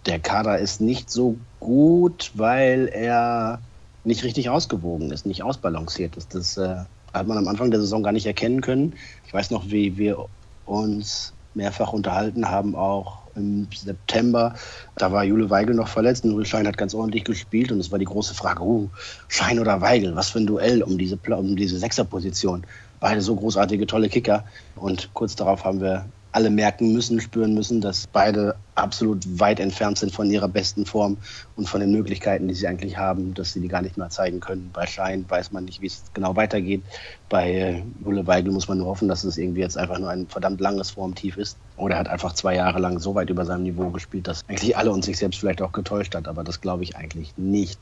Der 0.07 0.19
Kader 0.19 0.59
ist 0.59 0.81
nicht 0.81 1.11
so 1.11 1.37
gut, 1.61 2.31
weil 2.35 2.89
er 2.93 3.61
nicht 4.05 4.25
richtig 4.25 4.49
ausgewogen 4.51 5.11
ist, 5.11 5.27
nicht 5.27 5.43
ausbalanciert 5.43 6.17
ist. 6.17 6.35
Das 6.35 6.57
äh, 6.57 6.77
hat 7.13 7.27
man 7.27 7.39
am 7.39 7.49
Anfang 7.49 7.71
der 7.71 7.81
Saison 7.81 8.03
gar 8.03 8.13
nicht 8.13 8.27
erkennen 8.27 8.61
können. 8.61 8.95
Ich 9.27 9.35
weiß 9.35 9.51
noch, 9.51 9.71
wie 9.71 9.97
wir 9.97 10.27
uns 10.67 11.34
mehrfach 11.55 11.93
unterhalten 11.93 12.51
haben, 12.51 12.75
auch 12.75 13.25
im 13.37 13.67
September. 13.75 14.55
Da 14.97 15.13
war 15.13 15.25
Jule 15.25 15.51
Weigel 15.51 15.75
noch 15.75 15.89
verletzt. 15.89 16.25
Nuri 16.25 16.45
Schein 16.45 16.67
hat 16.67 16.77
ganz 16.77 16.95
ordentlich 16.95 17.25
gespielt 17.25 17.73
und 17.73 17.81
es 17.81 17.91
war 17.91 17.99
die 17.99 18.05
große 18.05 18.35
Frage, 18.35 18.63
uh, 18.63 18.89
Schein 19.29 19.59
oder 19.59 19.81
Weigel, 19.81 20.15
was 20.17 20.31
für 20.31 20.39
ein 20.39 20.47
Duell 20.47 20.83
um 20.83 20.99
diese, 20.99 21.19
um 21.31 21.57
diese 21.57 21.79
Sechserposition. 21.79 22.65
Beide 23.01 23.21
so 23.21 23.35
großartige, 23.35 23.87
tolle 23.87 24.09
Kicker. 24.09 24.45
Und 24.77 25.11
kurz 25.15 25.37
darauf 25.37 25.65
haben 25.65 25.81
wir 25.81 26.07
alle 26.35 26.51
merken 26.51 26.93
müssen, 26.93 27.21
spüren 27.21 27.55
müssen, 27.55 27.81
dass 27.81 28.09
beide 28.09 28.57
absolut 28.75 29.39
weit 29.39 29.61
entfernt 29.61 29.99
sind 29.99 30.13
von 30.13 30.29
ihrer 30.29 30.49
besten 30.49 30.85
Form 30.85 31.17
und 31.55 31.69
von 31.69 31.81
den 31.81 31.93
Möglichkeiten, 31.93 32.49
die 32.49 32.55
sie 32.55 32.67
eigentlich 32.67 32.99
haben, 32.99 33.35
dass 33.35 33.53
sie 33.53 33.61
die 33.61 33.69
gar 33.69 33.83
nicht 33.83 33.97
mehr 33.97 34.11
zeigen 34.11 34.41
können. 34.41 34.71
Bei 34.73 34.85
Schein 34.87 35.25
weiß 35.29 35.53
man 35.53 35.65
nicht, 35.65 35.81
wie 35.81 35.87
es 35.87 36.03
genau 36.13 36.35
weitergeht. 36.35 36.83
Bei 37.29 37.85
Jule 38.05 38.27
Weigel 38.27 38.53
muss 38.53 38.67
man 38.67 38.79
nur 38.79 38.89
hoffen, 38.89 39.07
dass 39.07 39.23
es 39.23 39.39
irgendwie 39.39 39.61
jetzt 39.61 39.79
einfach 39.79 40.01
nur 40.01 40.11
ein 40.11 40.27
verdammt 40.27 40.61
langes 40.61 40.91
Formtief 40.91 41.37
ist. 41.37 41.57
Oder 41.77 41.95
er 41.95 42.01
hat 42.01 42.09
einfach 42.09 42.33
zwei 42.33 42.57
Jahre 42.57 42.81
lang 42.81 42.99
so 42.99 43.15
weit 43.15 43.31
über 43.31 43.45
seinem 43.45 43.63
Niveau 43.63 43.91
gespielt, 43.91 44.27
dass 44.27 44.41
eigentlich 44.49 44.77
alle 44.77 44.91
und 44.91 45.05
sich 45.05 45.19
selbst 45.19 45.39
vielleicht 45.39 45.63
auch 45.63 45.73
getäuscht 45.73 46.17
hat. 46.17 46.27
Aber 46.27 46.43
das 46.43 46.61
glaube 46.61 46.83
ich 46.83 46.97
eigentlich 46.97 47.33
nicht. 47.37 47.79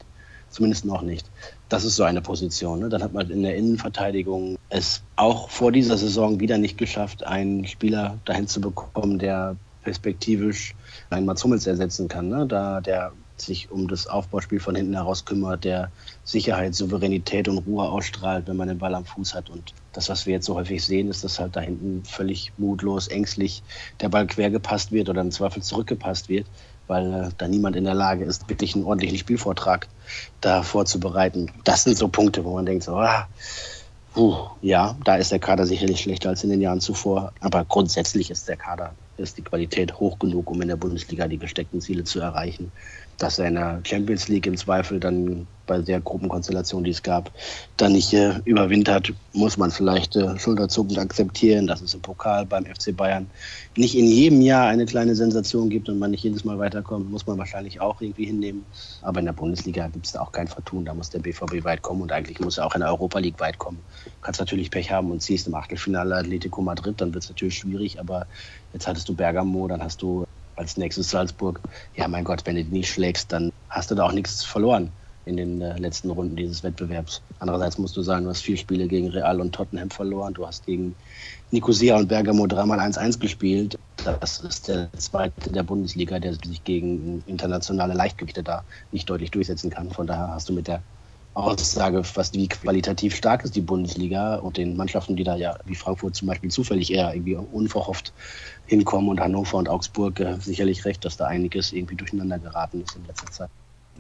Zumindest 0.52 0.84
noch 0.84 1.02
nicht. 1.02 1.28
Das 1.70 1.84
ist 1.84 1.96
so 1.96 2.04
eine 2.04 2.20
Position. 2.20 2.80
Ne? 2.80 2.90
Dann 2.90 3.02
hat 3.02 3.14
man 3.14 3.30
in 3.30 3.42
der 3.42 3.56
Innenverteidigung 3.56 4.58
es 4.68 5.02
auch 5.16 5.48
vor 5.48 5.72
dieser 5.72 5.96
Saison 5.96 6.40
wieder 6.40 6.58
nicht 6.58 6.76
geschafft, 6.76 7.24
einen 7.26 7.66
Spieler 7.66 8.18
dahin 8.26 8.46
zu 8.46 8.60
bekommen, 8.60 9.18
der 9.18 9.56
perspektivisch 9.82 10.74
einen 11.08 11.26
Mats 11.26 11.42
Hummels 11.42 11.66
ersetzen 11.66 12.06
kann. 12.06 12.28
Ne? 12.28 12.46
Da 12.46 12.82
der 12.82 13.12
sich 13.36 13.70
um 13.70 13.88
das 13.88 14.06
Aufbauspiel 14.06 14.60
von 14.60 14.74
hinten 14.74 14.94
heraus 14.94 15.24
kümmert, 15.24 15.64
der 15.64 15.90
Sicherheit, 16.22 16.74
Souveränität 16.74 17.48
und 17.48 17.58
Ruhe 17.58 17.88
ausstrahlt, 17.88 18.46
wenn 18.46 18.56
man 18.56 18.68
den 18.68 18.78
Ball 18.78 18.94
am 18.94 19.04
Fuß 19.04 19.34
hat. 19.34 19.50
Und 19.50 19.74
das, 19.94 20.08
was 20.08 20.26
wir 20.26 20.34
jetzt 20.34 20.46
so 20.46 20.54
häufig 20.54 20.84
sehen, 20.84 21.08
ist, 21.08 21.24
dass 21.24 21.40
halt 21.40 21.56
da 21.56 21.60
hinten 21.60 22.04
völlig 22.04 22.52
mutlos, 22.58 23.08
ängstlich 23.08 23.62
der 24.00 24.10
Ball 24.10 24.26
quer 24.26 24.50
gepasst 24.50 24.92
wird 24.92 25.08
oder 25.08 25.22
im 25.22 25.32
Zweifel 25.32 25.62
zurückgepasst 25.62 26.28
wird 26.28 26.46
weil 26.92 27.12
äh, 27.12 27.28
da 27.38 27.48
niemand 27.48 27.74
in 27.74 27.84
der 27.84 27.94
Lage 27.94 28.24
ist, 28.24 28.50
wirklich 28.50 28.74
einen 28.74 28.84
ordentlichen 28.84 29.16
Spielvortrag 29.16 29.88
da 30.42 30.62
vorzubereiten. 30.62 31.50
Das 31.64 31.84
sind 31.84 31.96
so 31.96 32.08
Punkte, 32.08 32.44
wo 32.44 32.54
man 32.54 32.66
denkt, 32.66 32.84
so, 32.84 32.96
ah, 32.96 33.26
puh, 34.12 34.36
ja, 34.60 34.94
da 35.04 35.16
ist 35.16 35.32
der 35.32 35.38
Kader 35.38 35.66
sicherlich 35.66 36.00
schlechter 36.00 36.28
als 36.28 36.44
in 36.44 36.50
den 36.50 36.60
Jahren 36.60 36.80
zuvor, 36.80 37.32
aber 37.40 37.64
grundsätzlich 37.64 38.30
ist 38.30 38.46
der 38.46 38.58
Kader, 38.58 38.94
ist 39.16 39.38
die 39.38 39.42
Qualität 39.42 39.98
hoch 40.00 40.18
genug, 40.18 40.50
um 40.50 40.60
in 40.60 40.68
der 40.68 40.76
Bundesliga 40.76 41.28
die 41.28 41.38
gesteckten 41.38 41.80
Ziele 41.80 42.04
zu 42.04 42.20
erreichen 42.20 42.70
dass 43.18 43.38
er 43.38 43.48
in 43.48 43.54
der 43.54 43.80
Champions 43.84 44.28
League 44.28 44.46
im 44.46 44.56
Zweifel 44.56 45.00
dann 45.00 45.46
bei 45.66 45.78
der 45.78 46.00
Gruppenkonstellation, 46.00 46.84
die 46.84 46.90
es 46.90 47.02
gab, 47.02 47.30
dann 47.76 47.92
nicht 47.92 48.12
äh, 48.12 48.40
überwintert, 48.44 49.12
muss 49.32 49.56
man 49.56 49.70
vielleicht 49.70 50.16
äh, 50.16 50.38
schulterzuckend 50.38 50.98
akzeptieren, 50.98 51.66
dass 51.66 51.80
es 51.80 51.94
im 51.94 52.02
Pokal 52.02 52.46
beim 52.46 52.66
FC 52.66 52.94
Bayern 52.96 53.30
nicht 53.76 53.96
in 53.96 54.06
jedem 54.06 54.40
Jahr 54.40 54.66
eine 54.66 54.86
kleine 54.86 55.14
Sensation 55.14 55.70
gibt 55.70 55.88
und 55.88 55.98
man 55.98 56.10
nicht 56.10 56.24
jedes 56.24 56.44
Mal 56.44 56.58
weiterkommt, 56.58 57.10
muss 57.10 57.26
man 57.26 57.38
wahrscheinlich 57.38 57.80
auch 57.80 58.00
irgendwie 58.00 58.26
hinnehmen. 58.26 58.66
Aber 59.02 59.20
in 59.20 59.26
der 59.26 59.32
Bundesliga 59.32 59.88
gibt 59.88 60.06
es 60.06 60.12
da 60.12 60.20
auch 60.20 60.32
kein 60.32 60.48
Vertun, 60.48 60.84
da 60.84 60.94
muss 60.94 61.10
der 61.10 61.20
BVB 61.20 61.64
weit 61.64 61.82
kommen 61.82 62.02
und 62.02 62.12
eigentlich 62.12 62.40
muss 62.40 62.58
er 62.58 62.66
auch 62.66 62.74
in 62.74 62.80
der 62.80 62.90
Europa 62.90 63.20
League 63.20 63.40
weit 63.40 63.58
kommen. 63.58 63.78
Du 64.04 64.10
kannst 64.20 64.40
natürlich 64.40 64.70
Pech 64.70 64.90
haben 64.90 65.10
und 65.10 65.22
ziehst 65.22 65.46
im 65.46 65.54
Achtelfinale 65.54 66.16
Atletico 66.16 66.60
Madrid, 66.60 67.00
dann 67.00 67.14
wird 67.14 67.24
es 67.24 67.30
natürlich 67.30 67.56
schwierig, 67.56 68.00
aber 68.00 68.26
jetzt 68.72 68.86
hattest 68.86 69.08
du 69.08 69.14
Bergamo, 69.14 69.68
dann 69.68 69.82
hast 69.82 70.02
du 70.02 70.24
als 70.56 70.76
nächstes 70.76 71.10
Salzburg. 71.10 71.62
Ja, 71.94 72.08
mein 72.08 72.24
Gott, 72.24 72.46
wenn 72.46 72.56
du 72.56 72.64
die 72.64 72.70
nicht 72.72 72.90
schlägst, 72.90 73.32
dann 73.32 73.50
hast 73.68 73.90
du 73.90 73.94
da 73.94 74.04
auch 74.04 74.12
nichts 74.12 74.44
verloren 74.44 74.92
in 75.24 75.36
den 75.36 75.60
äh, 75.60 75.78
letzten 75.78 76.10
Runden 76.10 76.36
dieses 76.36 76.62
Wettbewerbs. 76.62 77.22
Andererseits 77.38 77.78
musst 77.78 77.96
du 77.96 78.02
sagen, 78.02 78.24
du 78.24 78.30
hast 78.30 78.42
vier 78.42 78.56
Spiele 78.56 78.88
gegen 78.88 79.08
Real 79.08 79.40
und 79.40 79.54
Tottenham 79.54 79.90
verloren. 79.90 80.34
Du 80.34 80.46
hast 80.46 80.66
gegen 80.66 80.96
Nicosia 81.50 81.96
und 81.96 82.08
Bergamo 82.08 82.46
dreimal 82.46 82.80
1-1 82.80 83.18
gespielt. 83.20 83.78
Das 84.02 84.40
ist 84.40 84.68
der 84.68 84.92
zweite 84.94 85.52
der 85.52 85.62
Bundesliga, 85.62 86.18
der 86.18 86.34
sich 86.34 86.64
gegen 86.64 87.22
internationale 87.22 87.94
Leichtgewichte 87.94 88.42
da 88.42 88.66
nicht 88.90 89.08
deutlich 89.08 89.30
durchsetzen 89.30 89.70
kann. 89.70 89.90
Von 89.92 90.06
daher 90.08 90.28
hast 90.28 90.48
du 90.48 90.52
mit 90.52 90.66
der 90.66 90.84
Aussage, 91.34 92.02
was 92.14 92.34
wie 92.34 92.48
qualitativ 92.48 93.16
stark 93.16 93.44
ist 93.44 93.56
die 93.56 93.60
Bundesliga 93.60 94.36
und 94.36 94.56
den 94.56 94.76
Mannschaften, 94.76 95.16
die 95.16 95.24
da 95.24 95.36
ja 95.36 95.56
wie 95.64 95.74
Frankfurt 95.74 96.14
zum 96.14 96.28
Beispiel 96.28 96.50
zufällig 96.50 96.92
eher 96.92 97.14
irgendwie 97.14 97.36
unverhofft 97.36 98.12
hinkommen 98.66 99.08
und 99.08 99.20
Hannover 99.20 99.56
und 99.56 99.68
Augsburg 99.68 100.20
äh, 100.20 100.36
sicherlich 100.38 100.84
recht, 100.84 101.04
dass 101.04 101.16
da 101.16 101.26
einiges 101.26 101.72
irgendwie 101.72 101.96
durcheinander 101.96 102.38
geraten 102.38 102.82
ist 102.82 102.96
in 102.96 103.06
letzter 103.06 103.30
Zeit. 103.30 103.50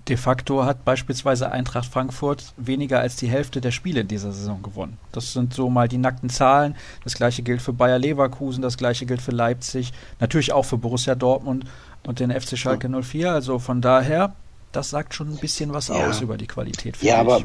De 0.08 0.16
facto 0.16 0.64
hat 0.64 0.84
beispielsweise 0.84 1.52
Eintracht 1.52 1.86
Frankfurt 1.86 2.54
weniger 2.56 2.98
als 2.98 3.16
die 3.16 3.28
Hälfte 3.28 3.60
der 3.60 3.70
Spiele 3.70 4.00
in 4.00 4.08
dieser 4.08 4.32
Saison 4.32 4.60
gewonnen. 4.60 4.98
Das 5.12 5.32
sind 5.32 5.54
so 5.54 5.70
mal 5.70 5.86
die 5.86 5.98
nackten 5.98 6.28
Zahlen. 6.28 6.74
Das 7.04 7.14
gleiche 7.14 7.42
gilt 7.42 7.62
für 7.62 7.72
Bayer 7.72 7.98
Leverkusen, 7.98 8.62
das 8.62 8.76
gleiche 8.76 9.06
gilt 9.06 9.22
für 9.22 9.30
Leipzig, 9.30 9.92
natürlich 10.18 10.52
auch 10.52 10.64
für 10.64 10.78
Borussia 10.78 11.14
Dortmund 11.14 11.66
und 12.04 12.18
den 12.18 12.32
FC 12.32 12.58
Schalke 12.58 12.88
04. 12.88 13.30
Also 13.30 13.60
von 13.60 13.80
daher, 13.80 14.34
das 14.72 14.90
sagt 14.90 15.14
schon 15.14 15.28
ein 15.28 15.36
bisschen 15.36 15.72
was 15.72 15.88
ja. 15.88 16.08
aus 16.08 16.20
über 16.20 16.36
die 16.36 16.46
Qualität. 16.46 17.00
Ja, 17.02 17.18
aber 17.18 17.42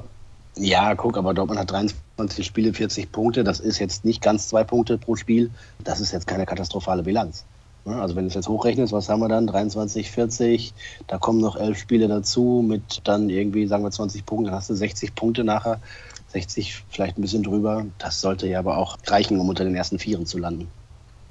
ja, 0.56 0.96
guck, 0.96 1.18
aber 1.18 1.34
Dortmund 1.34 1.60
hat 1.60 1.72
23 1.72 2.46
Spiele, 2.46 2.74
40 2.74 3.12
Punkte. 3.12 3.44
Das 3.44 3.60
ist 3.60 3.80
jetzt 3.80 4.06
nicht 4.06 4.22
ganz 4.22 4.48
zwei 4.48 4.64
Punkte 4.64 4.98
pro 4.98 5.16
Spiel. 5.16 5.52
Das 5.84 6.00
ist 6.00 6.12
jetzt 6.12 6.26
keine 6.26 6.46
katastrophale 6.46 7.04
Bilanz. 7.04 7.46
Also 7.86 8.16
wenn 8.16 8.26
du 8.26 8.30
es 8.30 8.34
jetzt 8.34 8.50
hochrechnest, 8.50 8.92
was 8.92 9.08
haben 9.08 9.22
wir 9.22 9.30
dann? 9.30 9.48
23, 9.48 10.12
40, 10.12 10.74
da 11.08 11.18
kommen 11.18 11.40
noch 11.40 11.56
elf 11.56 11.78
Spiele 11.78 12.08
dazu 12.08 12.64
mit 12.68 13.02
dann 13.06 13.30
irgendwie, 13.30 13.66
sagen 13.68 13.84
wir 13.84 13.92
20 13.92 14.26
Punkten, 14.26 14.48
dann 14.48 14.56
hast 14.56 14.70
du 14.70 14.76
60 14.76 15.16
Punkte 15.16 15.46
nachher, 15.46 15.80
60 16.30 16.84
vielleicht 16.90 17.18
ein 17.18 17.22
bisschen 17.22 17.44
drüber. 17.44 17.86
Das 17.98 18.20
sollte 18.20 18.48
ja 18.48 18.60
aber 18.60 18.78
auch 18.78 18.98
reichen, 19.06 19.40
um 19.40 19.48
unter 19.48 19.64
den 19.64 19.76
ersten 19.76 20.00
Vieren 20.00 20.26
zu 20.26 20.38
landen. 20.38 20.68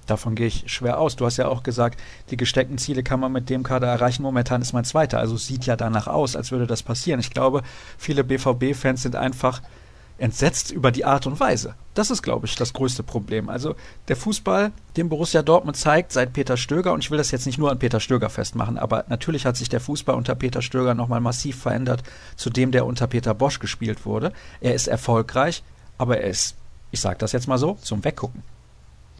Davon 0.06 0.34
gehe 0.34 0.46
ich 0.46 0.64
schwer 0.66 0.98
aus. 1.00 1.16
Du 1.16 1.26
hast 1.26 1.36
ja 1.36 1.48
auch 1.48 1.62
gesagt, 1.62 2.00
die 2.30 2.36
gesteckten 2.36 2.78
Ziele 2.78 3.02
kann 3.02 3.20
man 3.20 3.32
mit 3.32 3.50
dem 3.50 3.62
Kader 3.62 3.88
erreichen. 3.88 4.22
Momentan 4.22 4.62
ist 4.62 4.72
man 4.72 4.84
Zweiter. 4.84 5.18
Also 5.18 5.36
sieht 5.36 5.66
ja 5.66 5.76
danach 5.76 6.06
aus, 6.06 6.36
als 6.36 6.52
würde 6.52 6.66
das 6.66 6.82
passieren. 6.82 7.20
Ich 7.20 7.30
glaube, 7.30 7.62
viele 7.98 8.24
BVB-Fans 8.24 9.02
sind 9.02 9.16
einfach 9.16 9.62
entsetzt 10.18 10.70
über 10.70 10.90
die 10.92 11.04
Art 11.04 11.26
und 11.26 11.40
Weise. 11.40 11.74
Das 11.94 12.10
ist, 12.10 12.22
glaube 12.22 12.46
ich, 12.46 12.54
das 12.54 12.72
größte 12.72 13.02
Problem. 13.02 13.48
Also 13.48 13.74
der 14.08 14.16
Fußball, 14.16 14.72
den 14.96 15.08
Borussia 15.08 15.42
Dortmund 15.42 15.76
zeigt 15.76 16.12
seit 16.12 16.32
Peter 16.32 16.56
Stöger, 16.56 16.92
und 16.92 17.04
ich 17.04 17.10
will 17.10 17.18
das 17.18 17.30
jetzt 17.30 17.46
nicht 17.46 17.58
nur 17.58 17.70
an 17.70 17.78
Peter 17.78 18.00
Stöger 18.00 18.30
festmachen, 18.30 18.78
aber 18.78 19.04
natürlich 19.08 19.44
hat 19.44 19.56
sich 19.56 19.68
der 19.68 19.80
Fußball 19.80 20.14
unter 20.14 20.34
Peter 20.34 20.62
Stöger 20.62 20.94
nochmal 20.94 21.20
massiv 21.20 21.60
verändert 21.60 22.02
zu 22.36 22.50
dem, 22.50 22.72
der 22.72 22.86
unter 22.86 23.06
Peter 23.06 23.34
Bosch 23.34 23.58
gespielt 23.58 24.06
wurde. 24.06 24.32
Er 24.60 24.74
ist 24.74 24.88
erfolgreich, 24.88 25.62
aber 25.98 26.18
er 26.18 26.30
ist, 26.30 26.56
ich 26.90 27.00
sage 27.00 27.18
das 27.18 27.32
jetzt 27.32 27.48
mal 27.48 27.58
so, 27.58 27.76
zum 27.82 28.04
Weggucken. 28.04 28.42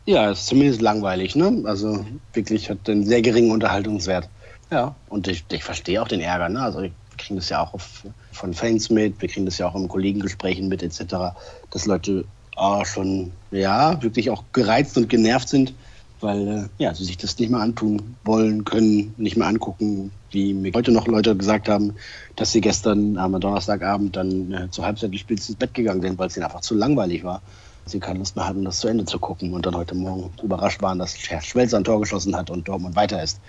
Ja, 0.07 0.31
ist 0.31 0.47
zumindest 0.47 0.81
langweilig, 0.81 1.35
ne? 1.35 1.63
Also 1.65 2.07
wirklich 2.33 2.71
hat 2.71 2.89
einen 2.89 3.05
sehr 3.05 3.23
geringen 3.23 3.51
Unterhaltungswert. 3.51 4.29
Ja, 4.71 4.95
und 5.09 5.27
ich, 5.27 5.45
ich 5.51 5.65
verstehe 5.65 6.01
auch 6.01 6.07
den 6.07 6.21
Ärger, 6.21 6.49
ne? 6.49 6.61
Also 6.61 6.81
wir 6.83 6.93
kriegen 7.19 7.37
das 7.37 7.49
ja 7.49 7.61
auch 7.61 7.75
auf, 7.75 8.05
von 8.31 8.55
Fans 8.55 8.89
mit, 8.89 9.21
wir 9.21 9.29
kriegen 9.29 9.47
das 9.47 9.59
ja 9.59 9.67
auch 9.67 9.75
in 9.75 9.89
Kollegengesprächen 9.89 10.69
mit, 10.69 10.85
etc., 10.85 11.35
dass 11.71 11.87
Leute 11.87 12.25
oh, 12.57 12.85
schon, 12.85 13.33
ja, 13.51 14.01
wirklich 14.01 14.31
auch 14.31 14.45
gereizt 14.53 14.97
und 14.97 15.09
genervt 15.09 15.49
sind, 15.49 15.75
weil 16.21 16.49
äh, 16.49 16.83
ja, 16.83 16.95
sie 16.95 17.05
sich 17.05 17.17
das 17.17 17.37
nicht 17.39 17.51
mehr 17.51 17.61
antun 17.61 18.17
wollen, 18.25 18.65
können, 18.65 19.13
nicht 19.17 19.37
mehr 19.37 19.49
angucken, 19.49 20.13
wie 20.31 20.55
mir 20.55 20.73
heute 20.73 20.93
noch 20.93 21.09
Leute 21.09 21.37
gesagt 21.37 21.69
haben, 21.69 21.95
dass 22.37 22.53
sie 22.53 22.61
gestern 22.61 23.19
am 23.19 23.39
Donnerstagabend 23.41 24.15
dann 24.15 24.53
äh, 24.53 24.71
zur 24.71 24.85
Halbzeit 24.85 25.13
des 25.13 25.21
Spiels 25.21 25.49
ins 25.49 25.59
Bett 25.59 25.75
gegangen 25.75 26.01
sind, 26.01 26.17
weil 26.17 26.29
es 26.29 26.37
ihnen 26.37 26.45
einfach 26.45 26.61
zu 26.61 26.75
langweilig 26.75 27.25
war 27.25 27.43
sie 27.87 28.01
keine 28.01 28.19
Lust 28.19 28.37
mehr 28.37 28.47
hatten, 28.47 28.65
das 28.65 28.81
zu 28.81 28.89
Ende 28.89 29.05
zu 29.05 29.19
gucken 29.19 29.55
und 29.55 29.65
dann 29.65 29.77
heute 29.77 29.95
Morgen 29.95 30.31
überrascht 30.43 30.83
waren, 30.83 30.99
dass 30.99 31.17
Herr 31.29 31.41
Schwelz 31.41 31.73
ein 31.73 31.85
Tor 31.85 32.01
geschossen 32.01 32.37
hat 32.37 32.51
und 32.51 32.69
Dortmund 32.69 32.97
weiter 32.97 33.23
ist. 33.23 33.41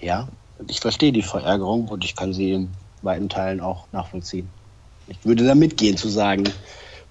Ja, 0.00 0.28
ich 0.66 0.80
verstehe 0.80 1.12
die 1.12 1.22
Verärgerung 1.22 1.88
und 1.88 2.04
ich 2.04 2.16
kann 2.16 2.32
sie 2.32 2.52
in 2.52 2.70
weiten 3.02 3.28
Teilen 3.28 3.60
auch 3.60 3.86
nachvollziehen. 3.92 4.48
Ich 5.06 5.24
würde 5.24 5.46
da 5.46 5.54
mitgehen 5.54 5.96
zu 5.96 6.08
sagen, 6.08 6.44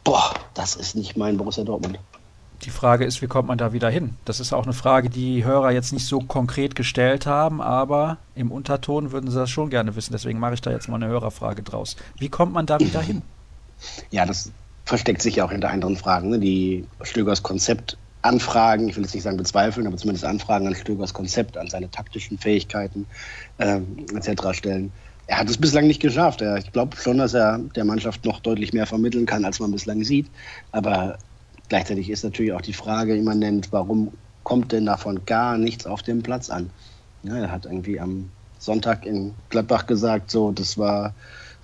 boah, 0.04 0.34
das 0.54 0.76
ist 0.76 0.96
nicht 0.96 1.16
mein 1.16 1.38
Borussia 1.38 1.64
Dortmund. 1.64 1.98
Die 2.64 2.70
Frage 2.70 3.06
ist, 3.06 3.22
wie 3.22 3.28
kommt 3.28 3.48
man 3.48 3.58
da 3.58 3.74
wieder 3.74 3.90
hin? 3.90 4.16
Das 4.26 4.40
ist 4.40 4.54
auch 4.54 4.64
eine 4.64 4.74
Frage, 4.74 5.10
die 5.10 5.44
Hörer 5.44 5.72
jetzt 5.72 5.94
nicht 5.94 6.06
so 6.06 6.20
konkret 6.20 6.76
gestellt 6.76 7.26
haben, 7.26 7.62
aber 7.62 8.18
im 8.34 8.52
Unterton 8.52 9.12
würden 9.12 9.30
sie 9.30 9.38
das 9.38 9.50
schon 9.50 9.70
gerne 9.70 9.96
wissen. 9.96 10.14
Deswegen 10.14 10.40
mache 10.40 10.56
ich 10.56 10.62
da 10.62 10.72
jetzt 10.72 10.88
mal 10.88 10.96
eine 10.96 11.08
Hörerfrage 11.08 11.64
draus. 11.64 11.96
Wie 12.18 12.30
kommt 12.30 12.54
man 12.54 12.66
da 12.66 12.80
wieder 12.80 13.02
hin? 13.02 13.22
Ja, 14.10 14.26
das 14.26 14.52
versteckt 14.86 15.21
sich 15.21 15.38
ja 15.38 15.45
auch 15.45 15.52
hinter 15.52 15.69
anderen 15.69 15.98
Fragen. 15.98 16.30
Ne? 16.30 16.39
Die 16.39 16.86
Stögers 17.02 17.43
Konzept 17.43 17.98
Anfragen, 18.21 18.89
ich 18.89 18.95
will 18.95 19.04
jetzt 19.04 19.13
nicht 19.13 19.24
sagen 19.24 19.38
bezweifeln, 19.38 19.86
aber 19.86 19.98
zumindest 19.98 20.26
Anfragen 20.26 20.65
an 20.65 20.74
Stögers 20.74 21.13
Konzept, 21.13 21.58
an 21.58 21.67
seine 21.67 21.91
taktischen 21.91 22.39
Fähigkeiten 22.39 23.06
äh, 23.60 23.80
etc. 24.15 24.58
stellen. 24.58 24.91
Er 25.28 25.38
hat 25.38 25.50
es 25.50 25.58
bislang 25.58 25.86
nicht 25.86 26.02
geschafft. 26.02 26.41
Er, 26.41 26.58
ich 26.58 26.71
glaube 26.71 26.98
schon, 26.98 27.19
dass 27.19 27.36
er 27.36 27.60
der 27.76 27.86
Mannschaft 27.86 28.26
noch 28.26 28.39
deutlich 28.39 28.74
mehr 28.74 28.88
vermitteln 28.88 29.28
kann, 29.28 29.45
als 29.45 29.60
man 29.60 29.71
bislang 29.71 30.04
sieht. 30.04 30.28
Aber 30.71 31.19
gleichzeitig 31.69 32.10
ist 32.10 32.24
natürlich 32.24 32.54
auch 32.54 32.62
die 32.62 32.74
Frage 32.74 33.15
immanent, 33.15 33.71
warum 33.71 34.12
kommt 34.43 34.71
denn 34.71 34.88
davon 34.88 35.26
gar 35.26 35.58
nichts 35.60 35.86
auf 35.86 36.02
dem 36.02 36.24
Platz 36.24 36.50
an? 36.50 36.71
Ja, 37.24 37.38
er 37.38 37.52
hat 37.52 37.65
irgendwie 37.65 38.00
am 38.00 38.30
Sonntag 38.58 39.06
in 39.06 39.36
Gladbach 39.50 39.86
gesagt, 39.86 40.32
so, 40.32 40.52
das 40.52 40.80
war 40.80 41.13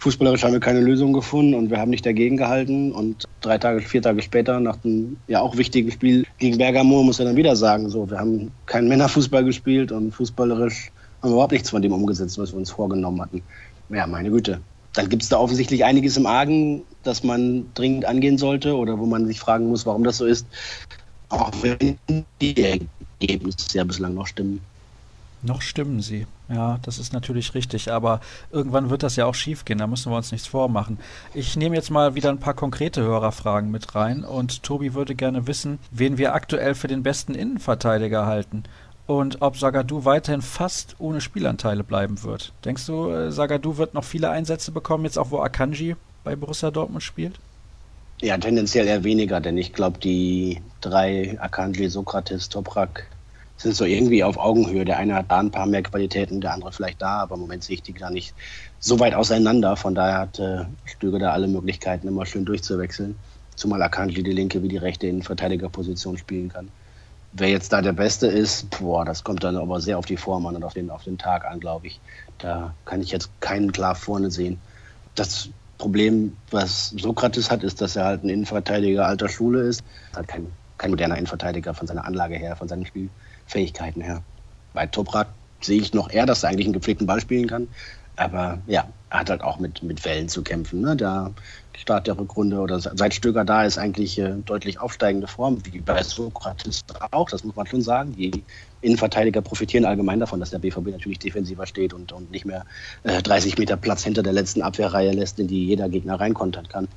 fußballerisch 0.02 0.44
haben 0.44 0.54
wir 0.54 0.60
keine 0.60 0.82
Lösung 0.82 1.14
gefunden 1.14 1.54
und 1.54 1.70
wir 1.70 1.80
haben 1.80 1.92
nicht 1.92 2.06
dagegen 2.06 2.36
gehalten. 2.36 2.92
Und 2.92 3.26
drei 3.42 3.60
Tage, 3.60 3.82
vier 3.82 4.02
Tage 4.02 4.22
später, 4.24 4.60
nach 4.60 4.78
dem 4.78 5.18
ja 5.28 5.42
auch 5.42 5.58
wichtigen 5.58 5.92
Spiel 5.92 6.26
gegen 6.40 6.58
Bergamo, 6.58 7.04
muss 7.04 7.20
er 7.20 7.26
dann 7.26 7.36
wieder 7.36 7.56
sagen, 7.56 7.88
so, 7.90 8.10
wir 8.10 8.18
haben 8.18 8.52
keinen 8.66 8.90
Männerfußball 8.90 9.46
gespielt 9.46 9.92
und 9.92 10.12
fußballerisch 10.12 10.92
haben 11.22 11.30
wir 11.30 11.34
überhaupt 11.34 11.52
nichts 11.52 11.70
von 11.70 11.84
dem 11.84 11.94
umgesetzt, 11.94 12.40
was 12.40 12.52
wir 12.52 12.58
uns 12.58 12.72
vorgenommen 12.72 13.22
hatten. 13.22 13.44
Ja, 13.90 14.08
meine 14.08 14.32
Güte. 14.32 14.60
Dann 14.94 15.08
gibt 15.08 15.22
es 15.22 15.30
da 15.30 15.38
offensichtlich 15.38 15.86
einiges 15.86 16.18
im 16.18 16.26
Argen, 16.26 16.82
das 17.04 17.24
man 17.24 17.68
dringend 17.76 18.06
angehen 18.06 18.40
sollte 18.40 18.76
oder 18.76 18.98
wo 18.98 19.06
man 19.06 19.28
sich 19.28 19.40
fragen 19.40 19.68
muss, 19.68 19.86
warum 19.86 20.04
das 20.04 20.18
so 20.18 20.26
ist. 20.26 20.48
Auch 21.30 21.52
wenn 21.62 21.98
die 22.42 22.80
Ergebnisse 23.22 23.78
ja 23.78 23.84
bislang 23.84 24.16
noch 24.16 24.28
stimmen. 24.28 24.62
Noch 25.44 25.62
stimmen 25.62 26.02
sie. 26.02 26.26
Ja, 26.54 26.80
das 26.82 27.00
ist 27.00 27.14
natürlich 27.14 27.54
richtig. 27.54 27.92
Aber 27.92 28.20
irgendwann 28.52 28.90
wird 28.90 29.04
das 29.04 29.16
ja 29.16 29.26
auch 29.26 29.36
schiefgehen. 29.36 29.80
Da 29.80 29.88
müssen 29.88 30.12
wir 30.12 30.18
uns 30.18 30.32
nichts 30.32 30.48
vormachen. 30.48 31.00
Ich 31.34 31.56
nehme 31.56 31.76
jetzt 31.76 31.92
mal 31.92 32.16
wieder 32.16 32.30
ein 32.30 32.40
paar 32.40 32.54
konkrete 32.54 33.02
Hörerfragen 33.02 33.72
mit 33.72 33.96
rein. 33.96 34.24
Und 34.24 34.64
Tobi 34.64 34.94
würde 34.94 35.16
gerne 35.16 35.48
wissen, 35.48 35.80
wen 35.92 36.18
wir 36.18 36.34
aktuell 36.34 36.76
für 36.76 36.88
den 36.88 37.04
besten 37.04 37.36
Innenverteidiger 37.36 38.26
halten. 38.26 38.64
Und 39.08 39.42
ob 39.42 39.58
Sagadu 39.58 40.06
weiterhin 40.06 40.42
fast 40.42 40.96
ohne 41.00 41.22
Spielanteile 41.22 41.84
bleiben 41.84 42.24
wird. 42.24 42.54
Denkst 42.66 42.86
du, 42.86 43.10
äh, 43.10 43.32
Sagadu 43.32 43.78
wird 43.78 43.94
noch 43.94 44.04
viele 44.04 44.30
Einsätze 44.30 44.72
bekommen, 44.72 45.06
jetzt 45.06 45.18
auch 45.18 45.32
wo 45.32 45.40
Akanji 45.40 45.96
bei 46.24 46.36
Borussia 46.36 46.72
Dortmund 46.72 47.04
spielt? 47.04 47.40
Ja, 48.22 48.38
tendenziell 48.38 48.88
eher 48.88 49.04
weniger, 49.04 49.42
denn 49.42 49.58
ich 49.58 49.74
glaube, 49.74 49.98
die 49.98 50.62
drei 50.80 51.38
Akanji, 51.42 51.90
Sokrates, 51.90 52.50
Toprak 52.50 53.08
sind 53.62 53.76
so 53.76 53.86
irgendwie 53.86 54.24
auf 54.24 54.38
Augenhöhe. 54.38 54.86
Der 54.86 54.98
eine 54.98 55.16
hat 55.16 55.26
da 55.30 55.40
ein 55.40 55.52
paar 55.52 55.66
mehr 55.66 55.84
Qualitäten, 55.84 56.42
der 56.42 56.54
andere 56.54 56.72
vielleicht 56.72 57.02
da, 57.02 57.20
aber 57.20 57.36
im 57.36 57.42
Moment 57.42 57.64
sehe 57.64 57.76
ich 57.76 57.84
die 57.84 57.94
gar 57.94 58.10
nicht 58.10 58.34
so 58.80 59.00
weit 59.00 59.14
auseinander. 59.14 59.76
Von 59.76 59.96
daher 59.96 60.20
hat 60.20 60.40
äh, 60.40 60.66
Stöger 60.86 61.20
da 61.20 61.32
alle 61.32 61.48
Möglichkeiten, 61.48 62.08
immer 62.08 62.26
schön 62.26 62.46
durchzuwechseln. 62.46 63.16
Zumal 63.56 63.82
Akanji 63.84 64.24
die 64.24 64.32
linke 64.32 64.64
wie 64.64 64.68
die 64.68 64.78
rechte 64.78 65.08
in 65.08 65.22
Verteidigerposition 65.22 66.18
spielen 66.18 66.50
kann. 66.50 66.70
Wer 67.34 67.50
jetzt 67.50 67.72
da 67.72 67.82
der 67.82 67.94
Beste 67.94 68.28
ist, 68.28 68.70
boah, 68.80 69.06
das 69.06 69.24
kommt 69.24 69.44
dann 69.44 69.56
aber 69.56 69.80
sehr 69.80 69.98
auf 69.98 70.06
die 70.06 70.18
Form 70.18 70.46
an 70.48 70.56
und 70.56 70.64
auf 70.64 70.74
den, 70.74 70.90
auf 70.90 71.04
den 71.04 71.18
Tag 71.18 71.46
an, 71.46 71.60
glaube 71.60 71.88
ich. 71.88 72.00
Da 72.40 72.74
kann 72.86 73.02
ich 73.02 73.12
jetzt 73.12 73.30
keinen 73.40 73.72
klar 73.72 73.96
vorne 73.96 74.32
sehen. 74.32 74.60
Das 75.16 75.50
Problem, 75.78 76.36
was 76.50 76.90
Sokrates 76.90 77.50
hat, 77.50 77.64
ist, 77.64 77.82
dass 77.82 77.96
er 77.96 78.06
halt 78.06 78.24
ein 78.24 78.30
Innenverteidiger 78.30 79.06
alter 79.06 79.30
Schule 79.30 79.62
ist. 79.62 79.84
Halt 80.16 80.28
kein, 80.28 80.48
kein 80.78 80.90
moderner 80.90 81.16
Innenverteidiger 81.16 81.74
von 81.74 81.88
seiner 81.88 82.06
Anlage 82.06 82.36
her, 82.36 82.56
von 82.56 82.68
seinem 82.68 82.86
Spiel. 82.86 83.10
Fähigkeiten 83.52 84.02
her. 84.02 84.24
Bei 84.74 84.88
Toprak 84.88 85.28
sehe 85.60 85.82
ich 85.82 85.94
noch 85.94 86.10
eher, 86.10 86.26
dass 86.26 86.44
er 86.44 86.50
eigentlich 86.50 86.66
einen 86.66 86.74
gepflegten 86.74 87.06
Ball 87.06 87.22
spielen 87.22 87.48
kann. 87.48 87.68
Aber 88.16 88.60
ja, 88.68 88.88
er 89.10 89.20
hat 89.20 89.30
halt 89.30 89.42
auch 89.42 89.60
mit, 89.60 89.84
mit 89.84 90.04
Wellen 90.06 90.30
zu 90.30 90.42
kämpfen. 90.42 90.82
Ne? 90.82 90.96
Der 90.96 91.32
Start 91.78 92.08
der 92.08 92.18
Rückrunde 92.18 92.60
oder 92.60 92.80
seit 92.80 93.14
Stöger 93.14 93.44
da 93.44 93.64
ist 93.64 93.78
eigentlich 93.78 94.20
äh, 94.20 94.36
deutlich 94.46 94.80
aufsteigende 94.80 95.28
Form, 95.28 95.58
wie 95.66 95.80
bei 95.80 96.04
Sokrates 96.04 96.82
auch, 97.12 97.30
das 97.30 97.44
muss 97.44 97.56
man 97.56 97.66
schon 97.66 97.82
sagen. 97.82 98.14
Die 98.16 98.44
Innenverteidiger 98.82 99.42
profitieren 99.42 99.86
allgemein 99.86 100.20
davon, 100.20 100.40
dass 100.40 100.52
der 100.52 100.60
BVB 100.60 100.88
natürlich 100.88 101.20
defensiver 101.20 101.66
steht 101.66 101.94
und, 101.94 102.12
und 102.12 102.32
nicht 102.32 102.46
mehr 102.46 102.66
äh, 103.04 103.22
30 103.22 103.58
Meter 103.58 103.78
Platz 103.78 104.04
hinter 104.04 104.24
der 104.24 104.34
letzten 104.34 104.62
Abwehrreihe 104.62 105.12
lässt, 105.12 105.40
in 105.40 105.48
die 105.48 105.66
jeder 105.66 105.90
Gegner 105.90 106.20
reinkontern 106.20 106.68
kann. 106.68 106.88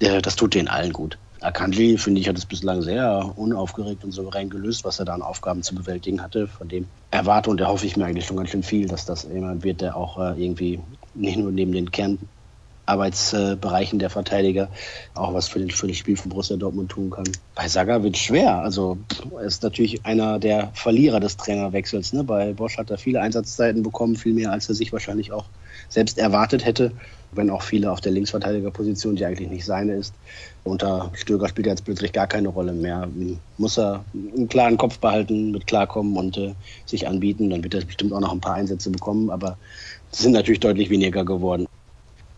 Äh, 0.00 0.20
das 0.20 0.36
tut 0.36 0.54
denen 0.54 0.68
allen 0.68 0.92
gut. 0.92 1.18
Akanji, 1.40 1.96
finde 1.96 2.20
ich, 2.20 2.28
hat 2.28 2.36
es 2.36 2.44
bislang 2.44 2.82
sehr 2.82 3.32
unaufgeregt 3.36 4.04
und 4.04 4.12
souverän 4.12 4.50
gelöst, 4.50 4.84
was 4.84 4.98
er 4.98 5.06
da 5.06 5.14
an 5.14 5.22
Aufgaben 5.22 5.62
zu 5.62 5.74
bewältigen 5.74 6.22
hatte. 6.22 6.46
Von 6.46 6.68
dem 6.68 6.86
erwarte 7.10 7.48
und 7.48 7.60
erhoffe 7.60 7.86
ich 7.86 7.96
mir 7.96 8.04
eigentlich 8.04 8.26
schon 8.26 8.36
ganz 8.36 8.50
schön 8.50 8.62
viel, 8.62 8.88
dass 8.88 9.06
das 9.06 9.26
jemand 9.32 9.64
wird, 9.64 9.80
der 9.80 9.96
auch 9.96 10.18
äh, 10.18 10.42
irgendwie 10.42 10.80
nicht 11.14 11.38
nur 11.38 11.50
neben 11.50 11.72
den 11.72 11.90
Kernarbeitsbereichen 11.90 13.98
der 13.98 14.10
Verteidiger 14.10 14.68
auch 15.14 15.32
was 15.32 15.48
für, 15.48 15.60
den, 15.60 15.70
für 15.70 15.88
das 15.88 15.96
Spiel 15.96 16.18
von 16.18 16.28
Borussia 16.28 16.58
Dortmund 16.58 16.90
tun 16.90 17.10
kann. 17.10 17.24
Bei 17.54 17.68
Saga 17.68 18.02
wird 18.02 18.16
es 18.16 18.20
schwer. 18.20 18.56
Also 18.56 18.98
er 19.34 19.44
ist 19.44 19.62
natürlich 19.62 20.04
einer 20.04 20.38
der 20.38 20.70
Verlierer 20.74 21.20
des 21.20 21.38
Trainerwechsels. 21.38 22.12
Ne? 22.12 22.22
Bei 22.22 22.52
Bosch 22.52 22.76
hat 22.76 22.90
er 22.90 22.98
viele 22.98 23.22
Einsatzzeiten 23.22 23.82
bekommen, 23.82 24.16
viel 24.16 24.34
mehr, 24.34 24.52
als 24.52 24.68
er 24.68 24.74
sich 24.74 24.92
wahrscheinlich 24.92 25.32
auch 25.32 25.46
selbst 25.88 26.18
erwartet 26.18 26.66
hätte 26.66 26.92
wenn 27.32 27.50
auch 27.50 27.62
viele 27.62 27.90
auf 27.90 28.00
der 28.00 28.12
Linksverteidigerposition, 28.12 29.16
die 29.16 29.24
eigentlich 29.24 29.48
nicht 29.48 29.64
seine 29.64 29.94
ist. 29.94 30.14
Unter 30.64 31.10
Stöger 31.14 31.48
spielt 31.48 31.66
er 31.66 31.72
jetzt 31.72 31.84
plötzlich 31.84 32.12
gar 32.12 32.26
keine 32.26 32.48
Rolle 32.48 32.72
mehr. 32.72 33.08
Muss 33.58 33.78
er 33.78 34.04
einen 34.14 34.48
klaren 34.48 34.76
Kopf 34.76 34.98
behalten, 34.98 35.52
mit 35.52 35.66
klarkommen 35.66 36.16
und 36.16 36.36
äh, 36.36 36.54
sich 36.86 37.06
anbieten. 37.06 37.50
Dann 37.50 37.62
wird 37.62 37.74
er 37.74 37.84
bestimmt 37.84 38.12
auch 38.12 38.20
noch 38.20 38.32
ein 38.32 38.40
paar 38.40 38.54
Einsätze 38.54 38.90
bekommen, 38.90 39.30
aber 39.30 39.56
sind 40.10 40.32
natürlich 40.32 40.60
deutlich 40.60 40.90
weniger 40.90 41.24
geworden. 41.24 41.66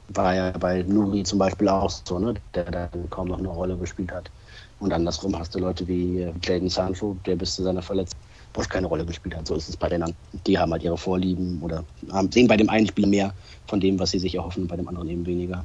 War 0.09 0.35
ja 0.35 0.50
bei 0.50 0.83
Nuri 0.83 1.22
zum 1.22 1.38
Beispiel 1.38 1.68
auch 1.68 1.90
so, 1.90 2.18
ne? 2.18 2.35
der 2.55 2.64
dann 2.64 2.88
kaum 3.11 3.28
noch 3.28 3.38
eine 3.38 3.48
Rolle 3.48 3.76
gespielt 3.76 4.12
hat. 4.12 4.31
Und 4.78 4.92
andersrum 4.92 5.38
hast 5.38 5.55
du 5.55 5.61
Leute 5.61 5.87
wie 5.88 6.20
äh, 6.20 6.33
Clayton 6.42 6.68
Sancho, 6.68 7.16
der 7.24 7.37
bis 7.37 7.55
zu 7.55 7.62
seiner 7.62 7.83
Verletzung 7.83 8.18
Bosch 8.53 8.69
keine 8.69 8.87
Rolle 8.87 9.05
gespielt 9.05 9.37
hat. 9.37 9.47
So 9.47 9.55
ist 9.55 9.69
es 9.69 9.77
bei 9.77 9.88
den 9.88 10.03
anderen. 10.03 10.17
Die 10.47 10.59
haben 10.59 10.73
halt 10.73 10.83
ihre 10.83 10.99
Vorlieben 10.99 11.61
oder 11.62 11.85
haben, 12.11 12.31
sehen 12.31 12.49
bei 12.49 12.57
dem 12.57 12.69
einen 12.69 12.87
Spiel 12.87 13.07
mehr 13.07 13.33
von 13.67 13.81
dem, 13.81 13.99
was 13.99 14.11
sie 14.11 14.19
sich 14.19 14.35
erhoffen, 14.35 14.65
und 14.65 14.69
bei 14.69 14.77
dem 14.77 14.88
anderen 14.88 15.09
eben 15.09 15.27
weniger. 15.27 15.65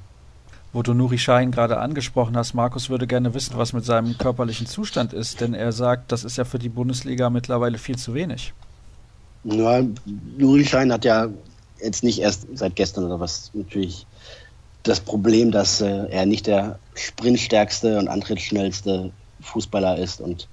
Wo 0.74 0.84
du 0.84 0.94
Nuri 0.94 1.18
Schein 1.18 1.52
gerade 1.52 1.78
angesprochen 1.80 2.38
hast, 2.38 2.54
Markus 2.54 2.90
würde 2.90 3.08
gerne 3.08 3.34
wissen, 3.34 3.58
was 3.58 3.74
mit 3.74 3.86
seinem 3.86 4.18
körperlichen 4.18 4.68
Zustand 4.68 5.14
ist, 5.14 5.42
denn 5.42 5.54
er 5.54 5.72
sagt, 5.72 6.12
das 6.12 6.24
ist 6.24 6.38
ja 6.38 6.46
für 6.46 6.60
die 6.60 6.70
Bundesliga 6.70 7.30
mittlerweile 7.30 7.78
viel 7.78 7.98
zu 7.98 8.14
wenig. 8.14 8.54
Ja, 9.44 9.82
Nuri 10.38 10.66
Schein 10.66 10.92
hat 10.92 11.06
ja 11.06 11.30
jetzt 11.82 12.04
nicht 12.04 12.20
erst 12.20 12.48
seit 12.54 12.76
gestern 12.76 13.06
oder 13.06 13.20
was 13.20 13.52
natürlich 13.54 14.06
das 14.84 15.00
Problem, 15.00 15.52
dass 15.52 15.82
äh, 15.82 16.08
er 16.10 16.26
nicht 16.26 16.48
der 16.48 16.80
sprintstärkste 16.96 17.98
und 18.00 18.08
antrittsschnellste 18.08 19.12
Fußballer 19.42 19.98
ist 19.98 20.22
und 20.22 20.48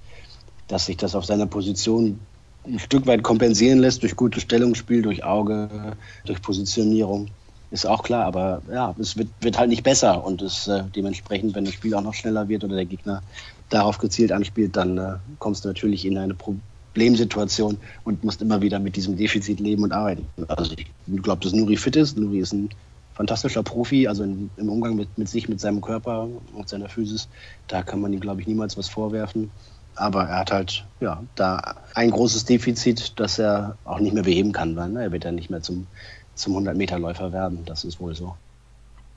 dass 0.67 0.85
sich 0.85 0.97
das 0.97 1.15
auf 1.15 1.25
seiner 1.25 1.45
Position 1.45 2.19
ein 2.65 2.79
Stück 2.79 3.05
weit 3.05 3.23
kompensieren 3.23 3.79
lässt 3.79 4.01
durch 4.03 4.15
gutes 4.15 4.43
Stellungsspiel, 4.43 5.01
durch 5.01 5.23
Auge, 5.23 5.95
durch 6.25 6.41
Positionierung. 6.41 7.29
Ist 7.71 7.85
auch 7.85 8.03
klar, 8.03 8.25
aber 8.25 8.61
ja, 8.71 8.95
es 8.99 9.17
wird, 9.17 9.27
wird 9.41 9.57
halt 9.57 9.69
nicht 9.69 9.83
besser 9.83 10.23
und 10.23 10.41
es 10.41 10.67
äh, 10.67 10.83
dementsprechend, 10.95 11.55
wenn 11.55 11.65
das 11.65 11.73
Spiel 11.73 11.93
auch 11.93 12.01
noch 12.01 12.13
schneller 12.13 12.47
wird 12.47 12.63
oder 12.63 12.75
der 12.75 12.85
Gegner 12.85 13.21
darauf 13.69 13.97
gezielt 13.97 14.31
anspielt, 14.31 14.75
dann 14.75 14.97
äh, 14.97 15.13
kommst 15.39 15.65
du 15.65 15.69
natürlich 15.69 16.05
in 16.05 16.17
eine 16.17 16.35
Problemsituation 16.35 17.77
und 18.03 18.23
musst 18.23 18.41
immer 18.41 18.61
wieder 18.61 18.79
mit 18.79 18.95
diesem 18.95 19.17
Defizit 19.17 19.59
leben 19.59 19.83
und 19.83 19.91
arbeiten. 19.91 20.27
Also 20.47 20.73
ich 20.73 20.87
glaube, 21.23 21.43
dass 21.43 21.53
Nuri 21.53 21.75
fit 21.75 21.95
ist. 21.95 22.17
Nuri 22.17 22.39
ist 22.39 22.53
ein 22.53 22.69
fantastischer 23.15 23.63
Profi, 23.63 24.07
also 24.07 24.23
in, 24.23 24.49
im 24.57 24.69
Umgang 24.69 24.95
mit, 24.95 25.17
mit 25.17 25.27
sich, 25.27 25.49
mit 25.49 25.59
seinem 25.59 25.81
Körper 25.81 26.27
und 26.53 26.69
seiner 26.69 26.87
Physis. 26.87 27.27
Da 27.67 27.81
kann 27.81 27.99
man 27.99 28.13
ihm, 28.13 28.19
glaube 28.19 28.41
ich, 28.41 28.47
niemals 28.47 28.77
was 28.77 28.89
vorwerfen. 28.89 29.49
Aber 29.95 30.23
er 30.25 30.39
hat 30.39 30.51
halt 30.51 30.85
ja, 30.99 31.23
da 31.35 31.75
ein 31.93 32.11
großes 32.11 32.45
Defizit, 32.45 33.19
das 33.19 33.39
er 33.39 33.77
auch 33.85 33.99
nicht 33.99 34.13
mehr 34.13 34.23
beheben 34.23 34.51
kann. 34.51 34.75
Weil, 34.75 34.89
ne, 34.89 35.03
er 35.03 35.11
wird 35.11 35.23
ja 35.23 35.31
nicht 35.31 35.49
mehr 35.49 35.61
zum, 35.61 35.87
zum 36.35 36.55
100-Meter-Läufer 36.57 37.31
werden. 37.31 37.63
Das 37.65 37.83
ist 37.83 37.99
wohl 37.99 38.15
so. 38.15 38.35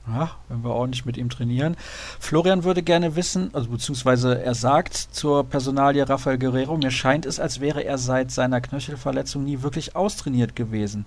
Ja, 0.07 0.31
wenn 0.47 0.63
wir 0.63 0.71
ordentlich 0.71 1.05
mit 1.05 1.17
ihm 1.17 1.29
trainieren. 1.29 1.77
Florian 2.19 2.63
würde 2.63 2.81
gerne 2.81 3.15
wissen, 3.15 3.51
also 3.53 3.69
beziehungsweise 3.69 4.41
er 4.41 4.55
sagt 4.55 4.95
zur 4.95 5.43
Personalie 5.43 6.07
Rafael 6.07 6.39
Guerrero, 6.39 6.77
mir 6.77 6.89
scheint 6.89 7.25
es, 7.25 7.39
als 7.39 7.59
wäre 7.59 7.83
er 7.83 7.97
seit 7.97 8.31
seiner 8.31 8.61
Knöchelverletzung 8.61 9.43
nie 9.43 9.61
wirklich 9.61 9.95
austrainiert 9.95 10.55
gewesen. 10.55 11.05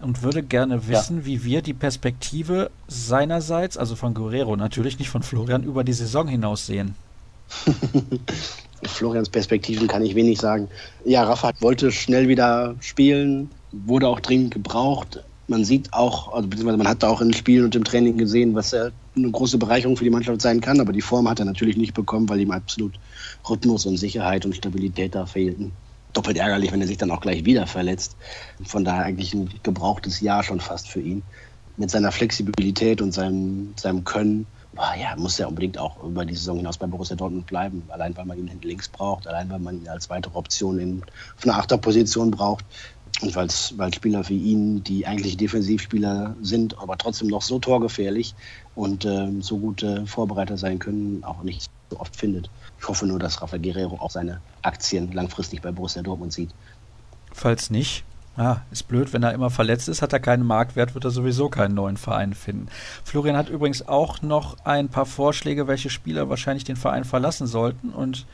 Und 0.00 0.22
würde 0.22 0.42
gerne 0.42 0.88
wissen, 0.88 1.18
ja. 1.18 1.26
wie 1.26 1.44
wir 1.44 1.62
die 1.62 1.72
Perspektive 1.72 2.70
seinerseits, 2.86 3.78
also 3.78 3.96
von 3.96 4.12
Guerrero 4.12 4.56
natürlich, 4.56 4.98
nicht 4.98 5.08
von 5.08 5.22
Florian, 5.22 5.62
über 5.62 5.84
die 5.84 5.94
Saison 5.94 6.28
hinaus 6.28 6.66
sehen. 6.66 6.94
Florians 8.88 9.28
Perspektiven 9.28 9.88
kann 9.88 10.04
ich 10.04 10.14
wenig 10.14 10.38
sagen. 10.38 10.68
Ja, 11.04 11.24
Rafa 11.24 11.52
wollte 11.60 11.92
schnell 11.92 12.28
wieder 12.28 12.76
spielen, 12.80 13.50
wurde 13.72 14.08
auch 14.08 14.20
dringend 14.20 14.52
gebraucht. 14.52 15.22
Man 15.48 15.64
sieht 15.64 15.92
auch, 15.92 16.32
also 16.32 16.48
beziehungsweise 16.48 16.78
man 16.78 16.88
hat 16.88 17.04
auch 17.04 17.20
im 17.20 17.32
Spiel 17.32 17.64
und 17.64 17.74
im 17.76 17.84
Training 17.84 18.16
gesehen, 18.16 18.54
was 18.54 18.74
eine 18.74 18.92
große 19.30 19.58
Bereicherung 19.58 19.96
für 19.96 20.04
die 20.04 20.10
Mannschaft 20.10 20.40
sein 20.40 20.60
kann, 20.60 20.80
aber 20.80 20.92
die 20.92 21.00
Form 21.00 21.28
hat 21.28 21.38
er 21.38 21.44
natürlich 21.44 21.76
nicht 21.76 21.94
bekommen, 21.94 22.28
weil 22.28 22.40
ihm 22.40 22.50
absolut 22.50 22.98
Rhythmus 23.48 23.86
und 23.86 23.96
Sicherheit 23.96 24.44
und 24.44 24.56
Stabilität 24.56 25.14
da 25.14 25.26
fehlten. 25.26 25.72
Doppelt 26.12 26.38
ärgerlich, 26.38 26.72
wenn 26.72 26.80
er 26.80 26.86
sich 26.86 26.98
dann 26.98 27.10
auch 27.10 27.20
gleich 27.20 27.44
wieder 27.44 27.66
verletzt. 27.66 28.16
Von 28.64 28.84
daher 28.84 29.04
eigentlich 29.04 29.34
ein 29.34 29.50
gebrauchtes 29.62 30.20
Jahr 30.20 30.42
schon 30.42 30.60
fast 30.60 30.88
für 30.88 31.00
ihn. 31.00 31.22
Mit 31.76 31.90
seiner 31.90 32.10
Flexibilität 32.10 33.02
und 33.02 33.12
seinem, 33.12 33.74
seinem 33.76 34.02
Können 34.04 34.46
ja, 34.98 35.16
muss 35.16 35.38
ja 35.38 35.46
unbedingt 35.46 35.78
auch 35.78 36.02
über 36.02 36.24
die 36.24 36.34
Saison 36.34 36.58
hinaus 36.58 36.78
bei 36.78 36.86
Borussia 36.86 37.16
Dortmund 37.16 37.46
bleiben. 37.46 37.82
Allein 37.88 38.16
weil 38.16 38.24
man 38.26 38.38
ihn 38.38 38.48
hinten 38.48 38.68
links 38.68 38.88
braucht, 38.88 39.26
allein 39.26 39.48
weil 39.50 39.58
man 39.58 39.80
ihn 39.80 39.88
als 39.88 40.10
weitere 40.10 40.36
Option 40.36 40.78
in, 40.78 41.02
auf 41.36 41.44
einer 41.44 41.58
Achterposition 41.58 42.30
braucht. 42.30 42.64
Und 43.22 43.34
weil 43.34 43.50
Spieler 43.94 44.28
wie 44.28 44.38
ihn, 44.38 44.84
die 44.84 45.06
eigentlich 45.06 45.38
Defensivspieler 45.38 46.36
sind, 46.42 46.78
aber 46.78 46.98
trotzdem 46.98 47.28
noch 47.28 47.40
so 47.40 47.58
torgefährlich 47.58 48.34
und 48.74 49.06
äh, 49.06 49.30
so 49.40 49.56
gute 49.56 50.06
Vorbereiter 50.06 50.58
sein 50.58 50.78
können, 50.78 51.24
auch 51.24 51.42
nicht 51.42 51.70
so 51.90 51.98
oft 51.98 52.14
findet. 52.14 52.50
Ich 52.78 52.86
hoffe 52.86 53.06
nur, 53.06 53.18
dass 53.18 53.40
Rafael 53.40 53.62
Guerrero 53.62 53.96
auch 54.00 54.10
seine 54.10 54.42
Aktien 54.60 55.12
langfristig 55.12 55.62
bei 55.62 55.72
Borussia 55.72 56.02
Dortmund 56.02 56.34
sieht. 56.34 56.50
Falls 57.32 57.70
nicht, 57.70 58.04
ja, 58.36 58.62
ist 58.70 58.88
blöd, 58.88 59.12
wenn 59.12 59.22
er 59.22 59.32
immer 59.32 59.50
verletzt 59.50 59.88
ist, 59.88 60.02
hat 60.02 60.12
er 60.12 60.20
keinen 60.20 60.46
Marktwert, 60.46 60.94
wird 60.94 61.04
er 61.04 61.10
sowieso 61.10 61.48
keinen 61.48 61.74
neuen 61.74 61.96
Verein 61.96 62.34
finden. 62.34 62.68
Florian 63.04 63.36
hat 63.36 63.48
übrigens 63.48 63.88
auch 63.88 64.22
noch 64.22 64.58
ein 64.64 64.88
paar 64.88 65.06
Vorschläge, 65.06 65.68
welche 65.68 65.90
Spieler 65.90 66.28
wahrscheinlich 66.28 66.64
den 66.64 66.76
Verein 66.76 67.04
verlassen 67.04 67.46
sollten 67.46 67.90
und 67.90 68.26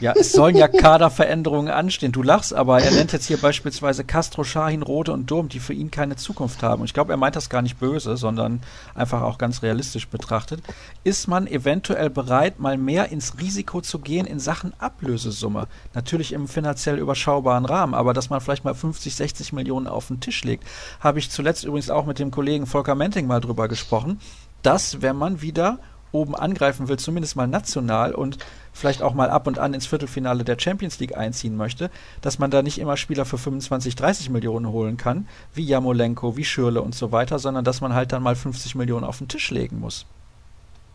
Ja, 0.00 0.12
es 0.12 0.32
sollen 0.32 0.56
ja 0.56 0.68
Kaderveränderungen 0.68 1.72
anstehen. 1.72 2.12
Du 2.12 2.22
lachst, 2.22 2.54
aber 2.54 2.80
er 2.80 2.92
nennt 2.92 3.12
jetzt 3.12 3.26
hier 3.26 3.36
beispielsweise 3.36 4.04
Castro, 4.04 4.44
Shahin, 4.44 4.82
Rode 4.82 5.12
und 5.12 5.28
Durm, 5.28 5.48
die 5.48 5.58
für 5.58 5.72
ihn 5.72 5.90
keine 5.90 6.14
Zukunft 6.14 6.62
haben. 6.62 6.82
Und 6.82 6.86
ich 6.86 6.94
glaube, 6.94 7.12
er 7.12 7.16
meint 7.16 7.34
das 7.34 7.50
gar 7.50 7.62
nicht 7.62 7.80
böse, 7.80 8.16
sondern 8.16 8.60
einfach 8.94 9.22
auch 9.22 9.38
ganz 9.38 9.62
realistisch 9.62 10.06
betrachtet. 10.06 10.62
Ist 11.02 11.26
man 11.26 11.48
eventuell 11.48 12.10
bereit, 12.10 12.60
mal 12.60 12.78
mehr 12.78 13.10
ins 13.10 13.40
Risiko 13.40 13.80
zu 13.80 13.98
gehen 13.98 14.26
in 14.26 14.38
Sachen 14.38 14.72
Ablösesumme? 14.78 15.66
Natürlich 15.94 16.32
im 16.32 16.46
finanziell 16.46 16.98
überschaubaren 16.98 17.64
Rahmen, 17.64 17.94
aber 17.94 18.14
dass 18.14 18.30
man 18.30 18.40
vielleicht 18.40 18.64
mal 18.64 18.74
50, 18.74 19.16
60 19.16 19.52
Millionen 19.52 19.88
auf 19.88 20.06
den 20.06 20.20
Tisch 20.20 20.44
legt. 20.44 20.64
Habe 21.00 21.18
ich 21.18 21.30
zuletzt 21.30 21.64
übrigens 21.64 21.90
auch 21.90 22.06
mit 22.06 22.20
dem 22.20 22.30
Kollegen 22.30 22.66
Volker 22.66 22.94
Menting 22.94 23.26
mal 23.26 23.40
drüber 23.40 23.66
gesprochen, 23.66 24.20
dass, 24.62 25.02
wenn 25.02 25.16
man 25.16 25.42
wieder 25.42 25.78
oben 26.12 26.34
angreifen 26.34 26.88
will, 26.88 26.98
zumindest 26.98 27.36
mal 27.36 27.46
national 27.46 28.14
und 28.14 28.38
vielleicht 28.72 29.02
auch 29.02 29.14
mal 29.14 29.30
ab 29.30 29.46
und 29.46 29.58
an 29.58 29.74
ins 29.74 29.86
Viertelfinale 29.86 30.44
der 30.44 30.58
Champions 30.58 30.98
League 31.00 31.16
einziehen 31.16 31.56
möchte, 31.56 31.90
dass 32.20 32.38
man 32.38 32.50
da 32.50 32.62
nicht 32.62 32.78
immer 32.78 32.96
Spieler 32.96 33.24
für 33.24 33.38
25, 33.38 33.96
30 33.96 34.30
Millionen 34.30 34.68
holen 34.68 34.96
kann, 34.96 35.26
wie 35.54 35.64
Jamolenko, 35.64 36.36
wie 36.36 36.44
Schürle 36.44 36.82
und 36.82 36.94
so 36.94 37.12
weiter, 37.12 37.38
sondern 37.38 37.64
dass 37.64 37.80
man 37.80 37.94
halt 37.94 38.12
dann 38.12 38.22
mal 38.22 38.36
50 38.36 38.74
Millionen 38.74 39.04
auf 39.04 39.18
den 39.18 39.28
Tisch 39.28 39.50
legen 39.50 39.80
muss. 39.80 40.06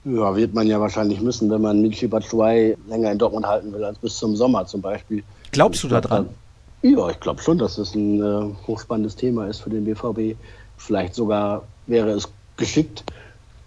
Ja, 0.06 0.36
wird 0.36 0.54
man 0.54 0.68
ja 0.68 0.80
wahrscheinlich 0.82 1.22
müssen, 1.22 1.50
wenn 1.50 1.62
man 1.62 1.82
Michi 1.82 2.08
Batshuayi 2.08 2.76
länger 2.90 3.12
in 3.12 3.18
Dortmund 3.18 3.46
halten 3.46 3.72
will 3.72 3.84
als 3.84 3.98
bis 4.00 4.18
zum 4.18 4.36
Sommer 4.36 4.66
zum 4.66 4.82
Beispiel. 4.82 5.24
Glaubst 5.52 5.84
du 5.84 5.88
da 5.88 6.02
dran? 6.02 6.30
Ja, 6.82 7.10
ich 7.10 7.20
glaube 7.22 7.42
schon, 7.42 7.58
dass 7.58 7.78
das 7.78 7.96
ein 7.96 8.22
äh, 8.22 8.54
hochspannendes 8.68 9.16
Thema 9.16 9.48
ist 9.48 9.62
für 9.62 9.70
den 9.70 9.86
BVB. 9.86 10.38
Vielleicht 10.76 11.16
sogar 11.16 11.64
wäre 11.88 12.10
es 12.10 12.28
geschickt, 12.58 13.06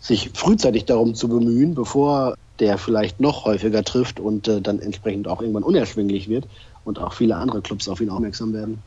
sich 0.06 0.30
frühzeitig 0.34 0.84
darum 0.84 1.14
zu 1.14 1.28
bemühen, 1.28 1.74
bevor 1.74 2.36
der 2.60 2.78
vielleicht 2.78 3.20
noch 3.20 3.44
häufiger 3.44 3.82
trifft 3.82 4.20
und 4.20 4.46
äh, 4.48 4.60
dann 4.60 4.78
entsprechend 4.78 5.28
auch 5.28 5.40
irgendwann 5.40 5.64
unerschwinglich 5.64 6.28
wird 6.28 6.46
und 6.84 6.98
auch 6.98 7.12
viele 7.12 7.36
andere 7.36 7.60
Clubs 7.60 7.88
auf 7.88 8.00
ihn 8.00 8.10
aufmerksam 8.10 8.52
werden. 8.52 8.78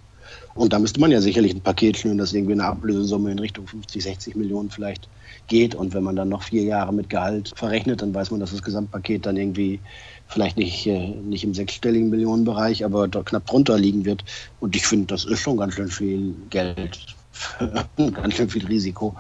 Und 0.56 0.74
da 0.74 0.80
müsste 0.80 1.00
man 1.00 1.12
ja 1.12 1.22
sicherlich 1.22 1.54
ein 1.54 1.62
Paket 1.62 1.98
schnüren, 1.98 2.18
das 2.18 2.34
irgendwie 2.34 2.54
eine 2.54 2.66
Ablösesumme 2.66 3.32
in 3.32 3.40
Richtung 3.40 3.68
50, 3.68 4.04
60 4.04 4.36
Millionen 4.36 4.70
vielleicht 4.70 5.08
geht. 5.48 5.76
Und 5.76 5.94
wenn 5.94 6.04
man 6.04 6.16
dann 6.16 6.30
noch 6.30 6.44
vier 6.44 6.64
Jahre 6.64 6.94
mit 6.94 7.10
Gehalt 7.10 7.52
verrechnet, 7.56 8.02
dann 8.02 8.14
weiß 8.14 8.32
man, 8.32 8.40
dass 8.40 8.52
das 8.52 8.62
Gesamtpaket 8.62 9.26
dann 9.26 9.38
irgendwie 9.38 9.80
vielleicht 10.28 10.58
nicht, 10.58 10.86
äh, 10.88 11.10
nicht 11.10 11.44
im 11.44 11.54
sechsstelligen 11.54 12.10
Millionenbereich, 12.10 12.86
aber 12.86 13.08
knapp 13.10 13.46
drunter 13.46 13.78
liegen 13.78 14.06
wird. 14.06 14.24
Und 14.60 14.76
ich 14.76 14.86
finde, 14.86 15.08
das 15.08 15.26
ist 15.26 15.40
schon 15.40 15.58
ganz 15.58 15.74
schön 15.74 15.90
viel 15.90 16.36
Geld 16.50 17.16
ganz 17.98 18.34
schön 18.36 18.50
viel 18.50 18.66
Risiko. 18.66 19.16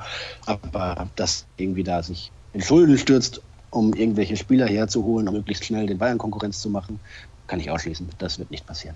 Aber 0.45 1.07
dass 1.15 1.45
irgendwie 1.57 1.83
da 1.83 2.03
sich 2.03 2.31
in 2.53 2.61
Schulden 2.61 2.97
stürzt, 2.97 3.41
um 3.71 3.93
irgendwelche 3.93 4.37
Spieler 4.37 4.67
herzuholen, 4.67 5.27
um 5.27 5.35
möglichst 5.35 5.65
schnell 5.65 5.85
den 5.85 5.97
Bayern 5.97 6.17
Konkurrenz 6.17 6.61
zu 6.61 6.69
machen, 6.69 6.99
kann 7.47 7.59
ich 7.59 7.69
ausschließen. 7.69 8.07
Das 8.17 8.39
wird 8.39 8.51
nicht 8.51 8.65
passieren. 8.65 8.95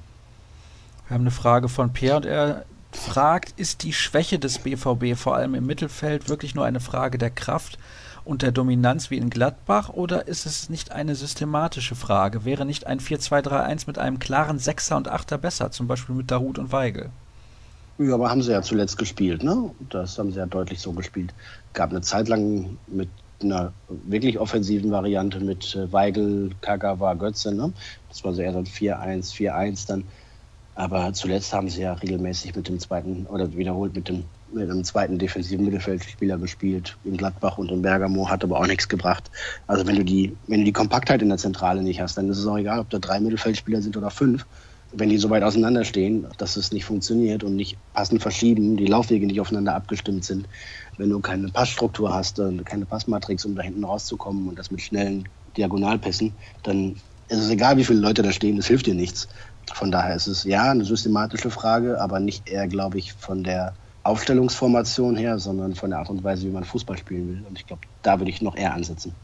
Wir 1.08 1.16
haben 1.16 1.22
eine 1.22 1.32
Frage 1.32 1.70
von 1.70 1.94
Pierre 1.94 2.18
und 2.18 2.26
er 2.26 2.66
fragt, 2.92 3.60
ist 3.60 3.84
die 3.84 3.94
Schwäche 3.94 4.40
des 4.40 4.60
BVB 4.60 5.18
vor 5.18 5.36
allem 5.36 5.56
im 5.56 5.66
Mittelfeld 5.66 6.30
wirklich 6.30 6.56
nur 6.56 6.66
eine 6.66 6.80
Frage 6.80 7.18
der 7.18 7.30
Kraft 7.30 7.78
und 8.24 8.42
der 8.42 8.52
Dominanz 8.52 9.10
wie 9.10 9.18
in 9.18 9.30
Gladbach 9.30 9.90
oder 9.90 10.28
ist 10.28 10.46
es 10.46 10.70
nicht 10.70 10.92
eine 10.92 11.16
systematische 11.16 11.96
Frage? 11.96 12.46
Wäre 12.46 12.66
nicht 12.66 12.88
ein 12.88 13.00
4-2-3-1 13.00 13.84
mit 13.88 13.98
einem 13.98 14.20
klaren 14.20 14.60
Sechser 14.60 14.96
und 14.96 15.10
Achter 15.10 15.38
besser, 15.38 15.72
zum 15.72 15.88
Beispiel 15.88 16.16
mit 16.16 16.32
Darut 16.32 16.58
und 16.58 16.72
Weigel? 16.72 17.10
Ja, 18.00 18.16
aber 18.16 18.30
haben 18.30 18.42
sie 18.42 18.52
ja 18.52 18.62
zuletzt 18.62 18.98
gespielt, 18.98 19.44
ne? 19.44 19.72
Das 19.90 20.18
haben 20.18 20.32
sie 20.32 20.40
ja 20.40 20.46
deutlich 20.48 20.80
so 20.82 20.94
gespielt. 20.94 21.34
Gab 21.74 21.92
eine 21.92 22.02
Zeit 22.02 22.28
lang 22.28 22.78
mit 22.88 23.10
einer 23.42 23.74
wirklich 23.88 24.40
offensiven 24.40 24.92
Variante 24.92 25.40
mit 25.40 25.76
äh, 25.76 25.92
Weigel, 25.92 26.52
Kagawa, 26.62 27.14
Götze, 27.14 27.54
ne? 27.54 27.74
Das 28.10 28.24
war 28.24 28.34
so 28.34 28.42
eher 28.42 28.54
so 28.54 28.60
ein 28.60 28.66
4-1, 28.66 29.34
4-1 29.34 29.88
dann. 29.88 30.06
Aber 30.76 31.14
zuletzt 31.14 31.54
haben 31.54 31.70
sie 31.70 31.82
ja 31.82 31.94
regelmäßig 31.94 32.56
mit 32.56 32.68
dem 32.68 32.80
zweiten 32.80 33.28
oder 33.28 33.54
wiederholt 33.56 33.96
mit 33.96 34.10
dem 34.10 34.26
mit 34.54 34.70
einem 34.70 34.84
zweiten 34.84 35.18
defensiven 35.18 35.66
Mittelfeldspieler 35.66 36.38
gespielt 36.38 36.98
in 37.04 37.18
Gladbach 37.18 37.58
und 37.58 37.72
in 37.72 37.82
Bergamo, 37.82 38.30
hat 38.30 38.44
aber 38.44 38.60
auch 38.60 38.68
nichts 38.68 38.88
gebracht. 38.88 39.32
Also 39.68 39.88
wenn 39.88 39.96
du 39.96 40.06
die, 40.06 40.38
wenn 40.48 40.60
du 40.60 40.66
die 40.66 40.74
Kompaktheit 40.74 41.22
in 41.22 41.30
der 41.30 41.38
Zentrale 41.38 41.82
nicht 41.82 42.02
hast, 42.02 42.18
dann 42.18 42.30
ist 42.30 42.38
es 42.38 42.46
auch 42.46 42.58
egal, 42.58 42.80
ob 42.80 42.90
da 42.90 43.00
drei 43.00 43.20
Mittelfeldspieler 43.20 43.82
sind 43.82 43.98
oder 43.98 44.12
fünf 44.12 44.46
wenn 44.96 45.10
die 45.10 45.18
so 45.18 45.30
weit 45.30 45.44
auseinanderstehen, 45.44 46.28
dass 46.38 46.56
es 46.56 46.72
nicht 46.72 46.86
funktioniert 46.86 47.44
und 47.44 47.56
nicht 47.56 47.78
passend 47.94 48.22
verschieben, 48.22 48.78
die 48.78 48.86
Laufwege 48.86 49.26
nicht 49.26 49.42
aufeinander 49.42 49.76
abgestimmt 49.76 50.24
sind, 50.24 50.48
wenn 50.98 51.10
du 51.10 51.20
keine 51.20 51.50
Passstruktur 51.50 52.14
hast 52.14 52.40
und 52.40 52.66
keine 52.66 52.86
Passmatrix, 52.86 53.44
um 53.46 53.56
da 53.56 53.64
hinten 53.64 53.84
rauszukommen 53.84 54.48
und 54.48 54.60
das 54.60 54.72
mit 54.72 54.82
schnellen 54.82 55.28
Diagonalpässen, 55.58 56.38
dann 56.62 56.96
ist 57.28 57.40
es 57.40 57.50
egal, 57.50 57.78
wie 57.78 57.84
viele 57.86 58.00
Leute 58.00 58.22
da 58.22 58.32
stehen, 58.32 58.58
das 58.58 58.68
hilft 58.68 58.86
dir 58.86 58.94
nichts. 58.96 59.28
Von 59.74 59.92
daher 59.92 60.16
ist 60.16 60.28
es 60.28 60.44
ja 60.44 60.72
eine 60.72 60.86
systematische 60.86 61.50
Frage, 61.50 62.00
aber 62.00 62.20
nicht 62.20 62.50
eher, 62.50 62.68
glaube 62.68 63.00
ich, 63.00 63.14
von 63.14 63.44
der 63.44 63.78
Aufstellungsformation 64.04 65.16
her, 65.16 65.40
sondern 65.40 65.76
von 65.76 65.90
der 65.90 66.00
Art 66.00 66.10
und 66.10 66.24
Weise, 66.24 66.46
wie 66.46 66.52
man 66.52 66.66
Fußball 66.66 66.98
spielen 66.98 67.30
will. 67.30 67.46
Und 67.46 67.58
ich 67.58 67.66
glaube, 67.66 67.84
da 68.02 68.20
würde 68.20 68.30
ich 68.30 68.42
noch 68.42 68.56
eher 68.56 68.74
ansetzen. 68.74 69.16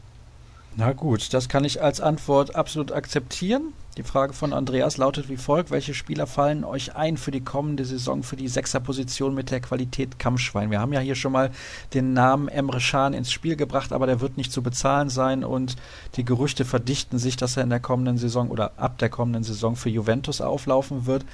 Na 0.76 0.92
gut, 0.92 1.34
das 1.34 1.48
kann 1.48 1.64
ich 1.64 1.82
als 1.82 2.00
Antwort 2.00 2.54
absolut 2.54 2.92
akzeptieren. 2.92 3.72
Die 3.96 4.04
Frage 4.04 4.32
von 4.32 4.52
Andreas 4.52 4.98
lautet 4.98 5.28
wie 5.28 5.36
folgt: 5.36 5.72
Welche 5.72 5.94
Spieler 5.94 6.28
fallen 6.28 6.64
euch 6.64 6.94
ein 6.94 7.16
für 7.16 7.32
die 7.32 7.40
kommende 7.40 7.84
Saison 7.84 8.22
für 8.22 8.36
die 8.36 8.46
Sechserposition 8.46 9.34
mit 9.34 9.50
der 9.50 9.60
Qualität 9.60 10.20
Kampfschwein? 10.20 10.70
Wir 10.70 10.80
haben 10.80 10.92
ja 10.92 11.00
hier 11.00 11.16
schon 11.16 11.32
mal 11.32 11.50
den 11.92 12.12
Namen 12.12 12.46
Emre 12.46 12.78
Can 12.78 13.14
ins 13.14 13.32
Spiel 13.32 13.56
gebracht, 13.56 13.92
aber 13.92 14.06
der 14.06 14.20
wird 14.20 14.36
nicht 14.36 14.52
zu 14.52 14.62
bezahlen 14.62 15.08
sein 15.08 15.42
und 15.42 15.74
die 16.14 16.24
Gerüchte 16.24 16.64
verdichten 16.64 17.18
sich, 17.18 17.36
dass 17.36 17.56
er 17.56 17.64
in 17.64 17.70
der 17.70 17.80
kommenden 17.80 18.16
Saison 18.16 18.48
oder 18.48 18.72
ab 18.76 18.98
der 18.98 19.08
kommenden 19.08 19.42
Saison 19.42 19.74
für 19.74 19.90
Juventus 19.90 20.40
auflaufen 20.40 21.04
wird. 21.04 21.24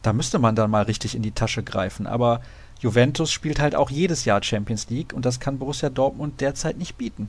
Da 0.00 0.14
müsste 0.14 0.38
man 0.38 0.56
dann 0.56 0.70
mal 0.70 0.84
richtig 0.84 1.14
in 1.14 1.22
die 1.22 1.32
Tasche 1.32 1.62
greifen. 1.62 2.06
Aber 2.06 2.40
Juventus 2.80 3.30
spielt 3.30 3.60
halt 3.60 3.74
auch 3.74 3.90
jedes 3.90 4.24
Jahr 4.24 4.42
Champions 4.42 4.88
League 4.88 5.12
und 5.12 5.26
das 5.26 5.40
kann 5.40 5.58
Borussia 5.58 5.90
Dortmund 5.90 6.40
derzeit 6.40 6.78
nicht 6.78 6.96
bieten. 6.96 7.28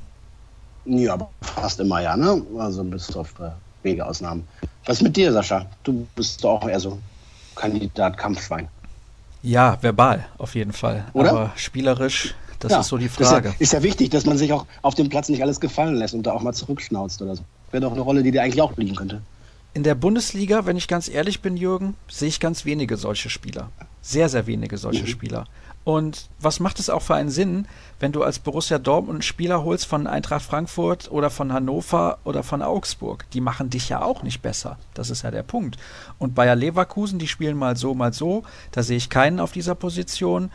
Ja, 0.89 1.13
aber 1.13 1.30
fast 1.41 1.80
immer 1.80 2.02
ja, 2.02 2.17
ne? 2.17 2.41
Also 2.58 2.84
bis 2.84 3.15
auf 3.15 3.39
äh, 3.39 3.52
wenige 3.84 4.06
Ausnahmen. 4.06 4.47
Was 4.86 4.97
ist 4.97 5.04
mit 5.04 5.15
dir, 5.15 5.32
Sascha? 5.32 5.67
Du 5.84 6.08
bist 6.15 6.43
doch 6.43 6.62
auch 6.62 6.67
eher 6.67 6.80
so 6.80 6.97
Kandidat 7.56 8.17
Kampfschwein. 8.17 8.67
Ja, 9.43 9.78
verbal 9.82 10.25
auf 10.38 10.56
jeden 10.56 10.73
Fall. 10.73 11.06
Oder? 11.13 11.30
Aber 11.30 11.52
spielerisch, 11.56 12.34
das 12.58 12.71
ja, 12.71 12.80
ist 12.80 12.88
so 12.88 12.97
die 12.97 13.08
Frage. 13.08 13.49
Ist 13.49 13.54
ja, 13.54 13.60
ist 13.60 13.73
ja, 13.73 13.84
wichtig, 13.84 14.10
dass 14.10 14.25
man 14.25 14.38
sich 14.38 14.52
auch 14.52 14.65
auf 14.82 14.95
dem 14.95 15.10
Platz 15.10 15.30
nicht 15.30 15.43
alles 15.43 15.60
gefallen 15.60 15.95
lässt 15.95 16.13
und 16.13 16.23
da 16.23 16.34
auch 16.34 16.41
mal 16.41 16.54
zurückschnauzt 16.54 17.21
oder 17.21 17.36
so. 17.36 17.43
Wäre 17.71 17.82
doch 17.82 17.91
eine 17.91 18.02
Rolle, 18.02 18.23
die 18.23 18.32
dir 18.32 18.41
eigentlich 18.41 18.62
auch 18.62 18.75
liegen 18.75 18.95
könnte. 18.95 19.21
In 19.75 19.84
der 19.84 19.95
Bundesliga, 19.95 20.65
wenn 20.65 20.75
ich 20.75 20.88
ganz 20.88 21.08
ehrlich 21.08 21.41
bin, 21.41 21.56
Jürgen, 21.56 21.95
sehe 22.10 22.28
ich 22.28 22.39
ganz 22.39 22.65
wenige 22.65 22.97
solche 22.97 23.30
Spieler. 23.30 23.69
Sehr, 24.02 24.28
sehr 24.28 24.47
wenige 24.47 24.80
solche 24.80 25.04
mhm. 25.04 25.08
Spieler. 25.08 25.45
Und 25.84 26.30
was 26.39 26.60
macht 26.60 26.80
es 26.80 26.89
auch 26.89 27.02
für 27.02 27.15
einen 27.15 27.30
Sinn, 27.30 27.68
wenn 28.00 28.12
du 28.12 28.24
als 28.24 28.39
Borussia 28.39 28.78
Dortmund 28.78 29.15
einen 29.15 29.22
Spieler 29.22 29.63
holst 29.63 29.86
von 29.86 30.08
Eintracht 30.08 30.44
Frankfurt 30.44 31.10
oder 31.12 31.30
von 31.30 31.52
Hannover 31.52 32.20
oder 32.26 32.44
von 32.44 32.62
Augsburg? 32.62 33.26
Die 33.32 33.42
machen 33.42 33.70
dich 33.70 33.89
ja 33.89 34.02
auch 34.02 34.22
nicht 34.22 34.42
besser. 34.42 34.78
Das 34.94 35.10
ist 35.10 35.24
ja 35.24 35.32
der 35.32 35.44
Punkt. 35.44 35.78
Und 36.20 36.36
Bayer 36.36 36.56
Leverkusen, 36.56 37.18
die 37.18 37.28
spielen 37.28 37.58
mal 37.58 37.76
so, 37.76 37.94
mal 37.96 38.13
so. 38.13 38.44
Da 38.72 38.84
sehe 38.84 38.98
ich 38.98 39.10
keinen 39.10 39.39
auf 39.39 39.52
dieser 39.52 39.76
Position. 39.76 40.52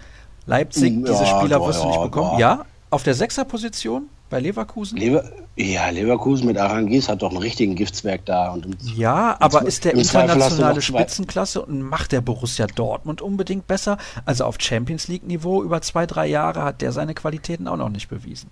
Leipzig, 0.47 0.95
ja, 0.95 1.13
diese 1.13 1.27
Spieler 1.27 1.61
wirst 1.67 1.83
du 1.83 1.89
nicht 1.89 2.03
bekommen. 2.03 2.39
Ja, 2.39 2.57
ja 2.57 2.65
auf 2.91 3.03
der 3.03 3.15
Sechserposition 3.15 4.09
bei 4.35 4.41
Leverkusen? 4.41 4.99
Lever 4.99 5.31
ja, 5.55 5.89
Leverkusen 5.91 6.49
mit 6.49 6.59
Arangis 6.59 7.09
hat 7.09 7.23
doch 7.23 7.31
einen 7.31 7.39
richtigen 7.39 7.77
Giftswerk 7.77 8.27
da. 8.27 8.53
Und 8.53 8.77
ja, 8.97 9.37
aber 9.39 9.65
ist 9.65 9.85
der 9.85 9.95
internationale 9.95 10.83
Spitzenklasse 10.83 11.65
und 11.65 11.83
macht 11.83 12.11
der 12.11 12.21
Borussia 12.21 12.67
Dortmund 12.67 13.23
unbedingt 13.23 13.69
besser? 13.69 13.97
Also 14.25 14.45
auf 14.45 14.57
Champions 14.59 15.07
League-Niveau 15.07 15.63
über 15.63 15.83
zwei, 15.83 16.07
drei 16.07 16.27
Jahre 16.27 16.65
hat 16.65 16.83
der 16.83 16.91
seine 16.91 17.15
Qualitäten 17.15 17.69
auch 17.69 17.77
noch 17.77 17.91
nicht 17.91 18.09
bewiesen. 18.09 18.51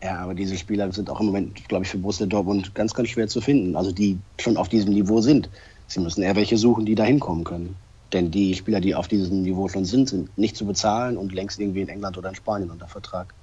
Ja, 0.00 0.20
aber 0.20 0.34
diese 0.34 0.56
Spieler 0.56 0.92
sind 0.92 1.10
auch 1.10 1.18
im 1.18 1.26
Moment, 1.26 1.68
glaube 1.68 1.84
ich, 1.84 1.90
für 1.90 1.98
Borussia 1.98 2.26
Dortmund 2.26 2.72
ganz, 2.76 2.94
ganz 2.94 3.08
schwer 3.08 3.26
zu 3.26 3.40
finden. 3.40 3.74
Also 3.74 3.90
die 3.90 4.16
schon 4.38 4.56
auf 4.56 4.68
diesem 4.68 4.92
Niveau 4.92 5.20
sind. 5.20 5.48
Sie 5.88 5.98
müssen 5.98 6.22
eher 6.22 6.36
welche 6.36 6.56
suchen, 6.56 6.86
die 6.86 6.94
da 6.94 7.02
hinkommen 7.02 7.42
können. 7.42 7.74
Denn 8.12 8.30
die 8.30 8.54
Spieler, 8.54 8.80
die 8.80 8.94
auf 8.94 9.08
diesem 9.08 9.42
Niveau 9.42 9.66
schon 9.66 9.84
sind, 9.84 10.08
sind 10.08 10.38
nicht 10.38 10.56
zu 10.56 10.64
bezahlen 10.64 11.16
und 11.16 11.32
längst 11.32 11.58
irgendwie 11.58 11.80
in 11.80 11.88
England 11.88 12.16
oder 12.16 12.28
in 12.28 12.36
Spanien 12.36 12.70
unter 12.70 12.86
Vertrag. 12.86 13.34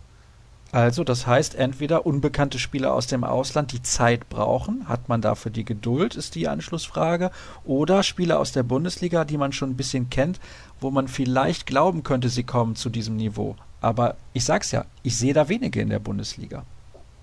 Also, 0.74 1.04
das 1.04 1.28
heißt, 1.28 1.54
entweder 1.54 2.08
unbekannte 2.08 2.58
Spieler 2.58 2.96
aus 2.96 3.06
dem 3.06 3.24
Ausland, 3.24 3.74
die 3.74 3.84
Zeit 3.84 4.28
brauchen, 4.28 4.90
hat 4.90 5.08
man 5.08 5.22
dafür 5.22 5.52
die 5.52 5.66
Geduld, 5.66 6.16
ist 6.16 6.34
die 6.34 6.48
Anschlussfrage, 6.48 7.30
oder 7.64 8.02
Spieler 8.02 8.40
aus 8.40 8.54
der 8.54 8.64
Bundesliga, 8.64 9.24
die 9.24 9.38
man 9.38 9.52
schon 9.52 9.70
ein 9.70 9.78
bisschen 9.78 10.10
kennt, 10.10 10.40
wo 10.82 10.90
man 10.90 11.08
vielleicht 11.08 11.68
glauben 11.68 12.02
könnte, 12.02 12.28
sie 12.28 12.44
kommen 12.44 12.76
zu 12.76 12.90
diesem 12.90 13.18
Niveau. 13.18 13.56
Aber 13.82 14.16
ich 14.34 14.46
sag's 14.46 14.72
ja, 14.72 14.86
ich 15.04 15.16
sehe 15.16 15.36
da 15.36 15.48
wenige 15.48 15.80
in 15.80 15.90
der 15.90 16.00
Bundesliga. 16.00 16.64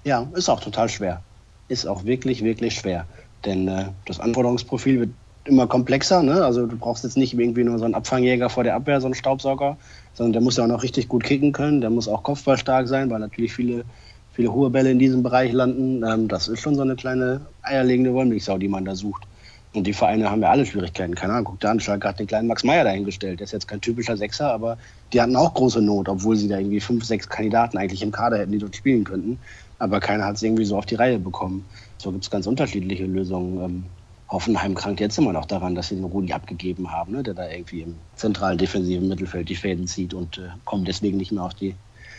Ja, 0.05 0.29
ist 0.35 0.49
auch 0.49 0.61
total 0.61 0.89
schwer. 0.89 1.21
Ist 1.67 1.87
auch 1.87 2.05
wirklich, 2.05 2.45
wirklich 2.45 2.77
schwer. 2.77 3.05
Denn 3.45 3.67
äh, 3.67 3.87
das 4.07 4.21
Anforderungsprofil 4.21 5.01
wird 5.01 5.11
immer 5.43 5.67
komplexer. 5.67 6.23
Ne? 6.23 6.45
Also 6.45 6.67
du 6.67 6.77
brauchst 6.77 7.03
jetzt 7.03 7.17
nicht 7.17 7.35
irgendwie 7.35 7.65
nur 7.65 7.81
so 7.81 7.85
einen 7.85 7.95
Abfangjäger 7.95 8.49
vor 8.49 8.63
der 8.63 8.77
Abwehr, 8.77 9.01
so 9.01 9.09
einen 9.09 9.15
Staubsauger, 9.15 9.77
sondern 10.14 10.33
der 10.33 10.42
muss 10.42 10.57
ja 10.57 10.64
auch 10.64 10.68
noch 10.68 10.83
richtig 10.83 11.09
gut 11.09 11.25
kicken 11.25 11.53
können. 11.53 11.81
Der 11.81 11.90
muss 11.90 12.09
auch 12.09 12.23
kopfballstark 12.23 12.88
sein, 12.88 13.11
weil 13.11 13.20
natürlich 13.20 13.53
viele, 13.53 13.85
viele 14.33 14.53
hohe 14.53 14.70
Bälle 14.70 14.90
in 14.90 14.99
diesem 14.99 15.23
Bereich 15.23 15.53
landen. 15.53 16.03
Ähm, 16.05 16.29
das 16.29 16.49
ist 16.49 16.61
schon 16.61 16.75
so 16.75 16.83
eine 16.83 16.96
kleine 16.96 17.40
eierlegende 17.62 18.12
Wollmilchsau, 18.12 18.59
die 18.59 18.68
man 18.68 18.85
da 18.85 18.94
sucht. 18.94 19.25
Und 19.73 19.87
die 19.87 19.92
Vereine 19.92 20.29
haben 20.31 20.42
ja 20.42 20.51
alle 20.51 20.66
Schwierigkeiten. 20.66 21.14
Keine 21.14 21.35
Ahnung, 21.35 21.44
guck 21.44 21.61
da 21.61 21.70
an, 21.70 21.79
Schalke 21.79 22.09
hat 22.09 22.18
den 22.18 22.27
kleinen 22.27 22.49
Max 22.49 22.64
Meyer 22.64 22.83
dahingestellt. 22.83 23.38
Der 23.38 23.44
ist 23.44 23.53
jetzt 23.53 23.68
kein 23.68 23.81
typischer 23.81 24.16
Sechser, 24.16 24.53
aber 24.53 24.79
die 25.12 25.20
hatten 25.20 25.37
auch 25.37 25.55
große 25.55 25.81
Not, 25.81 26.09
obwohl 26.09 26.37
sie 26.37 26.49
da 26.49 26.59
irgendwie 26.59 26.81
fünf, 26.81 27.05
sechs 27.05 27.29
Kandidaten 27.29 27.79
eigentlich 27.79 28.03
im 28.03 28.11
Kader 28.11 28.38
hätten, 28.38 28.51
die 28.51 28.59
dort 28.59 28.75
spielen 28.75 29.05
könnten. 29.05 29.38
Aber 29.79 30.01
keiner 30.01 30.25
hat 30.25 30.37
es 30.37 30.42
irgendwie 30.42 30.64
so 30.64 30.77
auf 30.77 30.87
die 30.87 30.96
Reihe 30.96 31.20
bekommen. 31.20 31.64
So 31.99 32.11
gibt 32.11 32.25
es 32.25 32.31
ganz 32.31 32.49
unterschiedliche 32.49 33.05
Lösungen. 33.05 33.64
Ähm, 33.64 33.85
Hoffenheim 34.31 34.75
krankt 34.75 35.01
jetzt 35.01 35.19
immer 35.19 35.33
noch 35.33 35.45
daran, 35.45 35.75
dass 35.75 35.88
sie 35.88 35.97
den 35.97 36.05
Rudi 36.05 36.33
abgegeben 36.33 36.93
haben, 36.93 37.12
ne, 37.12 37.23
der 37.23 37.35
da 37.35 37.49
irgendwie 37.49 37.83
im 37.83 37.97
zentralen 38.14 38.59
defensiven 38.59 39.09
Mittelfeld 39.09 39.49
die 39.49 39.57
Fäden 39.57 39.88
zieht 39.88 40.14
und 40.14 40.38
äh, 40.38 40.51
kommt 40.64 40.87
deswegen 40.87 41.16
nicht 41.16 41.33
mehr 41.33 41.43
auf, 41.43 41.55
die, 41.55 41.75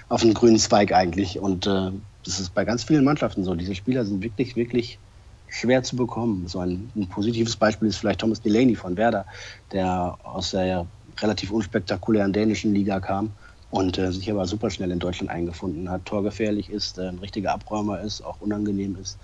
auf 0.10 0.22
den 0.22 0.34
grünen 0.34 0.60
Zweig 0.60 0.92
eigentlich. 0.92 1.40
Und 1.40 1.68
äh, 1.68 1.92
das 2.26 2.40
ist 2.40 2.54
bei 2.54 2.66
ganz 2.66 2.84
vielen 2.84 3.06
Mannschaften 3.06 3.46
so. 3.46 3.56
Diese 3.56 3.76
Spieler 3.76 4.04
sind 4.04 4.22
wirklich, 4.22 4.58
wirklich 4.58 5.00
schwer 5.48 5.84
zu 5.84 5.96
bekommen. 5.96 6.48
So 6.48 6.60
ein, 6.60 6.92
ein, 6.96 7.08
positives 7.08 7.56
Beispiel 7.56 7.88
ist 7.88 7.98
vielleicht 7.98 8.20
Thomas 8.20 8.42
Delaney 8.42 8.76
von 8.76 8.98
Werder, 8.98 9.26
der 9.72 10.18
aus 10.24 10.52
der 10.52 10.86
relativ 11.20 11.52
unspektakulären 11.52 12.34
dänischen 12.34 12.74
Liga 12.74 13.00
kam 13.00 13.32
und 13.70 13.98
äh, 13.98 14.12
sich 14.12 14.30
aber 14.30 14.46
super 14.46 14.70
schnell 14.70 14.92
in 14.92 15.00
Deutschland 15.00 15.32
eingefunden 15.32 15.90
hat, 15.90 16.06
torgefährlich 16.06 16.70
ist, 16.70 16.98
äh, 16.98 17.08
ein 17.08 17.20
richtiger 17.20 17.54
Abräumer 17.54 18.02
ist, 18.02 18.22
auch 18.22 18.42
unangenehm 18.42 18.98
ist, 19.02 19.18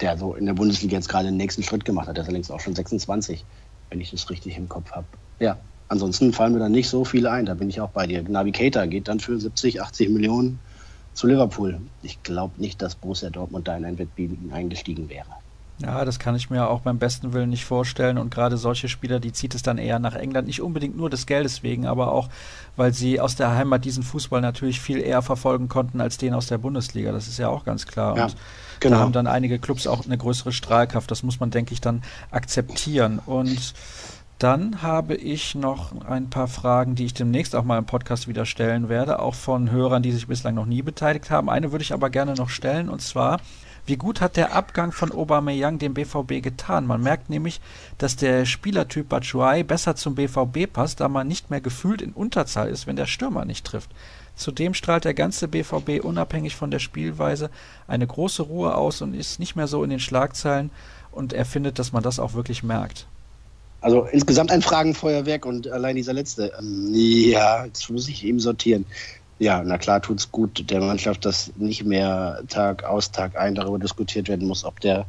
der 0.00 0.18
so 0.18 0.34
in 0.34 0.46
der 0.46 0.54
Bundesliga 0.54 0.96
jetzt 0.96 1.08
gerade 1.08 1.26
den 1.26 1.36
nächsten 1.36 1.62
Schritt 1.62 1.84
gemacht 1.84 2.08
hat. 2.08 2.16
Der 2.16 2.22
ist 2.22 2.28
allerdings 2.28 2.50
auch 2.50 2.60
schon 2.60 2.74
26, 2.74 3.46
wenn 3.90 4.00
ich 4.00 4.10
das 4.10 4.30
richtig 4.30 4.56
im 4.56 4.68
Kopf 4.68 4.92
habe. 4.92 5.06
Ja, 5.38 5.60
ansonsten 5.88 6.32
fallen 6.32 6.52
mir 6.52 6.58
da 6.58 6.68
nicht 6.68 6.88
so 6.88 7.04
viele 7.04 7.30
ein, 7.30 7.46
da 7.46 7.54
bin 7.54 7.68
ich 7.68 7.80
auch 7.80 7.90
bei 7.90 8.06
dir. 8.06 8.22
Navigator 8.22 8.86
geht 8.86 9.08
dann 9.08 9.20
für 9.20 9.38
70, 9.38 9.82
80 9.82 10.10
Millionen 10.10 10.60
zu 11.12 11.26
Liverpool. 11.26 11.82
Ich 12.00 12.22
glaube 12.22 12.60
nicht, 12.60 12.80
dass 12.82 12.96
Borussia 12.96 13.30
Dortmund 13.30 13.68
da 13.68 13.76
in 13.76 13.84
ein 13.84 13.98
Wettbieten 13.98 14.52
eingestiegen 14.52 15.08
wäre. 15.08 15.41
Ja, 15.82 16.04
das 16.04 16.18
kann 16.18 16.34
ich 16.36 16.50
mir 16.50 16.68
auch 16.68 16.80
beim 16.80 16.98
besten 16.98 17.32
Willen 17.32 17.50
nicht 17.50 17.64
vorstellen. 17.64 18.18
Und 18.18 18.32
gerade 18.32 18.56
solche 18.56 18.88
Spieler, 18.88 19.20
die 19.20 19.32
zieht 19.32 19.54
es 19.54 19.62
dann 19.62 19.78
eher 19.78 19.98
nach 19.98 20.14
England. 20.14 20.46
Nicht 20.46 20.62
unbedingt 20.62 20.96
nur 20.96 21.10
des 21.10 21.26
Geldes 21.26 21.62
wegen, 21.62 21.86
aber 21.86 22.12
auch, 22.12 22.28
weil 22.76 22.92
sie 22.92 23.20
aus 23.20 23.36
der 23.36 23.54
Heimat 23.54 23.84
diesen 23.84 24.02
Fußball 24.02 24.40
natürlich 24.40 24.80
viel 24.80 24.98
eher 24.98 25.22
verfolgen 25.22 25.68
konnten 25.68 26.00
als 26.00 26.18
den 26.18 26.34
aus 26.34 26.46
der 26.46 26.58
Bundesliga. 26.58 27.12
Das 27.12 27.28
ist 27.28 27.38
ja 27.38 27.48
auch 27.48 27.64
ganz 27.64 27.86
klar. 27.86 28.16
Ja, 28.16 28.24
und 28.24 28.36
genau. 28.80 28.96
da 28.96 29.02
haben 29.02 29.12
dann 29.12 29.26
einige 29.26 29.58
Clubs 29.58 29.86
auch 29.86 30.04
eine 30.04 30.16
größere 30.16 30.52
Strahlkraft. 30.52 31.10
Das 31.10 31.22
muss 31.22 31.40
man, 31.40 31.50
denke 31.50 31.72
ich, 31.72 31.80
dann 31.80 32.02
akzeptieren. 32.30 33.18
Und 33.24 33.74
dann 34.42 34.82
habe 34.82 35.14
ich 35.14 35.54
noch 35.54 36.04
ein 36.04 36.28
paar 36.28 36.48
Fragen, 36.48 36.96
die 36.96 37.04
ich 37.04 37.14
demnächst 37.14 37.54
auch 37.54 37.62
mal 37.62 37.78
im 37.78 37.86
Podcast 37.86 38.26
wieder 38.26 38.44
stellen 38.44 38.88
werde, 38.88 39.20
auch 39.20 39.36
von 39.36 39.70
Hörern, 39.70 40.02
die 40.02 40.10
sich 40.10 40.26
bislang 40.26 40.56
noch 40.56 40.66
nie 40.66 40.82
beteiligt 40.82 41.30
haben. 41.30 41.48
Eine 41.48 41.70
würde 41.70 41.84
ich 41.84 41.92
aber 41.92 42.10
gerne 42.10 42.34
noch 42.34 42.48
stellen, 42.48 42.88
und 42.88 43.00
zwar, 43.00 43.38
wie 43.86 43.96
gut 43.96 44.20
hat 44.20 44.36
der 44.36 44.54
Abgang 44.54 44.92
von 44.92 45.10
Aubameyang 45.12 45.78
dem 45.78 45.94
BVB 45.94 46.42
getan? 46.42 46.86
Man 46.86 47.02
merkt 47.02 47.30
nämlich, 47.30 47.60
dass 47.98 48.16
der 48.16 48.46
Spielertyp 48.46 49.08
Batshuayi 49.08 49.64
besser 49.64 49.96
zum 49.96 50.14
BVB 50.14 50.72
passt, 50.72 51.00
da 51.00 51.08
man 51.08 51.26
nicht 51.26 51.50
mehr 51.50 51.60
gefühlt 51.60 52.00
in 52.00 52.12
Unterzahl 52.12 52.68
ist, 52.68 52.86
wenn 52.86 52.96
der 52.96 53.06
Stürmer 53.06 53.44
nicht 53.44 53.66
trifft. 53.66 53.90
Zudem 54.36 54.74
strahlt 54.74 55.04
der 55.04 55.14
ganze 55.14 55.48
BVB 55.48 56.02
unabhängig 56.02 56.56
von 56.56 56.70
der 56.70 56.78
Spielweise 56.78 57.50
eine 57.86 58.06
große 58.06 58.42
Ruhe 58.42 58.74
aus 58.76 59.02
und 59.02 59.14
ist 59.14 59.40
nicht 59.40 59.56
mehr 59.56 59.66
so 59.66 59.84
in 59.84 59.90
den 59.90 60.00
Schlagzeilen 60.00 60.70
und 61.10 61.32
er 61.32 61.44
findet, 61.44 61.78
dass 61.78 61.92
man 61.92 62.02
das 62.02 62.18
auch 62.18 62.34
wirklich 62.34 62.62
merkt. 62.62 63.06
Also 63.82 64.04
insgesamt 64.04 64.52
ein 64.52 64.62
Fragenfeuerwerk 64.62 65.44
und 65.44 65.68
allein 65.68 65.96
dieser 65.96 66.12
letzte. 66.12 66.52
Ähm, 66.58 66.92
ja, 66.94 67.64
jetzt 67.66 67.90
muss 67.90 68.08
ich 68.08 68.24
eben 68.24 68.38
sortieren. 68.38 68.86
Ja, 69.42 69.60
na 69.64 69.76
klar 69.76 70.00
tut 70.00 70.20
es 70.20 70.30
gut 70.30 70.70
der 70.70 70.80
Mannschaft, 70.80 71.24
dass 71.24 71.50
nicht 71.56 71.84
mehr 71.84 72.44
Tag 72.46 72.84
aus, 72.84 73.10
Tag 73.10 73.36
ein 73.36 73.56
darüber 73.56 73.80
diskutiert 73.80 74.28
werden 74.28 74.46
muss, 74.46 74.64
ob 74.64 74.78
der 74.78 75.04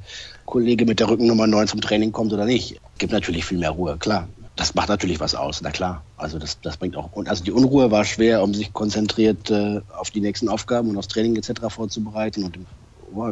Kollege 0.48 0.88
mit 0.88 1.00
der 1.00 1.08
Rückennummer 1.08 1.46
9 1.46 1.67
zum 1.67 1.82
Training 1.82 2.12
kommt 2.12 2.34
oder 2.34 2.46
nicht. 2.46 2.82
Gibt 2.98 3.13
natürlich 3.13 3.46
viel 3.46 3.60
mehr 3.60 3.69
Ruhe, 3.69 3.96
klar. 4.00 4.28
Das 4.56 4.74
macht 4.74 4.89
natürlich 4.89 5.19
was 5.19 5.36
aus, 5.36 5.62
na 5.62 5.69
klar. 5.69 6.02
Also 6.17 6.39
das, 6.39 6.60
das 6.62 6.78
bringt 6.78 6.98
auch. 6.98 7.12
Und 7.12 7.30
also 7.30 7.43
die 7.43 7.52
Unruhe 7.52 7.91
war 7.91 8.06
schwer, 8.06 8.41
um 8.41 8.56
sich 8.56 8.74
konzentriert 8.74 9.52
äh, 9.52 9.82
auf 9.96 10.10
die 10.10 10.22
nächsten 10.22 10.50
Aufgaben 10.50 10.89
und 10.89 10.98
aufs 10.98 11.10
Training 11.10 11.36
etc. 11.36 11.69
vorzubereiten. 11.69 12.43
Und 12.43 12.58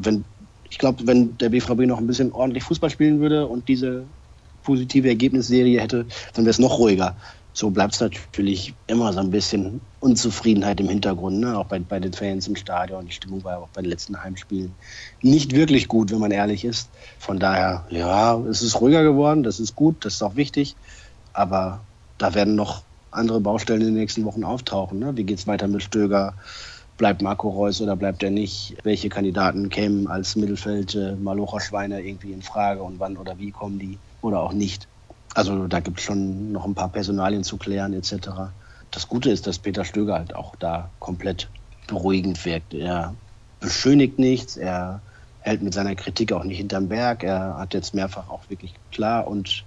wenn, 0.06 0.24
ich 0.70 0.78
glaube, 0.78 1.08
wenn 1.08 1.36
der 1.40 1.50
BVB 1.50 1.88
noch 1.88 1.98
ein 1.98 2.06
bisschen 2.06 2.32
ordentlich 2.32 2.64
Fußball 2.64 2.92
spielen 2.92 3.20
würde 3.20 3.48
und 3.48 3.68
diese 3.70 4.04
positive 4.62 5.08
Ergebnisserie 5.08 5.82
hätte, 5.82 6.06
dann 6.36 6.46
wäre 6.46 6.52
es 6.52 6.60
noch 6.60 6.78
ruhiger 6.78 7.16
so 7.54 7.70
bleibt 7.70 7.94
es 7.94 8.00
natürlich 8.00 8.74
immer 8.88 9.12
so 9.12 9.20
ein 9.20 9.32
bisschen 9.32 9.82
Unzufriedenheit 10.00 10.80
im 10.80 10.88
Hintergrund, 10.90 11.40
ne? 11.40 11.58
auch 11.58 11.66
bei, 11.66 11.80
bei 11.80 12.00
den 12.00 12.14
Fans 12.14 12.48
im 12.48 12.56
Stadion. 12.56 13.06
Die 13.06 13.12
Stimmung 13.12 13.44
war 13.44 13.60
auch 13.60 13.68
bei 13.70 13.82
den 13.82 13.90
letzten 13.90 14.22
Heimspielen 14.22 14.74
nicht 15.22 15.54
wirklich 15.54 15.88
gut, 15.88 16.12
wenn 16.12 16.20
man 16.20 16.32
ehrlich 16.32 16.64
ist. 16.64 16.90
Von 17.20 17.40
daher, 17.40 17.86
ja, 17.90 18.38
es 18.50 18.62
ist 18.62 18.80
ruhiger 18.80 19.04
geworden, 19.04 19.44
das 19.44 19.60
ist 19.60 19.76
gut, 19.76 20.06
das 20.06 20.16
ist 20.16 20.22
auch 20.22 20.36
wichtig, 20.36 20.76
aber 21.34 21.82
da 22.18 22.34
werden 22.34 22.56
noch 22.56 22.84
andere 23.12 23.42
Baustellen 23.42 23.82
in 23.82 23.88
den 23.88 23.96
nächsten 23.96 24.24
Wochen 24.24 24.44
auftauchen. 24.44 25.00
Ne? 25.00 25.18
Wie 25.18 25.24
geht 25.24 25.40
es 25.40 25.48
weiter 25.48 25.68
mit 25.68 25.84
Stöger? 25.84 26.36
Bleibt 26.98 27.22
Marco 27.22 27.50
Reus 27.50 27.82
oder 27.82 27.96
bleibt 27.96 28.24
er 28.24 28.30
nicht? 28.30 28.78
Welche 28.84 29.10
Kandidaten 29.10 29.70
kämen 29.70 30.08
als 30.08 30.36
Mittelfeld 30.36 30.96
äh, 30.96 31.16
Malocher 31.16 31.60
Schweine 31.60 32.02
irgendwie 32.02 32.32
in 32.32 32.42
Frage 32.42 32.84
und 32.84 33.00
wann 33.00 33.18
oder 33.18 33.40
wie 33.40 33.52
kommen 33.52 33.80
die 33.80 33.98
oder 34.22 34.42
auch 34.42 34.54
nicht? 34.54 34.88
Also 35.34 35.68
da 35.68 35.80
gibt 35.80 36.00
es 36.00 36.06
schon 36.06 36.52
noch 36.52 36.66
ein 36.66 36.76
paar 36.76 36.90
Personalien 36.90 37.44
zu 37.44 37.58
klären 37.58 37.94
etc. 37.94 38.30
Das 38.92 39.08
Gute 39.08 39.32
ist, 39.32 39.48
dass 39.48 39.60
Peter 39.60 39.86
Stöger 39.86 40.16
halt 40.16 40.36
auch 40.36 40.56
da 40.58 40.90
komplett 41.00 41.48
beruhigend 41.88 42.44
wirkt. 42.46 42.74
Er 42.74 43.16
beschönigt 43.60 44.20
nichts, 44.20 44.58
er 44.58 45.02
hält 45.40 45.62
mit 45.62 45.74
seiner 45.74 45.96
Kritik 45.96 46.34
auch 46.34 46.44
nicht 46.44 46.58
hinterm 46.58 46.90
Berg. 46.90 47.24
Er 47.24 47.58
hat 47.58 47.74
jetzt 47.74 47.94
mehrfach 47.94 48.30
auch 48.30 48.50
wirklich 48.50 48.74
klar 48.92 49.28
und 49.28 49.64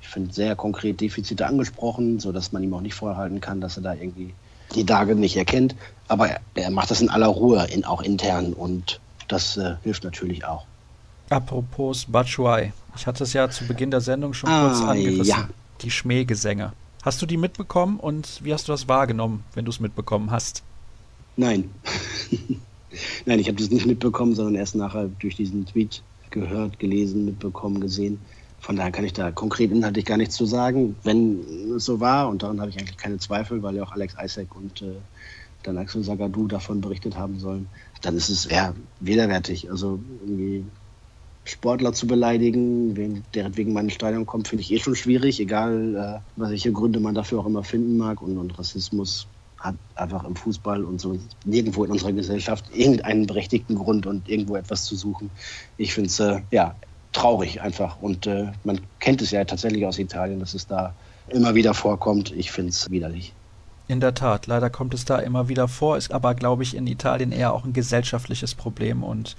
ich 0.00 0.08
finde 0.08 0.32
sehr 0.32 0.56
konkret 0.56 1.00
Defizite 1.00 1.46
angesprochen, 1.46 2.20
sodass 2.20 2.52
man 2.52 2.62
ihm 2.62 2.74
auch 2.74 2.80
nicht 2.80 2.94
vorhalten 2.94 3.40
kann, 3.40 3.60
dass 3.60 3.76
er 3.76 3.82
da 3.82 3.94
irgendwie 3.94 4.34
die 4.74 4.82
Lage 4.82 5.14
nicht 5.14 5.36
erkennt. 5.36 5.74
Aber 6.08 6.28
er, 6.28 6.40
er 6.54 6.70
macht 6.70 6.90
das 6.90 7.00
in 7.00 7.08
aller 7.08 7.28
Ruhe, 7.28 7.66
in, 7.70 7.84
auch 7.84 8.02
intern 8.02 8.52
und 8.52 9.00
das 9.28 9.56
äh, 9.56 9.76
hilft 9.82 10.04
natürlich 10.04 10.44
auch. 10.44 10.66
Apropos 11.30 12.04
Batshuayi. 12.04 12.72
Ich 12.96 13.06
hatte 13.06 13.24
es 13.24 13.32
ja 13.32 13.50
zu 13.50 13.66
Beginn 13.66 13.90
der 13.90 14.00
Sendung 14.00 14.34
schon 14.34 14.50
ah, 14.50 14.68
kurz 14.68 14.80
angerissen. 14.82 15.24
Ja. 15.24 15.48
Die 15.82 15.90
Schmähgesänge. 15.90 16.72
Hast 17.02 17.20
du 17.20 17.26
die 17.26 17.36
mitbekommen 17.36 17.98
und 17.98 18.40
wie 18.42 18.54
hast 18.54 18.68
du 18.68 18.72
das 18.72 18.88
wahrgenommen, 18.88 19.44
wenn 19.54 19.64
du 19.64 19.70
es 19.70 19.80
mitbekommen 19.80 20.30
hast? 20.30 20.62
Nein. 21.36 21.70
Nein, 23.26 23.38
ich 23.40 23.48
habe 23.48 23.58
das 23.58 23.70
nicht 23.70 23.86
mitbekommen, 23.86 24.34
sondern 24.34 24.54
erst 24.54 24.74
nachher 24.76 25.10
durch 25.18 25.36
diesen 25.36 25.66
Tweet 25.66 26.02
gehört, 26.30 26.78
gelesen, 26.78 27.24
mitbekommen, 27.24 27.80
gesehen. 27.80 28.18
Von 28.60 28.76
daher 28.76 28.92
kann 28.92 29.04
ich 29.04 29.12
da 29.12 29.30
konkret 29.30 29.70
inhaltlich 29.70 30.06
gar 30.06 30.16
nichts 30.16 30.36
zu 30.36 30.46
sagen. 30.46 30.96
Wenn 31.02 31.40
es 31.76 31.84
so 31.84 32.00
war, 32.00 32.28
und 32.28 32.42
daran 32.42 32.60
habe 32.60 32.70
ich 32.70 32.78
eigentlich 32.78 32.96
keine 32.96 33.18
Zweifel, 33.18 33.62
weil 33.62 33.76
ja 33.76 33.82
auch 33.82 33.92
Alex 33.92 34.14
Isaac 34.22 34.56
und 34.56 34.80
äh, 34.80 34.94
dann 35.64 35.76
Axel 35.76 36.02
Sagadou 36.02 36.46
davon 36.46 36.80
berichtet 36.80 37.16
haben 37.16 37.38
sollen, 37.38 37.68
dann 38.02 38.16
ist 38.16 38.28
es 38.28 38.46
eher 38.46 38.74
widerwärtig. 39.00 39.70
Also 39.70 39.98
irgendwie 40.22 40.64
Sportler 41.44 41.92
zu 41.92 42.06
beleidigen, 42.06 42.96
wen, 42.96 43.24
der 43.34 43.56
wegen 43.56 43.72
meinem 43.72 43.90
Stadion 43.90 44.24
kommt, 44.24 44.48
finde 44.48 44.62
ich 44.62 44.72
eh 44.72 44.78
schon 44.78 44.96
schwierig, 44.96 45.40
egal 45.40 46.22
äh, 46.36 46.40
welche 46.40 46.72
Gründe 46.72 47.00
man 47.00 47.14
dafür 47.14 47.40
auch 47.40 47.46
immer 47.46 47.62
finden 47.62 47.98
mag. 47.98 48.22
Und, 48.22 48.38
und 48.38 48.58
Rassismus 48.58 49.26
hat 49.58 49.74
einfach 49.94 50.24
im 50.24 50.36
Fußball 50.36 50.84
und 50.84 51.00
so 51.00 51.18
nirgendwo 51.44 51.84
in 51.84 51.90
unserer 51.90 52.12
Gesellschaft 52.12 52.64
irgendeinen 52.74 53.26
berechtigten 53.26 53.76
Grund 53.76 54.06
und 54.06 54.28
irgendwo 54.28 54.56
etwas 54.56 54.84
zu 54.84 54.96
suchen. 54.96 55.30
Ich 55.76 55.94
finde 55.94 56.08
es 56.08 56.20
äh, 56.20 56.40
ja 56.50 56.74
traurig 57.12 57.60
einfach. 57.60 58.00
Und 58.00 58.26
äh, 58.26 58.52
man 58.64 58.80
kennt 59.00 59.22
es 59.22 59.30
ja 59.30 59.44
tatsächlich 59.44 59.86
aus 59.86 59.98
Italien, 59.98 60.40
dass 60.40 60.54
es 60.54 60.66
da 60.66 60.94
immer 61.28 61.54
wieder 61.54 61.74
vorkommt. 61.74 62.32
Ich 62.32 62.52
finde 62.52 62.70
es 62.70 62.90
widerlich. 62.90 63.32
In 63.86 64.00
der 64.00 64.14
Tat, 64.14 64.46
leider 64.46 64.70
kommt 64.70 64.94
es 64.94 65.04
da 65.04 65.18
immer 65.18 65.48
wieder 65.48 65.68
vor, 65.68 65.98
ist 65.98 66.12
aber, 66.12 66.34
glaube 66.34 66.62
ich, 66.62 66.74
in 66.74 66.86
Italien 66.86 67.32
eher 67.32 67.52
auch 67.52 67.64
ein 67.64 67.74
gesellschaftliches 67.74 68.54
Problem 68.54 69.02
und 69.02 69.36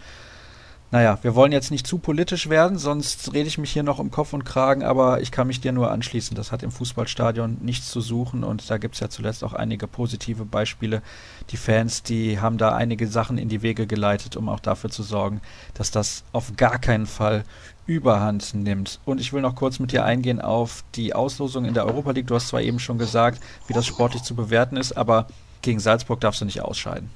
naja, 0.91 1.17
wir 1.23 1.35
wollen 1.35 1.51
jetzt 1.51 1.71
nicht 1.71 1.87
zu 1.87 1.97
politisch 1.97 2.47
werden, 2.47 2.77
sonst 2.77 3.33
rede 3.33 3.47
ich 3.47 3.57
mich 3.57 3.71
hier 3.71 3.83
noch 3.83 3.99
um 3.99 4.11
Kopf 4.11 4.33
und 4.33 4.45
Kragen, 4.45 4.83
aber 4.83 5.19
ich 5.19 5.31
kann 5.31 5.47
mich 5.47 5.59
dir 5.59 5.71
nur 5.71 5.91
anschließen. 5.91 6.35
Das 6.35 6.51
hat 6.51 6.63
im 6.63 6.71
Fußballstadion 6.71 7.57
nichts 7.61 7.89
zu 7.89 8.01
suchen 8.01 8.43
und 8.43 8.69
da 8.69 8.77
gibt 8.77 8.93
es 8.93 9.01
ja 9.01 9.09
zuletzt 9.09 9.43
auch 9.43 9.53
einige 9.53 9.87
positive 9.87 10.45
Beispiele. 10.45 11.01
Die 11.49 11.57
Fans, 11.57 12.03
die 12.03 12.39
haben 12.39 12.57
da 12.57 12.75
einige 12.75 13.07
Sachen 13.07 13.37
in 13.37 13.49
die 13.49 13.61
Wege 13.61 13.87
geleitet, 13.87 14.37
um 14.37 14.47
auch 14.47 14.59
dafür 14.59 14.89
zu 14.89 15.03
sorgen, 15.03 15.41
dass 15.73 15.91
das 15.91 16.23
auf 16.31 16.55
gar 16.55 16.77
keinen 16.77 17.07
Fall 17.07 17.43
Überhand 17.87 18.53
nimmt. 18.53 18.99
Und 19.05 19.19
ich 19.21 19.33
will 19.33 19.41
noch 19.41 19.55
kurz 19.55 19.79
mit 19.79 19.91
dir 19.91 20.05
eingehen 20.05 20.41
auf 20.41 20.83
die 20.95 21.13
Auslosung 21.13 21.65
in 21.65 21.73
der 21.73 21.85
Europa 21.85 22.11
League. 22.11 22.27
Du 22.27 22.35
hast 22.35 22.47
zwar 22.47 22.61
eben 22.61 22.79
schon 22.79 22.97
gesagt, 22.97 23.41
wie 23.67 23.73
das 23.73 23.85
sportlich 23.85 24.23
zu 24.23 24.35
bewerten 24.35 24.77
ist, 24.77 24.93
aber 24.93 25.27
gegen 25.61 25.79
Salzburg 25.79 26.19
darfst 26.19 26.41
du 26.41 26.45
nicht 26.45 26.61
ausscheiden. 26.61 27.09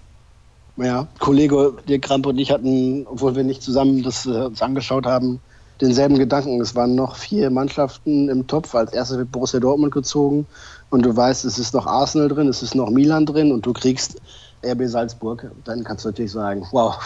Ja, 0.82 1.08
Kollege 1.20 1.74
Dirk 1.88 2.04
Kramp 2.04 2.26
und 2.26 2.38
ich 2.38 2.52
hatten, 2.52 3.06
obwohl 3.08 3.36
wir 3.36 3.44
nicht 3.44 3.62
zusammen 3.62 4.02
das 4.02 4.26
äh, 4.26 4.30
uns 4.30 4.62
angeschaut 4.62 5.06
haben, 5.06 5.42
denselben 5.82 6.18
Gedanken. 6.18 6.62
Es 6.62 6.76
waren 6.76 6.96
noch 6.96 7.18
vier 7.18 7.50
Mannschaften 7.50 8.30
im 8.30 8.48
Topf. 8.48 8.76
Als 8.76 8.94
erstes 8.94 9.18
wird 9.18 9.32
Borussia 9.32 9.60
Dortmund 9.60 9.94
gezogen. 9.94 10.48
Und 10.90 11.06
du 11.06 11.16
weißt, 11.16 11.44
es 11.46 11.60
ist 11.60 11.74
noch 11.74 11.86
Arsenal 11.86 12.30
drin, 12.30 12.48
es 12.48 12.64
ist 12.64 12.76
noch 12.76 12.90
Milan 12.90 13.26
drin 13.26 13.52
und 13.52 13.66
du 13.66 13.74
kriegst 13.74 14.22
RB 14.66 14.84
Salzburg. 14.86 15.52
Dann 15.66 15.84
kannst 15.84 16.06
du 16.06 16.10
natürlich 16.10 16.32
sagen, 16.32 16.66
wow, 16.72 16.98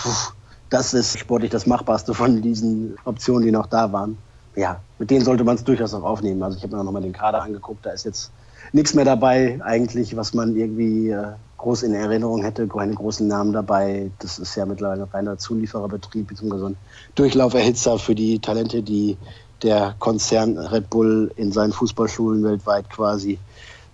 das 0.70 0.94
ist 0.94 1.18
sportlich 1.18 1.52
das 1.52 1.66
Machbarste 1.66 2.14
von 2.14 2.42
diesen 2.42 2.96
Optionen, 3.06 3.44
die 3.44 3.52
noch 3.52 3.68
da 3.68 3.92
waren. 3.92 4.18
ja, 4.56 4.80
mit 5.00 5.10
denen 5.10 5.26
sollte 5.26 5.44
man 5.44 5.56
es 5.56 5.64
durchaus 5.64 5.94
auch 5.94 6.04
aufnehmen. 6.04 6.44
Also 6.44 6.58
ich 6.58 6.64
habe 6.64 6.76
mir 6.76 6.84
noch 6.84 6.92
mal 6.92 7.02
den 7.02 7.14
Kader 7.14 7.42
angeguckt, 7.42 7.86
da 7.86 7.92
ist 7.92 8.06
jetzt 8.06 8.32
nichts 8.72 8.94
mehr 8.94 9.06
dabei 9.06 9.60
eigentlich, 9.64 10.16
was 10.16 10.34
man 10.34 10.56
irgendwie 10.56 11.10
äh, 11.10 11.34
groß 11.64 11.84
in 11.84 11.94
Erinnerung 11.94 12.44
hätte, 12.44 12.68
keine 12.68 12.94
großen 12.94 13.26
Namen 13.26 13.54
dabei. 13.54 14.12
Das 14.20 14.38
ist 14.38 14.56
ja 14.56 14.66
mittlerweile 14.66 15.04
ein 15.04 15.10
reiner 15.10 15.38
Zuliefererbetrieb, 15.38 16.28
beziehungsweise 16.28 16.68
ein 16.68 16.78
Durchlauferhitzer 17.16 17.98
für 18.00 18.16
die 18.16 18.40
Talente, 18.40 18.84
die 18.84 19.18
der 19.62 19.96
Konzern 20.00 20.58
Red 20.58 20.90
Bull 20.90 21.32
in 21.38 21.54
seinen 21.54 21.72
Fußballschulen 21.72 22.44
weltweit 22.44 22.90
quasi 22.90 23.40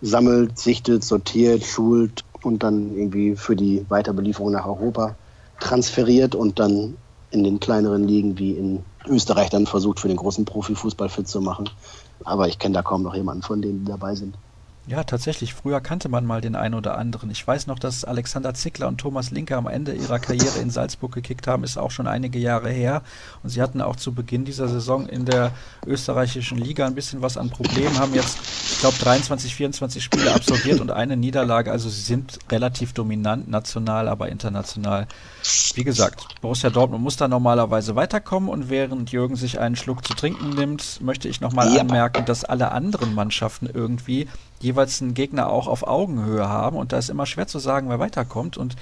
sammelt, 0.02 0.58
sichtet, 0.58 1.04
sortiert, 1.04 1.64
schult 1.64 2.24
und 2.42 2.64
dann 2.64 2.96
irgendwie 2.98 3.36
für 3.36 3.56
die 3.56 3.86
Weiterbelieferung 3.88 4.52
nach 4.52 4.66
Europa 4.66 5.16
transferiert 5.60 6.34
und 6.34 6.58
dann 6.58 6.98
in 7.30 7.44
den 7.44 7.60
kleineren 7.60 8.08
Ligen 8.08 8.40
wie 8.40 8.54
in 8.54 8.84
Österreich 9.06 9.52
dann 9.52 9.68
versucht, 9.68 10.00
für 10.00 10.08
den 10.08 10.18
großen 10.18 10.46
Profifußball 10.46 11.10
fit 11.10 11.28
zu 11.28 11.40
machen. 11.40 11.70
Aber 12.24 12.48
ich 12.48 12.58
kenne 12.58 12.74
da 12.74 12.82
kaum 12.82 13.04
noch 13.04 13.14
jemanden 13.14 13.44
von 13.44 13.62
denen, 13.62 13.86
die 13.86 13.92
dabei 13.92 14.16
sind. 14.16 14.36
Ja, 14.90 15.04
tatsächlich. 15.04 15.54
Früher 15.54 15.82
kannte 15.82 16.10
man 16.10 16.26
mal 16.26 16.42
den 16.42 16.56
einen 16.56 16.74
oder 16.74 16.98
anderen. 16.98 17.30
Ich 17.30 17.46
weiß 17.46 17.68
noch, 17.68 17.78
dass 17.78 18.06
Alexander 18.06 18.56
Zickler 18.56 18.88
und 18.88 18.98
Thomas 18.98 19.30
Linke 19.30 19.56
am 19.56 19.68
Ende 19.68 19.94
ihrer 19.94 20.18
Karriere 20.18 20.58
in 20.58 20.72
Salzburg 20.72 21.14
gekickt 21.14 21.46
haben, 21.46 21.64
ist 21.64 21.78
auch 21.78 21.92
schon 21.92 22.08
einige 22.08 22.40
Jahre 22.40 22.72
her. 22.72 23.04
Und 23.44 23.52
sie 23.52 23.62
hatten 23.62 23.82
auch 23.82 23.98
zu 23.98 24.16
Beginn 24.16 24.46
dieser 24.46 24.68
Saison 24.68 25.08
in 25.08 25.26
der 25.26 25.52
österreichischen 25.86 26.58
Liga 26.58 26.88
ein 26.88 26.96
bisschen 26.96 27.22
was 27.22 27.38
an 27.38 27.52
Problemen, 27.52 28.00
haben 28.00 28.16
jetzt, 28.16 28.40
glaube, 28.80 28.98
23, 28.98 29.56
24 29.56 30.04
Spiele 30.04 30.34
absolviert 30.34 30.80
und 30.80 30.92
eine 30.92 31.18
Niederlage. 31.18 31.72
Also 31.72 31.90
sie 31.90 32.02
sind 32.02 32.40
relativ 32.50 32.94
dominant, 32.94 33.48
national, 33.48 34.08
aber 34.08 34.30
international. 34.30 35.08
Wie 35.76 35.84
gesagt, 35.84 36.26
Borussia 36.42 36.70
Dortmund 36.70 37.04
muss 37.04 37.18
da 37.18 37.28
normalerweise 37.28 37.96
weiterkommen 37.96 38.50
und 38.50 38.70
während 38.70 39.12
Jürgen 39.12 39.36
sich 39.36 39.60
einen 39.60 39.76
Schluck 39.76 40.06
zu 40.06 40.14
trinken 40.14 40.50
nimmt, 40.50 41.02
möchte 41.02 41.28
ich 41.28 41.42
nochmal 41.42 41.74
ja. 41.74 41.82
anmerken, 41.82 42.26
dass 42.26 42.44
alle 42.44 42.72
anderen 42.72 43.14
Mannschaften 43.14 43.70
irgendwie 43.72 44.28
jeweils 44.60 45.02
einen 45.02 45.14
Gegner 45.14 45.50
auch 45.50 45.68
auf 45.68 45.88
Augenhöhe 45.88 46.48
haben 46.48 46.78
und 46.78 46.92
da 46.92 46.98
ist 46.98 47.10
immer 47.10 47.26
schwer 47.26 47.48
zu 47.48 47.60
sagen, 47.60 47.90
wer 47.90 48.00
weiterkommt 48.00 48.58
und 48.58 48.76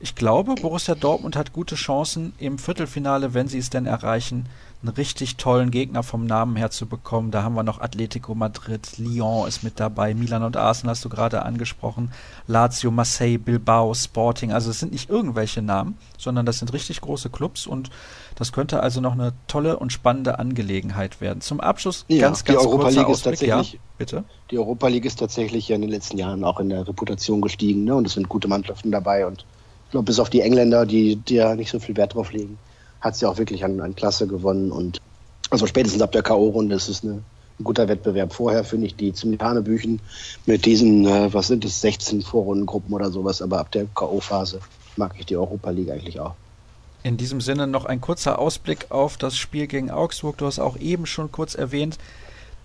ich 0.00 0.14
glaube, 0.14 0.54
Borussia 0.54 0.94
Dortmund 0.94 1.34
hat 1.34 1.52
gute 1.52 1.74
Chancen 1.74 2.32
im 2.38 2.58
Viertelfinale, 2.58 3.34
wenn 3.34 3.48
sie 3.48 3.58
es 3.58 3.68
denn 3.68 3.84
erreichen, 3.84 4.46
einen 4.80 4.94
richtig 4.94 5.36
tollen 5.36 5.72
Gegner 5.72 6.04
vom 6.04 6.24
Namen 6.24 6.54
her 6.54 6.70
zu 6.70 6.86
bekommen. 6.86 7.32
Da 7.32 7.42
haben 7.42 7.54
wir 7.54 7.64
noch 7.64 7.80
Atletico 7.80 8.34
Madrid, 8.36 8.96
Lyon 8.98 9.48
ist 9.48 9.64
mit 9.64 9.80
dabei, 9.80 10.14
Milan 10.14 10.44
und 10.44 10.56
Arsenal 10.56 10.92
hast 10.92 11.04
du 11.04 11.08
gerade 11.08 11.42
angesprochen, 11.42 12.12
Lazio, 12.46 12.92
Marseille, 12.92 13.38
Bilbao, 13.38 13.92
Sporting. 13.94 14.52
Also 14.52 14.70
es 14.70 14.78
sind 14.78 14.92
nicht 14.92 15.10
irgendwelche 15.10 15.62
Namen, 15.62 15.98
sondern 16.16 16.46
das 16.46 16.58
sind 16.58 16.72
richtig 16.72 17.00
große 17.00 17.28
Clubs 17.28 17.66
und 17.66 17.90
das 18.36 18.52
könnte 18.52 18.80
also 18.80 19.00
noch 19.00 19.14
eine 19.14 19.32
tolle 19.48 19.78
und 19.80 19.92
spannende 19.92 20.38
Angelegenheit 20.38 21.20
werden. 21.20 21.40
Zum 21.40 21.58
Abschluss 21.58 22.04
ja, 22.06 22.20
ganz, 22.20 22.44
ganz 22.44 22.60
die 22.60 22.66
Europa 22.66 22.88
League 22.90 23.08
ist 23.08 23.22
tatsächlich, 23.22 23.72
ja, 23.72 23.78
bitte. 23.98 24.24
Die 24.52 24.58
Europa 24.58 24.86
League 24.86 25.06
ist 25.06 25.18
tatsächlich 25.18 25.68
ja 25.68 25.74
in 25.74 25.82
den 25.82 25.90
letzten 25.90 26.18
Jahren 26.18 26.44
auch 26.44 26.60
in 26.60 26.68
der 26.68 26.86
Reputation 26.86 27.40
gestiegen, 27.40 27.82
ne? 27.82 27.96
Und 27.96 28.06
es 28.06 28.12
sind 28.12 28.28
gute 28.28 28.46
Mannschaften 28.46 28.92
dabei 28.92 29.26
und 29.26 29.44
ich 29.86 29.90
glaube, 29.90 30.04
bis 30.04 30.20
auf 30.20 30.30
die 30.30 30.42
Engländer, 30.42 30.86
die, 30.86 31.16
die 31.16 31.36
ja 31.36 31.56
nicht 31.56 31.70
so 31.70 31.80
viel 31.80 31.96
Wert 31.96 32.14
drauf 32.14 32.32
legen, 32.32 32.58
hat 33.00 33.16
sie 33.16 33.26
auch 33.26 33.38
wirklich 33.38 33.64
an, 33.64 33.80
an 33.80 33.94
Klasse 33.94 34.26
gewonnen. 34.26 34.70
Und 34.72 35.00
also 35.50 35.66
spätestens 35.66 36.02
ab 36.02 36.12
der 36.12 36.22
K.O.-Runde 36.22 36.74
ist 36.74 36.88
es 36.88 37.02
eine, 37.02 37.22
ein 37.58 37.64
guter 37.64 37.88
Wettbewerb. 37.88 38.32
Vorher 38.32 38.64
finde 38.64 38.86
ich 38.86 38.96
die 38.96 39.12
ziemlich 39.12 39.40
Hanebüchen 39.40 40.00
mit 40.46 40.66
diesen, 40.66 41.06
äh, 41.06 41.32
was 41.32 41.48
sind 41.48 41.64
es, 41.64 41.80
16 41.80 42.22
Vorrundengruppen 42.22 42.92
oder 42.92 43.10
sowas. 43.10 43.42
Aber 43.42 43.58
ab 43.60 43.70
der 43.72 43.86
K.O.-Phase 43.86 44.60
mag 44.96 45.14
ich 45.18 45.26
die 45.26 45.36
Europa 45.36 45.70
League 45.70 45.90
eigentlich 45.90 46.20
auch. 46.20 46.34
In 47.04 47.16
diesem 47.16 47.40
Sinne 47.40 47.66
noch 47.66 47.84
ein 47.84 48.00
kurzer 48.00 48.38
Ausblick 48.38 48.90
auf 48.90 49.16
das 49.16 49.36
Spiel 49.36 49.66
gegen 49.66 49.90
Augsburg. 49.90 50.36
Du 50.36 50.46
hast 50.46 50.58
auch 50.58 50.76
eben 50.76 51.06
schon 51.06 51.30
kurz 51.30 51.54
erwähnt, 51.54 51.96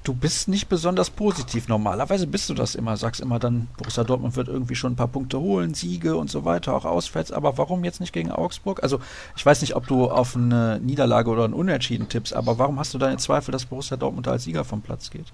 du 0.04 0.14
bist 0.14 0.48
nicht 0.48 0.68
besonders 0.68 1.10
positiv. 1.10 1.68
Normalerweise 1.68 2.28
bist 2.28 2.50
du 2.50 2.54
das 2.54 2.76
immer, 2.76 2.98
sagst 2.98 3.22
immer 3.22 3.40
dann, 3.40 3.68
Borussia 3.78 4.04
Dortmund 4.04 4.36
wird 4.36 4.48
irgendwie 4.48 4.76
schon 4.76 4.94
ein 4.94 4.96
paar 4.96 5.08
Punkte 5.08 5.40
holen, 5.40 5.74
Siege 5.74 6.16
und 6.18 6.30
so 6.30 6.46
weiter, 6.46 6.76
auch 6.76 6.86
ausfällt. 6.86 7.32
Aber 7.32 7.58
warum 7.58 7.84
jetzt 7.84 8.00
nicht 8.00 8.14
gegen 8.14 8.32
Augsburg? 8.32 8.84
Also 8.84 9.00
ich 9.36 9.46
weiß 9.46 9.62
nicht, 9.62 9.76
ob 9.76 9.88
du 9.88 10.10
auf 10.10 10.36
eine 10.36 10.80
Niederlage 10.82 11.30
oder 11.30 11.46
ein 11.46 11.54
Unentschieden 11.54 12.10
tippst, 12.10 12.34
aber 12.34 12.58
warum 12.60 12.80
hast 12.80 12.94
du 12.94 12.98
deine 12.98 13.18
Zweifel, 13.18 13.52
dass 13.52 13.66
Borussia 13.66 13.98
Dortmund 13.98 14.28
als 14.28 14.44
Sieger 14.44 14.66
vom 14.66 14.82
Platz 14.82 15.10
geht? 15.10 15.28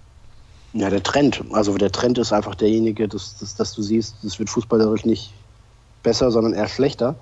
Ja, 0.74 0.90
der 0.90 1.02
Trend. 1.02 1.44
Also 1.52 1.76
der 1.78 1.92
Trend 1.92 2.18
ist 2.20 2.32
einfach 2.32 2.54
derjenige, 2.54 3.08
dass, 3.08 3.38
dass, 3.38 3.56
dass 3.56 3.74
du 3.74 3.82
siehst, 3.82 4.24
es 4.24 4.38
wird 4.38 4.50
fußballerisch 4.50 5.06
nicht 5.06 5.34
besser, 6.04 6.32
sondern 6.32 6.54
eher 6.54 6.68
schlechter. 6.68 7.16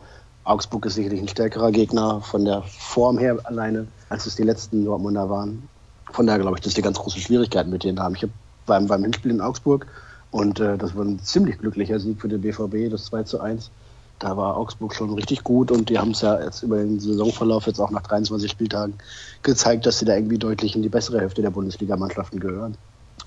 Augsburg 0.43 0.85
ist 0.85 0.95
sicherlich 0.95 1.21
ein 1.21 1.27
stärkerer 1.27 1.71
Gegner 1.71 2.21
von 2.21 2.45
der 2.45 2.61
Form 2.63 3.17
her 3.17 3.37
alleine, 3.43 3.87
als 4.09 4.25
es 4.25 4.35
die 4.35 4.43
letzten 4.43 4.83
Dortmunder 4.83 5.29
waren. 5.29 5.67
Von 6.11 6.27
daher 6.27 6.39
glaube 6.39 6.57
ich, 6.57 6.63
dass 6.63 6.73
die 6.73 6.81
ganz 6.81 6.97
große 6.97 7.19
Schwierigkeiten 7.19 7.69
mit 7.69 7.83
denen 7.83 7.99
haben. 7.99 8.15
Ich 8.15 8.27
war 8.65 8.81
beim 8.81 9.03
Hinspiel 9.03 9.31
in 9.31 9.41
Augsburg 9.41 9.87
und 10.31 10.59
äh, 10.59 10.77
das 10.77 10.95
war 10.95 11.05
ein 11.05 11.19
ziemlich 11.19 11.57
glücklicher 11.59 11.99
Sieg 11.99 12.21
für 12.21 12.27
den 12.27 12.41
BVB, 12.41 12.91
das 12.91 13.05
2 13.05 13.23
zu 13.23 13.39
1. 13.39 13.71
Da 14.19 14.35
war 14.35 14.57
Augsburg 14.57 14.95
schon 14.95 15.13
richtig 15.13 15.43
gut 15.43 15.71
und 15.71 15.89
die 15.89 15.99
haben 15.99 16.11
es 16.11 16.21
ja 16.21 16.41
jetzt 16.41 16.63
über 16.63 16.77
den 16.77 16.99
Saisonverlauf 16.99 17.67
jetzt 17.67 17.79
auch 17.79 17.91
nach 17.91 18.01
23 18.01 18.49
Spieltagen 18.49 18.95
gezeigt, 19.43 19.85
dass 19.85 19.99
sie 19.99 20.05
da 20.05 20.15
irgendwie 20.15 20.39
deutlich 20.39 20.75
in 20.75 20.81
die 20.81 20.89
bessere 20.89 21.19
Hälfte 21.19 21.43
der 21.43 21.51
Bundesligamannschaften 21.51 22.39
gehören. 22.39 22.75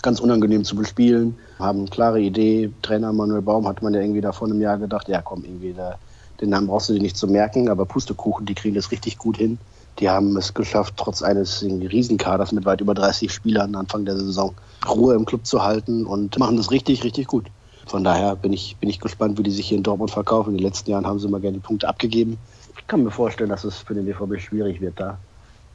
Ganz 0.02 0.18
unangenehm 0.18 0.64
zu 0.64 0.74
bespielen, 0.74 1.36
haben 1.58 1.80
eine 1.80 1.88
klare 1.88 2.20
Idee. 2.20 2.72
Trainer 2.82 3.12
Manuel 3.12 3.42
Baum 3.42 3.68
hat 3.68 3.82
man 3.82 3.94
ja 3.94 4.00
irgendwie 4.00 4.20
da 4.20 4.32
vor 4.32 4.48
einem 4.48 4.60
Jahr 4.60 4.78
gedacht, 4.78 5.08
ja 5.08 5.22
komm, 5.22 5.44
irgendwie 5.44 5.74
da, 5.74 5.96
den 6.40 6.50
Namen 6.50 6.66
brauchst 6.66 6.88
du 6.88 6.94
dir 6.94 7.02
nicht 7.02 7.16
zu 7.16 7.28
merken, 7.28 7.68
aber 7.68 7.84
Pustekuchen, 7.86 8.46
die 8.46 8.54
kriegen 8.54 8.74
das 8.74 8.90
richtig 8.90 9.16
gut 9.18 9.36
hin. 9.36 9.58
Die 10.00 10.08
haben 10.08 10.36
es 10.36 10.54
geschafft, 10.54 10.94
trotz 10.96 11.22
eines 11.22 11.62
Riesenkaders 11.62 12.52
mit 12.52 12.64
weit 12.64 12.80
über 12.80 12.94
30 12.94 13.30
Spielern 13.30 13.74
Anfang 13.74 14.06
der 14.06 14.16
Saison 14.16 14.54
Ruhe 14.88 15.14
im 15.14 15.26
Club 15.26 15.46
zu 15.46 15.62
halten 15.62 16.06
und 16.06 16.38
machen 16.38 16.56
das 16.56 16.70
richtig, 16.70 17.04
richtig 17.04 17.26
gut. 17.26 17.50
Von 17.86 18.02
daher 18.04 18.36
bin 18.36 18.52
ich, 18.52 18.76
bin 18.78 18.88
ich 18.88 18.98
gespannt, 18.98 19.38
wie 19.38 19.42
die 19.42 19.50
sich 19.50 19.68
hier 19.68 19.76
in 19.76 19.82
Dortmund 19.82 20.10
verkaufen. 20.10 20.50
In 20.50 20.56
den 20.56 20.64
letzten 20.64 20.90
Jahren 20.90 21.06
haben 21.06 21.18
sie 21.18 21.26
immer 21.26 21.40
gerne 21.40 21.58
die 21.58 21.62
Punkte 21.62 21.88
abgegeben. 21.88 22.38
Ich 22.78 22.86
kann 22.86 23.02
mir 23.02 23.10
vorstellen, 23.10 23.50
dass 23.50 23.64
es 23.64 23.76
für 23.76 23.94
den 23.94 24.06
BVB 24.06 24.40
schwierig 24.40 24.80
wird, 24.80 24.98
da, 24.98 25.18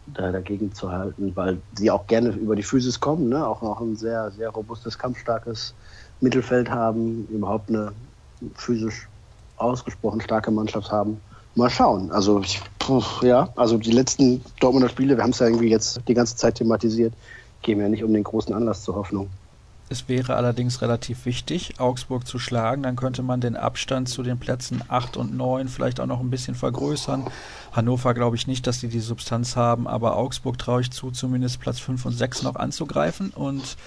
da 0.07 0.32
dagegen 0.32 0.73
zu 0.73 0.91
halten, 0.91 1.36
weil 1.36 1.57
sie 1.78 1.91
auch 1.91 2.07
gerne 2.07 2.30
über 2.30 2.55
die 2.55 2.63
Physis 2.63 2.99
kommen, 2.99 3.30
ne? 3.30 3.45
auch 3.45 3.61
noch 3.61 3.80
ein 3.80 3.95
sehr, 3.95 4.32
sehr 4.32 4.49
robustes, 4.49 4.97
kampfstarkes 4.97 5.73
Mittelfeld 6.21 6.69
haben, 6.71 7.28
überhaupt 7.30 7.69
eine 7.69 7.91
physisch 8.55 9.07
ausgesprochen 9.57 10.21
starke 10.21 10.51
Mannschaft 10.51 10.91
haben. 10.91 11.19
Mal 11.55 11.69
schauen. 11.69 12.11
Also 12.11 12.41
ich, 12.41 12.61
puh, 12.86 13.04
ja, 13.22 13.50
also 13.56 13.78
die 13.78 13.92
letzten 13.92 14.44
Dortmunder 14.60 14.90
Spiele, 14.90 15.18
wir 15.18 15.24
haben 15.24 15.32
es 15.32 15.40
ja 15.40 15.48
irgendwie 15.48 15.70
jetzt 15.70 16.02
die 16.08 16.14
ganze 16.14 16.36
Zeit 16.36 16.56
thematisiert, 16.56 17.14
geben 17.62 17.82
ja 17.82 17.90
nicht 17.90 18.04
um 18.04 18.14
den 18.14 18.24
großen 18.24 18.54
Anlass 18.54 18.84
zur 18.84 18.96
Hoffnung. 18.96 19.30
Es 19.88 20.08
wäre 20.08 20.36
allerdings 20.36 20.82
relativ 20.82 21.26
wichtig, 21.26 21.80
Augsburg 21.80 22.26
zu 22.26 22.40
schlagen. 22.40 22.82
Dann 22.82 22.96
könnte 22.96 23.22
man 23.22 23.40
den 23.40 23.56
Abstand 23.56 24.10
zu 24.10 24.24
den 24.24 24.40
Plätzen 24.40 24.82
8 24.88 25.16
und 25.16 25.38
9 25.38 25.68
vielleicht 25.68 26.00
auch 26.00 26.08
noch 26.08 26.22
ein 26.22 26.32
bisschen 26.32 26.56
vergrößern. 26.56 27.26
Hannover 27.72 28.16
glaube 28.16 28.36
ich 28.36 28.48
nicht, 28.48 28.66
dass 28.66 28.80
die 28.80 28.88
die 28.88 29.00
Substanz 29.00 29.56
haben, 29.56 29.88
aber 29.88 30.18
Augsburg 30.18 30.58
traue 30.58 30.82
ich 30.82 30.90
zu, 30.90 31.12
zumindest 31.12 31.60
Platz 31.60 31.80
5 31.80 32.04
und 32.04 32.14
6 32.14 32.42
noch 32.42 32.56
anzugreifen. 32.56 33.30
Und 33.30 33.78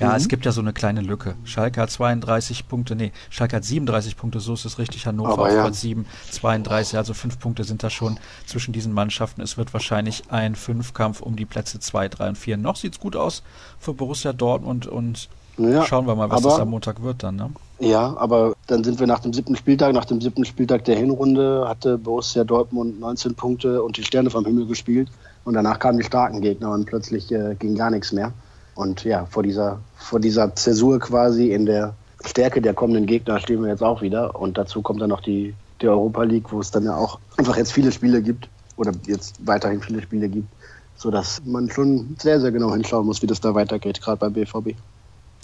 ja, 0.00 0.10
mhm. 0.10 0.14
es 0.16 0.28
gibt 0.28 0.44
ja 0.44 0.52
so 0.52 0.60
eine 0.60 0.72
kleine 0.72 1.00
Lücke. 1.00 1.34
Schalke 1.44 1.80
hat 1.80 1.90
32 1.90 2.68
Punkte, 2.68 2.96
nee, 2.96 3.12
Schalke 3.30 3.56
hat 3.56 3.64
37 3.64 4.16
Punkte, 4.16 4.40
so 4.40 4.54
ist 4.54 4.64
es 4.64 4.78
richtig. 4.78 5.06
Hannover 5.06 5.32
Aber 5.32 5.42
auf 5.42 5.52
ja. 5.52 5.62
Platz 5.62 5.80
7, 5.80 6.06
32, 6.30 6.96
also 6.98 7.14
5 7.14 7.38
Punkte 7.38 7.64
sind 7.64 7.82
da 7.82 7.90
schon 7.90 8.18
zwischen 8.46 8.72
diesen 8.72 8.92
Mannschaften. 8.92 9.40
Es 9.40 9.56
wird 9.56 9.72
wahrscheinlich 9.72 10.24
ein 10.30 10.54
Fünfkampf 10.54 11.20
um 11.20 11.36
die 11.36 11.46
Plätze 11.46 11.80
2, 11.80 12.08
3 12.08 12.28
und 12.30 12.38
4. 12.38 12.56
Noch 12.56 12.76
sieht 12.76 12.94
es 12.94 13.00
gut 13.00 13.16
aus 13.16 13.42
für 13.78 13.94
Borussia 13.94 14.32
Dortmund 14.32 14.86
und 14.86 15.28
ja, 15.58 15.84
schauen 15.84 16.06
wir 16.06 16.14
mal, 16.14 16.30
was 16.30 16.40
aber, 16.40 16.50
das 16.50 16.60
am 16.60 16.70
Montag 16.70 17.02
wird 17.02 17.22
dann. 17.22 17.36
Ne? 17.36 17.50
Ja, 17.78 18.16
aber 18.16 18.54
dann 18.68 18.84
sind 18.84 19.00
wir 19.00 19.06
nach 19.06 19.20
dem 19.20 19.32
siebten 19.32 19.56
Spieltag, 19.56 19.92
nach 19.92 20.04
dem 20.04 20.20
siebten 20.20 20.44
Spieltag 20.44 20.84
der 20.84 20.96
Hinrunde 20.96 21.66
hatte 21.68 21.98
Borussia 21.98 22.44
Dortmund 22.44 23.00
19 23.00 23.34
Punkte 23.34 23.82
und 23.82 23.96
die 23.96 24.04
Sterne 24.04 24.30
vom 24.30 24.46
Himmel 24.46 24.66
gespielt. 24.66 25.08
Und 25.44 25.54
danach 25.54 25.78
kamen 25.78 25.98
die 25.98 26.04
starken 26.04 26.40
Gegner 26.40 26.70
und 26.70 26.86
plötzlich 26.86 27.30
äh, 27.32 27.56
ging 27.58 27.74
gar 27.74 27.90
nichts 27.90 28.12
mehr. 28.12 28.32
Und 28.74 29.04
ja, 29.04 29.26
vor 29.26 29.42
dieser, 29.42 29.80
vor 29.96 30.20
dieser 30.20 30.54
Zäsur 30.54 30.98
quasi 30.98 31.52
in 31.52 31.66
der 31.66 31.94
Stärke 32.24 32.62
der 32.62 32.74
kommenden 32.74 33.06
Gegner 33.06 33.38
stehen 33.40 33.62
wir 33.62 33.70
jetzt 33.70 33.82
auch 33.82 34.02
wieder. 34.02 34.38
Und 34.38 34.58
dazu 34.58 34.82
kommt 34.82 35.00
dann 35.00 35.10
noch 35.10 35.20
die, 35.20 35.54
die 35.80 35.88
Europa 35.88 36.22
League, 36.22 36.52
wo 36.52 36.60
es 36.60 36.70
dann 36.70 36.84
ja 36.84 36.96
auch 36.96 37.18
einfach 37.36 37.56
jetzt 37.56 37.72
viele 37.72 37.92
Spiele 37.92 38.22
gibt 38.22 38.48
oder 38.76 38.92
jetzt 39.06 39.46
weiterhin 39.46 39.80
viele 39.80 40.02
Spiele 40.02 40.28
gibt, 40.28 40.48
sodass 40.96 41.42
man 41.44 41.70
schon 41.70 42.16
sehr, 42.18 42.40
sehr 42.40 42.52
genau 42.52 42.72
hinschauen 42.72 43.06
muss, 43.06 43.22
wie 43.22 43.26
das 43.26 43.40
da 43.40 43.54
weitergeht, 43.54 44.00
gerade 44.00 44.18
beim 44.18 44.32
BVB. 44.32 44.76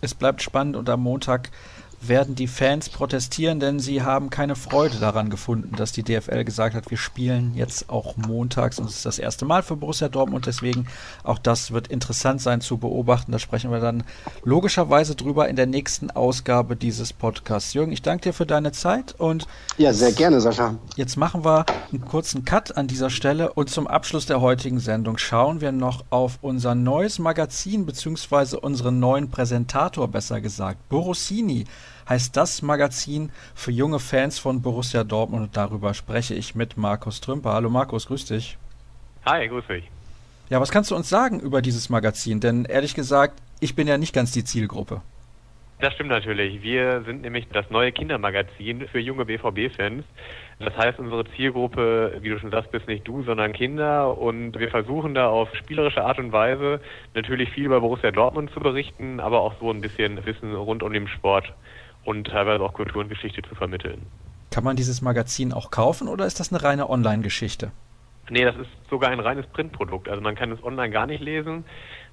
Es 0.00 0.14
bleibt 0.14 0.42
spannend 0.42 0.76
und 0.76 0.88
am 0.88 1.02
Montag 1.02 1.50
werden 2.00 2.34
die 2.34 2.46
Fans 2.46 2.88
protestieren, 2.88 3.60
denn 3.60 3.80
sie 3.80 4.02
haben 4.02 4.30
keine 4.30 4.54
Freude 4.54 4.98
daran 4.98 5.30
gefunden, 5.30 5.74
dass 5.76 5.92
die 5.92 6.02
DFL 6.02 6.44
gesagt 6.44 6.74
hat, 6.74 6.90
wir 6.90 6.96
spielen 6.96 7.54
jetzt 7.54 7.90
auch 7.90 8.16
montags 8.16 8.78
und 8.78 8.88
es 8.88 8.96
ist 8.96 9.06
das 9.06 9.18
erste 9.18 9.44
Mal 9.44 9.62
für 9.62 9.76
Borussia 9.76 10.08
Dortmund. 10.08 10.46
Deswegen 10.46 10.86
auch 11.24 11.38
das 11.38 11.72
wird 11.72 11.88
interessant 11.88 12.40
sein 12.40 12.60
zu 12.60 12.78
beobachten. 12.78 13.32
Da 13.32 13.38
sprechen 13.38 13.70
wir 13.70 13.80
dann 13.80 14.04
logischerweise 14.44 15.16
drüber 15.16 15.48
in 15.48 15.56
der 15.56 15.66
nächsten 15.66 16.10
Ausgabe 16.10 16.76
dieses 16.76 17.12
Podcasts. 17.12 17.74
Jürgen, 17.74 17.92
ich 17.92 18.02
danke 18.02 18.28
dir 18.28 18.32
für 18.32 18.46
deine 18.46 18.72
Zeit 18.72 19.14
und 19.18 19.46
ja, 19.76 19.92
sehr 19.92 20.12
gerne, 20.12 20.40
Sascha. 20.40 20.76
Jetzt 20.96 21.16
machen 21.16 21.44
wir 21.44 21.66
einen 21.92 22.04
kurzen 22.04 22.44
Cut 22.44 22.76
an 22.76 22.86
dieser 22.86 23.10
Stelle 23.10 23.52
und 23.52 23.70
zum 23.70 23.86
Abschluss 23.86 24.26
der 24.26 24.40
heutigen 24.40 24.78
Sendung 24.78 25.18
schauen 25.18 25.60
wir 25.60 25.72
noch 25.72 26.04
auf 26.10 26.38
unser 26.42 26.74
neues 26.74 27.18
Magazin 27.18 27.86
beziehungsweise 27.86 28.60
unseren 28.60 29.00
neuen 29.00 29.30
Präsentator, 29.30 30.08
besser 30.08 30.40
gesagt, 30.40 30.88
Borossini 30.88 31.66
heißt 32.08 32.36
das 32.36 32.62
Magazin 32.62 33.30
für 33.54 33.70
junge 33.70 33.98
Fans 33.98 34.38
von 34.38 34.62
Borussia 34.62 35.04
Dortmund 35.04 35.42
und 35.42 35.56
darüber 35.56 35.94
spreche 35.94 36.34
ich 36.34 36.54
mit 36.54 36.76
Markus 36.76 37.20
Trümper. 37.20 37.52
Hallo 37.52 37.70
Markus, 37.70 38.06
grüß 38.06 38.26
dich. 38.26 38.56
Hi, 39.26 39.46
grüß 39.48 39.66
dich. 39.66 39.84
Ja, 40.48 40.60
was 40.60 40.70
kannst 40.70 40.90
du 40.90 40.96
uns 40.96 41.08
sagen 41.08 41.40
über 41.40 41.60
dieses 41.60 41.90
Magazin? 41.90 42.40
Denn 42.40 42.64
ehrlich 42.64 42.94
gesagt, 42.94 43.34
ich 43.60 43.74
bin 43.74 43.86
ja 43.86 43.98
nicht 43.98 44.14
ganz 44.14 44.32
die 44.32 44.44
Zielgruppe. 44.44 45.02
Das 45.80 45.94
stimmt 45.94 46.10
natürlich. 46.10 46.62
Wir 46.62 47.02
sind 47.02 47.22
nämlich 47.22 47.46
das 47.52 47.70
neue 47.70 47.92
Kindermagazin 47.92 48.88
für 48.88 48.98
junge 48.98 49.26
BVB-Fans. 49.26 50.04
Das 50.58 50.76
heißt, 50.76 50.98
unsere 50.98 51.24
Zielgruppe, 51.36 52.16
wie 52.20 52.30
du 52.30 52.38
schon 52.40 52.50
sagst, 52.50 52.72
bist 52.72 52.88
nicht 52.88 53.06
du, 53.06 53.22
sondern 53.22 53.52
Kinder. 53.52 54.18
Und 54.18 54.58
wir 54.58 54.70
versuchen 54.70 55.14
da 55.14 55.28
auf 55.28 55.54
spielerische 55.54 56.02
Art 56.02 56.18
und 56.18 56.32
Weise 56.32 56.80
natürlich 57.14 57.50
viel 57.50 57.66
über 57.66 57.80
Borussia 57.80 58.10
Dortmund 58.10 58.50
zu 58.50 58.58
berichten, 58.58 59.20
aber 59.20 59.40
auch 59.40 59.54
so 59.60 59.70
ein 59.70 59.80
bisschen 59.80 60.26
Wissen 60.26 60.52
rund 60.54 60.82
um 60.82 60.92
den 60.92 61.06
Sport 61.06 61.52
und 62.08 62.26
teilweise 62.26 62.64
auch 62.64 62.72
Kultur 62.72 63.02
und 63.02 63.10
Geschichte 63.10 63.42
zu 63.42 63.54
vermitteln. 63.54 64.00
Kann 64.50 64.64
man 64.64 64.76
dieses 64.76 65.02
Magazin 65.02 65.52
auch 65.52 65.70
kaufen 65.70 66.08
oder 66.08 66.24
ist 66.24 66.40
das 66.40 66.50
eine 66.50 66.62
reine 66.62 66.88
Online-Geschichte? 66.88 67.70
Nee, 68.30 68.46
das 68.46 68.56
ist 68.56 68.70
sogar 68.88 69.10
ein 69.10 69.20
reines 69.20 69.46
Printprodukt. 69.48 70.08
Also 70.08 70.22
man 70.22 70.34
kann 70.34 70.50
es 70.50 70.62
online 70.64 70.90
gar 70.90 71.06
nicht 71.06 71.22
lesen, 71.22 71.64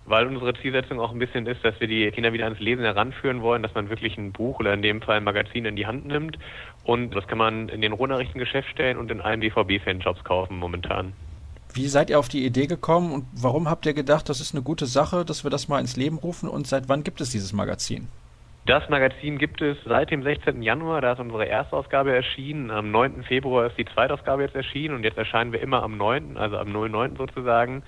weil 0.06 0.28
unsere 0.28 0.54
Zielsetzung 0.54 1.00
auch 1.00 1.14
ein 1.14 1.20
bisschen 1.20 1.48
ist, 1.48 1.64
dass 1.64 1.80
wir 1.80 1.88
die 1.88 2.12
Kinder 2.12 2.34
wieder 2.34 2.43
ans 2.43 2.60
Lesen 2.60 2.84
heranführen 2.84 3.41
wollen, 3.41 3.64
dass 3.64 3.74
man 3.74 3.89
wirklich 3.89 4.18
ein 4.18 4.34
Buch 4.34 4.60
oder 4.60 4.74
in 4.74 4.82
dem 4.82 5.02
Fall 5.02 5.16
ein 5.16 5.24
Magazin 5.24 5.64
in 5.64 5.78
die 5.78 5.86
Hand 5.86 6.06
nimmt. 6.06 6.38
Und 6.84 7.16
das 7.16 7.26
kann 7.28 7.38
man 7.38 7.70
in 7.70 7.80
den 7.80 7.93
Rohnachrichtengeschäftsstellen 7.93 8.98
und 8.98 9.10
in 9.12 9.22
allen 9.22 9.39
BVB-Fanshops 9.39 10.26
kaufen 10.26 10.58
momentan. 10.58 11.14
Wie 11.74 11.88
seid 11.88 12.10
ihr 12.10 12.20
auf 12.20 12.28
die 12.28 12.46
Idee 12.46 12.68
gekommen 12.68 13.14
und 13.14 13.26
warum 13.34 13.70
habt 13.70 13.86
ihr 13.86 13.93
gedacht, 13.93 14.28
das 14.28 14.41
ist 14.41 14.54
eine 14.54 14.64
gute 14.64 14.88
Sache, 14.88 15.24
dass 15.24 15.46
wir 15.46 15.52
das 15.52 15.70
mal 15.70 15.80
ins 15.80 15.96
Leben 15.96 16.18
rufen 16.18 16.50
und 16.50 16.68
seit 16.68 16.89
wann 16.89 17.04
gibt 17.06 17.22
es 17.22 17.30
dieses 17.30 17.54
Magazin? 17.54 18.10
Das 18.66 18.89
Magazin 18.89 19.38
gibt 19.38 19.61
es 19.61 19.78
seit 19.86 20.09
dem 20.09 20.24
16. 20.24 20.63
Januar, 20.63 20.99
da 20.99 21.11
ist 21.11 21.20
unsere 21.20 21.47
Erstausgabe 21.47 22.16
erschienen. 22.16 22.72
Am 22.72 22.89
9. 22.89 23.22
Februar 23.22 23.68
ist 23.68 23.78
die 23.78 23.86
Zweitausgabe 23.86 24.41
jetzt 24.41 24.55
erschienen 24.55 24.95
und 24.95 25.03
jetzt 25.03 25.20
erscheinen 25.20 25.51
wir 25.51 25.61
immer 25.61 25.84
am 25.84 25.97
9., 25.97 26.36
also 26.36 26.57
am 26.57 26.72
09. 26.72 27.16
sozusagen. 27.16 27.84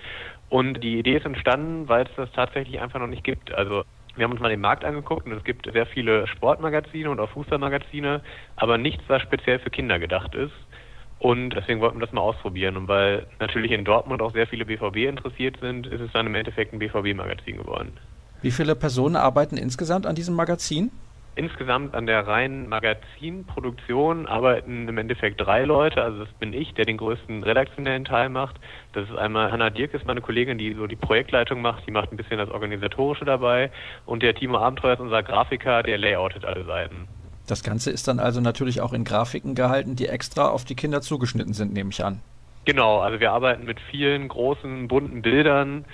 Und 0.49 0.84
die 0.84 0.99
Idee 0.99 1.17
ist 1.17 1.25
entstanden, 1.25 1.89
weil 1.89 2.05
es 2.05 2.11
das 2.15 2.32
tatsächlich 2.32 2.80
einfach 2.80 2.99
noch 2.99 3.07
nicht 3.07 3.23
gibt. 3.23 3.51
Also 3.51 3.86
wir 4.15 4.23
haben 4.23 4.34
uns 4.34 4.39
mal 4.39 4.49
den 4.49 4.61
Markt 4.61 4.86
angeguckt 4.86 5.25
und 5.25 5.32
es 5.32 5.43
gibt 5.43 5.67
sehr 5.71 5.88
viele 5.88 6.28
Sportmagazine 6.28 7.09
und 7.09 7.19
auch 7.19 7.30
Fußballmagazine, 7.32 8.21
aber 8.55 8.78
nichts, 8.78 9.03
was 9.07 9.23
speziell 9.23 9.57
für 9.57 9.71
Kinder 9.71 9.97
gedacht 9.97 10.36
ist. 10.36 10.53
Und 11.17 11.55
deswegen 11.55 11.82
wollten 11.82 11.97
wir 11.97 12.05
das 12.05 12.13
mal 12.13 12.21
ausprobieren. 12.21 12.78
Und 12.78 12.88
weil 12.88 13.25
natürlich 13.39 13.71
in 13.71 13.84
Dortmund 13.84 14.21
auch 14.21 14.32
sehr 14.32 14.45
viele 14.45 14.65
BVB 14.65 14.97
interessiert 15.09 15.57
sind, 15.59 15.88
ist 15.88 16.01
es 16.01 16.11
dann 16.11 16.28
im 16.28 16.36
Endeffekt 16.36 16.71
ein 16.71 16.78
BVB-Magazin 16.78 17.57
geworden. 17.57 17.93
Wie 18.41 18.51
viele 18.51 18.75
Personen 18.75 19.15
arbeiten 19.15 19.57
insgesamt 19.57 20.05
an 20.05 20.15
diesem 20.15 20.35
Magazin? 20.35 20.91
Insgesamt 21.35 21.93
an 21.93 22.07
der 22.07 22.25
reinen 22.25 22.67
Magazinproduktion 22.67 24.25
arbeiten 24.25 24.88
im 24.88 24.97
Endeffekt 24.97 25.39
drei 25.39 25.65
Leute. 25.65 26.01
Also 26.01 26.25
das 26.25 26.33
bin 26.39 26.51
ich, 26.51 26.73
der 26.73 26.85
den 26.85 26.97
größten 26.97 27.43
redaktionellen 27.43 28.05
Teil 28.05 28.29
macht. 28.29 28.55
Das 28.93 29.07
ist 29.07 29.15
einmal 29.15 29.51
Hanna 29.51 29.69
Dirk, 29.69 29.93
ist 29.93 30.05
meine 30.07 30.21
Kollegin, 30.21 30.57
die 30.57 30.73
so 30.73 30.88
die 30.88 30.95
Projektleitung 30.95 31.61
macht. 31.61 31.85
Die 31.85 31.91
macht 31.91 32.11
ein 32.11 32.17
bisschen 32.17 32.39
das 32.39 32.49
Organisatorische 32.49 33.25
dabei. 33.25 33.71
Und 34.07 34.23
der 34.23 34.33
Timo 34.33 34.57
Abenteuer 34.57 34.93
ist 34.93 34.99
unser 34.99 35.21
Grafiker, 35.21 35.83
der 35.83 35.99
layoutet 35.99 36.43
alle 36.43 36.63
Seiten. 36.65 37.07
Das 37.45 37.63
Ganze 37.63 37.91
ist 37.91 38.07
dann 38.07 38.19
also 38.19 38.41
natürlich 38.41 38.81
auch 38.81 38.93
in 38.93 39.03
Grafiken 39.03 39.55
gehalten, 39.55 39.95
die 39.95 40.07
extra 40.07 40.49
auf 40.49 40.65
die 40.65 40.75
Kinder 40.75 41.01
zugeschnitten 41.01 41.53
sind, 41.53 41.71
nehme 41.71 41.91
ich 41.91 42.03
an. 42.03 42.21
Genau, 42.65 42.99
also 42.99 43.21
wir 43.21 43.31
arbeiten 43.31 43.63
mit 43.63 43.79
vielen 43.79 44.27
großen, 44.27 44.89
bunten 44.89 45.21
Bildern 45.21 45.85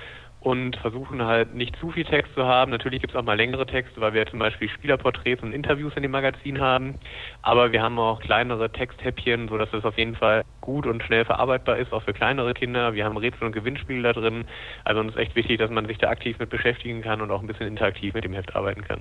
und 0.44 0.76
versuchen 0.76 1.24
halt 1.24 1.56
nicht 1.56 1.74
zu 1.78 1.92
viel 1.92 2.04
Text 2.04 2.34
zu 2.36 2.44
haben. 2.44 2.70
Natürlich 2.70 3.00
gibt 3.00 3.14
es 3.14 3.20
auch 3.20 3.24
mal 3.24 3.38
längere 3.38 3.66
Texte, 3.66 4.02
weil 4.02 4.14
wir 4.14 4.26
zum 4.28 4.40
Beispiel 4.40 4.68
Spielerporträts 4.68 5.42
und 5.42 5.54
Interviews 5.54 5.94
in 5.96 6.04
dem 6.04 6.12
Magazin 6.12 6.60
haben. 6.60 6.96
Aber 7.42 7.72
wir 7.72 7.82
haben 7.82 7.98
auch 7.98 8.20
kleinere 8.20 8.70
Texthäppchen, 8.70 9.48
sodass 9.48 9.70
es 9.72 9.86
auf 9.86 9.98
jeden 9.98 10.16
Fall 10.16 10.44
gut 10.60 10.86
und 10.86 11.02
schnell 11.02 11.24
verarbeitbar 11.24 11.78
ist, 11.78 11.94
auch 11.94 12.04
für 12.04 12.12
kleinere 12.12 12.54
Kinder. 12.54 12.94
Wir 12.94 13.06
haben 13.06 13.16
Rätsel 13.16 13.46
und 13.46 13.54
Gewinnspiele 13.54 14.04
da 14.04 14.12
drin. 14.12 14.44
Also 14.84 15.00
uns 15.00 15.14
ist 15.14 15.18
echt 15.18 15.36
wichtig, 15.38 15.60
dass 15.60 15.72
man 15.72 15.86
sich 15.86 15.98
da 15.98 16.10
aktiv 16.10 16.38
mit 16.40 16.50
beschäftigen 16.50 17.02
kann 17.02 17.22
und 17.22 17.32
auch 17.32 17.40
ein 17.40 17.48
bisschen 17.48 17.68
interaktiv 17.68 18.14
mit 18.14 18.26
dem 18.26 18.34
Heft 18.34 18.54
arbeiten 18.54 18.84
kann. 18.84 19.00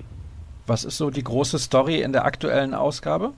Was 0.65 0.85
ist 0.85 0.97
so 0.97 1.09
die 1.09 1.25
große 1.25 1.59
Story 1.59 2.01
in 2.01 2.13
der 2.13 2.23
aktuellen 2.23 2.73
Ausgabe? 2.73 3.33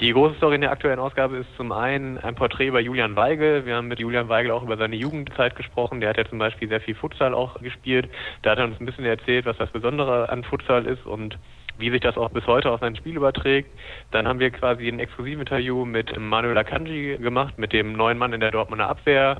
Die 0.00 0.12
große 0.12 0.36
Story 0.36 0.54
in 0.54 0.60
der 0.60 0.70
aktuellen 0.70 1.00
Ausgabe 1.00 1.38
ist 1.38 1.48
zum 1.56 1.72
einen 1.72 2.18
ein 2.18 2.36
Porträt 2.36 2.68
über 2.68 2.78
Julian 2.78 3.16
Weigel. 3.16 3.66
Wir 3.66 3.74
haben 3.74 3.88
mit 3.88 3.98
Julian 3.98 4.28
Weigel 4.28 4.52
auch 4.52 4.62
über 4.62 4.76
seine 4.76 4.94
Jugendzeit 4.94 5.56
gesprochen. 5.56 5.98
Der 6.00 6.10
hat 6.10 6.16
ja 6.16 6.24
zum 6.24 6.38
Beispiel 6.38 6.68
sehr 6.68 6.80
viel 6.80 6.94
Futsal 6.94 7.34
auch 7.34 7.60
gespielt. 7.60 8.08
Da 8.42 8.52
hat 8.52 8.58
er 8.58 8.66
uns 8.66 8.78
ein 8.78 8.86
bisschen 8.86 9.04
erzählt, 9.04 9.44
was 9.44 9.56
das 9.56 9.70
Besondere 9.70 10.28
an 10.28 10.44
Futsal 10.44 10.86
ist 10.86 11.04
und 11.04 11.36
wie 11.78 11.90
sich 11.90 12.00
das 12.00 12.16
auch 12.16 12.28
bis 12.28 12.46
heute 12.46 12.70
auf 12.70 12.78
sein 12.78 12.94
Spiel 12.94 13.16
überträgt. 13.16 13.70
Dann 14.12 14.28
haben 14.28 14.38
wir 14.38 14.52
quasi 14.52 14.86
ein 14.86 15.00
Exklusivinterview 15.00 15.84
mit 15.84 16.16
Manuel 16.16 16.58
Akanji 16.58 17.18
gemacht, 17.18 17.58
mit 17.58 17.72
dem 17.72 17.94
neuen 17.94 18.18
Mann 18.18 18.32
in 18.32 18.38
der 18.38 18.52
Dortmunder 18.52 18.88
Abwehr. 18.88 19.38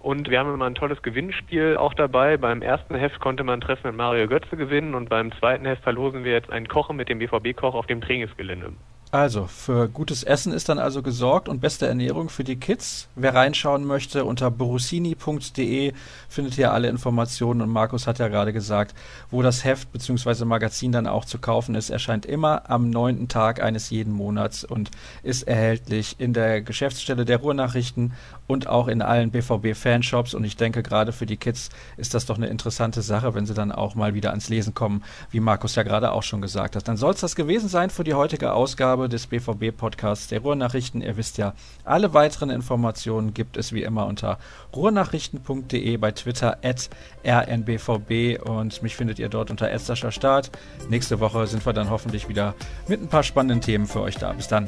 Und 0.00 0.28
wir 0.28 0.38
haben 0.38 0.52
immer 0.52 0.66
ein 0.66 0.74
tolles 0.74 1.00
Gewinnspiel 1.00 1.78
auch 1.78 1.94
dabei. 1.94 2.36
Beim 2.36 2.60
ersten 2.60 2.94
Heft 2.94 3.20
konnte 3.20 3.42
man 3.42 3.54
ein 3.54 3.60
Treffen 3.62 3.86
mit 3.86 3.96
Mario 3.96 4.28
Götze 4.28 4.58
gewinnen 4.58 4.94
und 4.94 5.08
beim 5.08 5.32
zweiten 5.32 5.64
Heft 5.64 5.82
verlosen 5.82 6.24
wir 6.24 6.32
jetzt 6.32 6.52
einen 6.52 6.68
Kochen 6.68 6.96
mit 6.96 7.08
dem 7.08 7.20
BVB-Koch 7.20 7.72
auf 7.74 7.86
dem 7.86 8.02
Trainingsgelände. 8.02 8.74
Also, 9.14 9.46
für 9.46 9.88
gutes 9.88 10.24
Essen 10.24 10.52
ist 10.52 10.68
dann 10.68 10.80
also 10.80 11.00
gesorgt 11.00 11.48
und 11.48 11.60
beste 11.60 11.86
Ernährung 11.86 12.28
für 12.28 12.42
die 12.42 12.56
Kids. 12.56 13.06
Wer 13.14 13.32
reinschauen 13.32 13.84
möchte, 13.84 14.24
unter 14.24 14.50
borussini.de 14.50 15.92
findet 16.28 16.58
ihr 16.58 16.72
alle 16.72 16.88
Informationen 16.88 17.60
und 17.60 17.68
Markus 17.68 18.08
hat 18.08 18.18
ja 18.18 18.26
gerade 18.26 18.52
gesagt, 18.52 18.92
wo 19.30 19.40
das 19.40 19.62
Heft 19.62 19.92
bzw. 19.92 20.44
Magazin 20.46 20.90
dann 20.90 21.06
auch 21.06 21.26
zu 21.26 21.38
kaufen 21.38 21.76
ist, 21.76 21.90
erscheint 21.90 22.26
immer 22.26 22.68
am 22.68 22.90
neunten 22.90 23.28
Tag 23.28 23.62
eines 23.62 23.88
jeden 23.90 24.12
Monats 24.12 24.64
und 24.64 24.90
ist 25.22 25.44
erhältlich 25.44 26.16
in 26.18 26.32
der 26.32 26.60
Geschäftsstelle 26.60 27.24
der 27.24 27.36
Ruhrnachrichten 27.36 28.14
und 28.46 28.66
auch 28.66 28.88
in 28.88 29.02
allen 29.02 29.30
BVB-Fanshops 29.30 30.34
und 30.34 30.44
ich 30.44 30.56
denke, 30.56 30.82
gerade 30.82 31.12
für 31.12 31.26
die 31.26 31.36
Kids 31.36 31.70
ist 31.96 32.14
das 32.14 32.26
doch 32.26 32.36
eine 32.36 32.48
interessante 32.48 33.02
Sache, 33.02 33.34
wenn 33.34 33.46
sie 33.46 33.54
dann 33.54 33.72
auch 33.72 33.94
mal 33.94 34.14
wieder 34.14 34.30
ans 34.30 34.48
Lesen 34.48 34.74
kommen, 34.74 35.02
wie 35.30 35.40
Markus 35.40 35.74
ja 35.74 35.82
gerade 35.82 36.12
auch 36.12 36.22
schon 36.22 36.42
gesagt 36.42 36.76
hat. 36.76 36.86
Dann 36.86 36.96
soll 36.96 37.14
es 37.14 37.20
das 37.20 37.36
gewesen 37.36 37.68
sein 37.68 37.90
für 37.90 38.04
die 38.04 38.14
heutige 38.14 38.52
Ausgabe 38.52 39.08
des 39.08 39.26
BVB-Podcasts 39.26 40.28
der 40.28 40.40
Ruhrnachrichten. 40.40 41.00
Ihr 41.00 41.16
wisst 41.16 41.38
ja, 41.38 41.54
alle 41.84 42.12
weiteren 42.14 42.50
Informationen 42.50 43.34
gibt 43.34 43.56
es 43.56 43.72
wie 43.72 43.82
immer 43.82 44.06
unter 44.06 44.38
ruhrnachrichten.de 44.74 45.96
bei 45.96 46.12
Twitter 46.12 46.58
at 46.62 46.90
rnbvb 47.24 48.40
und 48.42 48.82
mich 48.82 48.96
findet 48.96 49.18
ihr 49.18 49.28
dort 49.28 49.50
unter 49.50 49.74
Start. 49.74 50.50
Nächste 50.88 51.20
Woche 51.20 51.46
sind 51.46 51.64
wir 51.64 51.72
dann 51.72 51.90
hoffentlich 51.90 52.28
wieder 52.28 52.54
mit 52.88 53.00
ein 53.00 53.08
paar 53.08 53.22
spannenden 53.22 53.60
Themen 53.60 53.86
für 53.86 54.00
euch 54.00 54.16
da. 54.16 54.32
Bis 54.32 54.48
dann. 54.48 54.66